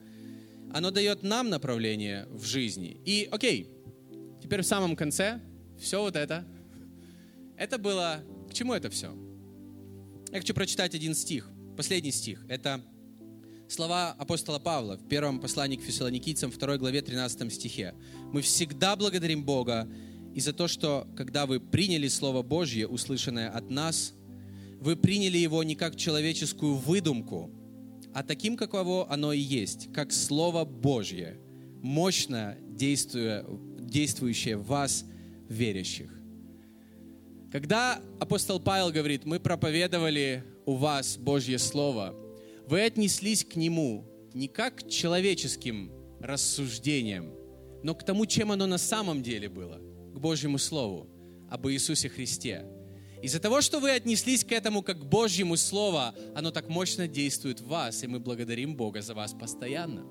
Оно 0.72 0.90
дает 0.90 1.22
нам 1.22 1.50
направление 1.50 2.26
в 2.30 2.44
жизни. 2.44 3.00
И, 3.04 3.28
окей, 3.30 3.70
теперь 4.42 4.62
в 4.62 4.66
самом 4.66 4.96
конце, 4.96 5.40
все 5.78 6.00
вот 6.00 6.16
это, 6.16 6.44
это 7.56 7.78
было... 7.78 8.24
К 8.48 8.54
чему 8.54 8.72
это 8.74 8.90
все? 8.90 9.14
Я 10.32 10.40
хочу 10.40 10.54
прочитать 10.54 10.94
один 10.94 11.14
стих, 11.14 11.50
последний 11.76 12.12
стих. 12.12 12.44
Это 12.48 12.82
слова 13.68 14.12
апостола 14.12 14.58
Павла 14.58 14.96
в 14.96 15.08
первом 15.08 15.40
послании 15.40 15.76
к 15.76 15.82
фессалоникийцам, 15.82 16.50
2 16.50 16.78
главе, 16.78 17.02
13 17.02 17.52
стихе. 17.52 17.94
«Мы 18.32 18.42
всегда 18.42 18.96
благодарим 18.96 19.44
Бога 19.44 19.88
и 20.34 20.40
за 20.40 20.52
то, 20.52 20.68
что, 20.68 21.06
когда 21.16 21.46
вы 21.46 21.60
приняли 21.60 22.08
Слово 22.08 22.42
Божье, 22.42 22.86
услышанное 22.86 23.50
от 23.50 23.70
нас, 23.70 24.14
вы 24.80 24.96
приняли 24.96 25.38
его 25.38 25.62
не 25.62 25.74
как 25.74 25.96
человеческую 25.96 26.74
выдумку, 26.74 27.50
а 28.14 28.22
таким, 28.22 28.56
каково 28.56 29.10
оно 29.10 29.32
и 29.32 29.40
есть, 29.40 29.92
как 29.92 30.12
Слово 30.12 30.64
Божье, 30.64 31.40
мощно 31.82 32.56
действуя, 32.60 33.44
действующее 33.80 34.56
в 34.56 34.66
вас, 34.66 35.04
верящих. 35.48 36.10
Когда 37.50 38.02
апостол 38.20 38.60
Павел 38.60 38.90
говорит, 38.90 39.24
мы 39.24 39.40
проповедовали 39.40 40.44
у 40.66 40.74
вас 40.74 41.16
Божье 41.16 41.58
Слово, 41.58 42.14
вы 42.66 42.82
отнеслись 42.82 43.44
к 43.44 43.56
нему 43.56 44.04
не 44.34 44.48
как 44.48 44.76
к 44.76 44.88
человеческим 44.88 45.90
рассуждениям, 46.20 47.32
но 47.82 47.94
к 47.94 48.04
тому, 48.04 48.26
чем 48.26 48.52
оно 48.52 48.66
на 48.66 48.78
самом 48.78 49.22
деле 49.22 49.48
было, 49.48 49.78
к 50.14 50.18
Божьему 50.18 50.58
Слову, 50.58 51.08
об 51.50 51.66
Иисусе 51.68 52.08
Христе– 52.08 52.66
из-за 53.22 53.40
того, 53.40 53.60
что 53.60 53.80
вы 53.80 53.90
отнеслись 53.90 54.44
к 54.44 54.52
этому 54.52 54.82
как 54.82 55.00
к 55.00 55.04
Божьему 55.04 55.56
Слову, 55.56 56.14
оно 56.34 56.50
так 56.50 56.68
мощно 56.68 57.08
действует 57.08 57.60
в 57.60 57.66
вас, 57.66 58.02
и 58.04 58.06
мы 58.06 58.20
благодарим 58.20 58.76
Бога 58.76 59.02
за 59.02 59.14
вас 59.14 59.32
постоянно. 59.32 60.06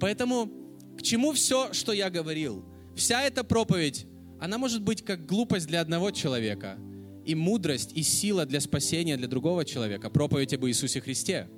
Поэтому 0.00 0.50
к 0.96 1.02
чему 1.02 1.32
все, 1.32 1.72
что 1.72 1.92
я 1.92 2.08
говорил? 2.08 2.64
Вся 2.96 3.22
эта 3.22 3.44
проповедь, 3.44 4.06
она 4.44 4.58
может 4.58 4.82
быть 4.82 5.04
как 5.04 5.26
глупость 5.26 5.66
для 5.66 5.80
одного 5.80 6.10
человека, 6.10 6.78
и 7.24 7.34
мудрость, 7.34 7.92
и 7.94 8.02
сила 8.02 8.44
для 8.44 8.60
спасения 8.60 9.16
для 9.16 9.28
другого 9.28 9.64
человека. 9.64 10.10
Проповедь 10.10 10.52
об 10.54 10.66
Иисусе 10.66 11.00
Христе, 11.00 11.48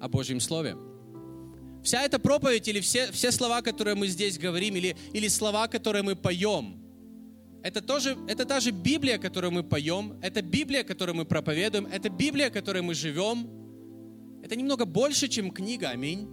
о 0.00 0.08
Божьем 0.08 0.40
Слове. 0.40 0.76
Вся 1.84 2.02
эта 2.02 2.18
проповедь 2.18 2.66
или 2.66 2.80
все, 2.80 3.12
все 3.12 3.30
слова, 3.30 3.62
которые 3.62 3.94
мы 3.94 4.08
здесь 4.08 4.38
говорим, 4.38 4.74
или, 4.74 4.96
или 5.12 5.28
слова, 5.28 5.68
которые 5.68 6.02
мы 6.02 6.16
поем– 6.16 6.82
это, 7.66 7.82
тоже, 7.82 8.16
это 8.28 8.44
та 8.44 8.60
же 8.60 8.70
Библия, 8.70 9.18
которую 9.18 9.50
мы 9.50 9.64
поем, 9.64 10.16
это 10.22 10.40
Библия, 10.40 10.84
которую 10.84 11.16
мы 11.16 11.24
проповедуем, 11.24 11.86
это 11.86 12.08
Библия, 12.08 12.48
которой 12.48 12.80
мы 12.80 12.94
живем. 12.94 13.48
Это 14.44 14.54
немного 14.54 14.84
больше, 14.84 15.26
чем 15.26 15.50
книга, 15.50 15.88
аминь. 15.88 16.28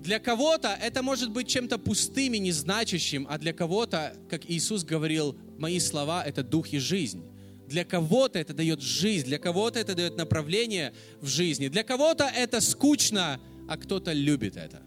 Для 0.00 0.18
кого-то 0.18 0.68
это 0.68 1.02
может 1.02 1.30
быть 1.30 1.46
чем-то 1.46 1.78
пустым 1.78 2.32
и 2.32 2.38
незначащим, 2.38 3.26
а 3.28 3.36
для 3.38 3.52
кого-то, 3.52 4.16
как 4.30 4.48
Иисус 4.48 4.82
говорил, 4.82 5.36
мои 5.58 5.78
слова— 5.78 6.24
это 6.26 6.42
дух 6.42 6.72
и 6.72 6.78
жизнь. 6.78 7.22
Для 7.68 7.84
кого-то 7.84 8.38
это 8.38 8.54
дает 8.54 8.80
жизнь, 8.80 9.26
для 9.26 9.38
кого-то 9.38 9.78
это 9.78 9.94
дает 9.94 10.16
направление 10.16 10.94
в 11.20 11.26
жизни, 11.28 11.68
для 11.68 11.84
кого-то 11.84 12.24
это 12.24 12.62
скучно, 12.62 13.40
а 13.68 13.76
кто-то 13.76 14.12
любит 14.12 14.56
это. 14.56 14.82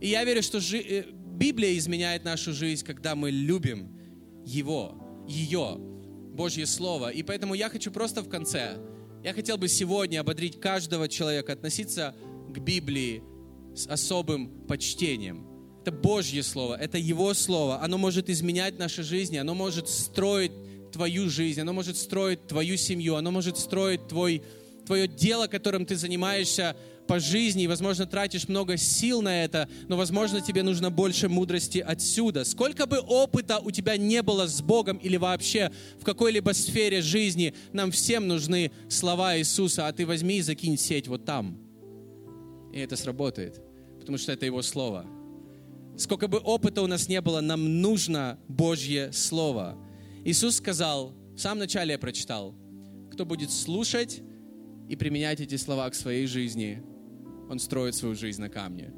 И 0.00 0.08
я 0.08 0.24
верю, 0.24 0.42
что 0.42 0.58
жи- 0.58 0.78
э, 0.88 1.04
Библия 1.12 1.76
изменяет 1.76 2.24
нашу 2.24 2.54
жизнь, 2.54 2.84
когда 2.84 3.14
мы 3.14 3.30
любим 3.30 3.94
Его, 4.46 5.26
ее, 5.28 5.76
Божье 5.78 6.64
Слово. 6.64 7.10
И 7.10 7.22
поэтому 7.22 7.52
я 7.52 7.68
хочу 7.68 7.92
просто 7.92 8.22
в 8.22 8.28
конце, 8.30 8.78
я 9.22 9.34
хотел 9.34 9.58
бы 9.58 9.68
сегодня 9.68 10.20
ободрить 10.20 10.58
каждого 10.58 11.08
человека 11.08 11.52
относиться 11.52 12.14
к 12.48 12.58
Библии 12.58 13.22
с 13.74 13.86
особым 13.86 14.66
почтением. 14.66 15.46
Это 15.82 15.92
Божье 15.92 16.42
Слово, 16.42 16.74
это 16.74 16.98
Его 16.98 17.32
Слово. 17.34 17.82
Оно 17.82 17.96
может 17.96 18.28
изменять 18.28 18.78
наши 18.78 19.02
жизни, 19.02 19.38
оно 19.38 19.54
может 19.54 19.88
строить 19.88 20.52
твою 20.92 21.30
жизнь, 21.30 21.60
оно 21.60 21.72
может 21.72 21.96
строить 21.96 22.46
твою 22.46 22.76
семью, 22.76 23.16
оно 23.16 23.30
может 23.30 23.56
строить 23.56 24.06
твой, 24.08 24.42
твое 24.84 25.08
дело, 25.08 25.46
которым 25.46 25.86
ты 25.86 25.96
занимаешься 25.96 26.76
по 27.06 27.18
жизни, 27.18 27.64
и, 27.64 27.66
возможно, 27.66 28.06
тратишь 28.06 28.46
много 28.46 28.76
сил 28.76 29.20
на 29.22 29.42
это, 29.42 29.68
но, 29.88 29.96
возможно, 29.96 30.40
тебе 30.40 30.62
нужно 30.62 30.90
больше 30.90 31.28
мудрости 31.28 31.78
отсюда. 31.78 32.44
Сколько 32.44 32.86
бы 32.86 32.98
опыта 32.98 33.58
у 33.58 33.70
тебя 33.70 33.96
не 33.96 34.22
было 34.22 34.46
с 34.46 34.60
Богом 34.62 34.98
или 34.98 35.16
вообще 35.16 35.72
в 35.98 36.04
какой-либо 36.04 36.52
сфере 36.52 37.02
жизни, 37.02 37.54
нам 37.72 37.90
всем 37.90 38.28
нужны 38.28 38.70
слова 38.88 39.36
Иисуса, 39.38 39.88
а 39.88 39.92
ты 39.92 40.06
возьми 40.06 40.38
и 40.38 40.42
закинь 40.42 40.78
сеть 40.78 41.08
вот 41.08 41.24
там. 41.24 41.69
И 42.72 42.78
это 42.78 42.96
сработает, 42.96 43.60
потому 43.98 44.18
что 44.18 44.32
это 44.32 44.46
Его 44.46 44.62
Слово. 44.62 45.06
Сколько 45.96 46.28
бы 46.28 46.38
опыта 46.38 46.82
у 46.82 46.86
нас 46.86 47.08
не 47.08 47.20
было, 47.20 47.40
нам 47.40 47.80
нужно 47.82 48.38
Божье 48.48 49.12
Слово. 49.12 49.76
Иисус 50.24 50.56
сказал, 50.56 51.14
в 51.34 51.38
самом 51.38 51.58
начале 51.58 51.92
я 51.92 51.98
прочитал, 51.98 52.54
кто 53.12 53.24
будет 53.26 53.50
слушать 53.50 54.22
и 54.88 54.96
применять 54.96 55.40
эти 55.40 55.56
слова 55.56 55.88
к 55.90 55.94
своей 55.94 56.26
жизни, 56.26 56.82
он 57.48 57.58
строит 57.58 57.94
свою 57.94 58.14
жизнь 58.14 58.40
на 58.40 58.48
камне. 58.48 58.92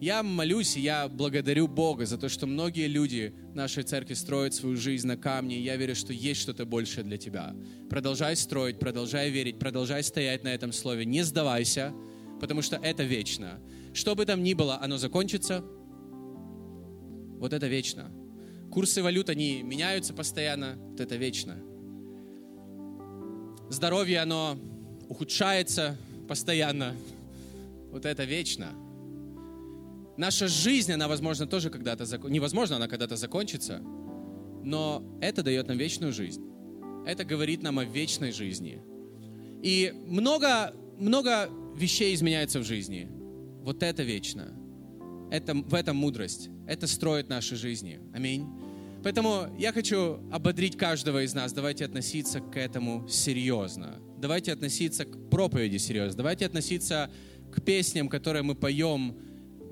Я 0.00 0.22
молюсь, 0.22 0.76
и 0.76 0.80
я 0.80 1.08
благодарю 1.08 1.66
Бога 1.66 2.06
за 2.06 2.18
то, 2.18 2.28
что 2.28 2.46
многие 2.46 2.86
люди 2.86 3.34
нашей 3.54 3.82
церкви 3.82 4.14
строят 4.14 4.54
свою 4.54 4.76
жизнь 4.76 5.08
на 5.08 5.16
камне, 5.16 5.58
и 5.58 5.62
я 5.62 5.76
верю, 5.76 5.96
что 5.96 6.12
есть 6.12 6.40
что-то 6.40 6.64
большее 6.64 7.02
для 7.02 7.18
тебя. 7.18 7.54
Продолжай 7.90 8.36
строить, 8.36 8.78
продолжай 8.78 9.30
верить, 9.30 9.58
продолжай 9.58 10.04
стоять 10.04 10.44
на 10.44 10.54
этом 10.54 10.72
слове, 10.72 11.04
не 11.04 11.22
сдавайся, 11.24 11.92
потому 12.40 12.62
что 12.62 12.76
это 12.76 13.02
вечно. 13.02 13.60
Что 13.92 14.14
бы 14.14 14.24
там 14.24 14.42
ни 14.42 14.54
было, 14.54 14.80
оно 14.80 14.98
закончится, 14.98 15.64
вот 17.38 17.52
это 17.52 17.66
вечно. 17.66 18.10
Курсы 18.70 19.02
валют, 19.02 19.30
они 19.30 19.62
меняются 19.62 20.12
постоянно, 20.12 20.76
вот 20.90 21.00
это 21.00 21.16
вечно. 21.16 21.56
Здоровье, 23.70 24.20
оно 24.20 24.58
ухудшается 25.08 25.96
постоянно, 26.28 26.94
вот 27.90 28.04
это 28.04 28.24
вечно. 28.24 28.68
Наша 30.16 30.48
жизнь, 30.48 30.92
она, 30.92 31.06
возможно, 31.06 31.46
тоже 31.46 31.70
когда-то 31.70 32.04
закончится. 32.04 32.34
Невозможно, 32.34 32.76
она 32.76 32.88
когда-то 32.88 33.16
закончится, 33.16 33.80
но 34.64 35.02
это 35.20 35.42
дает 35.42 35.68
нам 35.68 35.78
вечную 35.78 36.12
жизнь. 36.12 36.44
Это 37.06 37.24
говорит 37.24 37.62
нам 37.62 37.78
о 37.78 37.84
вечной 37.84 38.32
жизни. 38.32 38.82
И 39.62 39.94
много, 40.06 40.74
много 40.98 41.48
вещей 41.78 42.14
изменяется 42.14 42.60
в 42.60 42.64
жизни. 42.64 43.08
Вот 43.62 43.82
это 43.82 44.02
вечно. 44.02 44.54
Это, 45.30 45.54
в 45.54 45.74
этом 45.74 45.96
мудрость. 45.96 46.48
Это 46.66 46.86
строит 46.86 47.28
наши 47.28 47.56
жизни. 47.56 48.00
Аминь. 48.14 48.46
Поэтому 49.02 49.46
я 49.58 49.72
хочу 49.72 50.18
ободрить 50.32 50.76
каждого 50.76 51.22
из 51.22 51.34
нас. 51.34 51.52
Давайте 51.52 51.84
относиться 51.84 52.40
к 52.40 52.56
этому 52.56 53.08
серьезно. 53.08 54.00
Давайте 54.18 54.52
относиться 54.52 55.04
к 55.04 55.30
проповеди 55.30 55.76
серьезно. 55.76 56.16
Давайте 56.16 56.46
относиться 56.46 57.10
к 57.52 57.62
песням, 57.62 58.08
которые 58.08 58.42
мы 58.42 58.54
поем, 58.54 59.16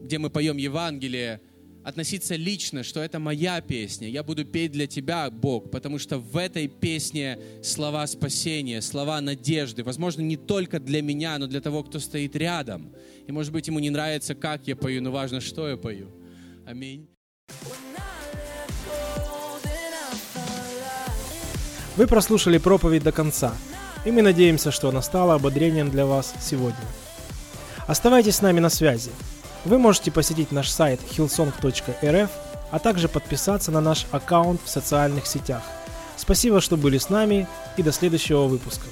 где 0.02 0.18
мы 0.18 0.30
поем 0.30 0.57
Евангелие, 0.57 1.40
относиться 1.87 2.34
лично, 2.34 2.82
что 2.82 3.01
это 3.01 3.20
моя 3.20 3.61
песня. 3.61 4.09
Я 4.09 4.24
буду 4.24 4.45
петь 4.45 4.72
для 4.72 4.89
тебя, 4.89 5.30
Бог, 5.30 5.70
потому 5.70 6.01
что 6.01 6.18
в 6.18 6.37
этой 6.37 6.66
песне 6.66 7.39
слова 7.62 8.05
спасения, 8.09 8.82
слова 8.82 9.20
надежды. 9.20 9.84
Возможно, 9.84 10.22
не 10.22 10.37
только 10.37 10.80
для 10.80 11.01
меня, 11.01 11.39
но 11.39 11.47
для 11.47 11.61
того, 11.61 11.84
кто 11.84 12.01
стоит 12.01 12.34
рядом. 12.34 12.93
И, 13.28 13.30
может 13.30 13.53
быть, 13.53 13.68
ему 13.68 13.78
не 13.78 13.91
нравится, 13.91 14.34
как 14.34 14.66
я 14.66 14.74
пою, 14.74 15.01
но 15.01 15.12
важно, 15.12 15.41
что 15.41 15.68
я 15.68 15.76
пою. 15.76 16.11
Аминь. 16.66 17.09
Вы 21.97 22.09
прослушали 22.09 22.59
проповедь 22.59 23.05
до 23.05 23.12
конца, 23.12 23.55
и 24.05 24.11
мы 24.11 24.22
надеемся, 24.22 24.72
что 24.72 24.89
она 24.89 25.03
стала 25.03 25.34
ободрением 25.34 25.93
для 25.93 26.05
вас 26.05 26.34
сегодня. 26.41 26.84
Оставайтесь 27.87 28.34
с 28.34 28.43
нами 28.43 28.59
на 28.59 28.70
связи. 28.70 29.12
Вы 29.67 29.79
можете 29.79 30.12
посетить 30.12 30.53
наш 30.53 30.71
сайт 30.71 31.01
hillsong.rf, 31.11 32.31
а 32.71 32.79
также 32.79 33.09
подписаться 33.09 33.73
на 33.73 33.81
наш 33.81 34.07
аккаунт 34.12 34.61
в 34.64 34.69
социальных 34.69 35.27
сетях. 35.27 35.62
Спасибо, 36.17 36.61
что 36.61 36.77
были 36.77 36.99
с 36.99 37.11
нами, 37.11 37.49
и 37.77 37.83
до 37.83 37.91
следующего 37.91 38.45
выпуска. 38.45 38.87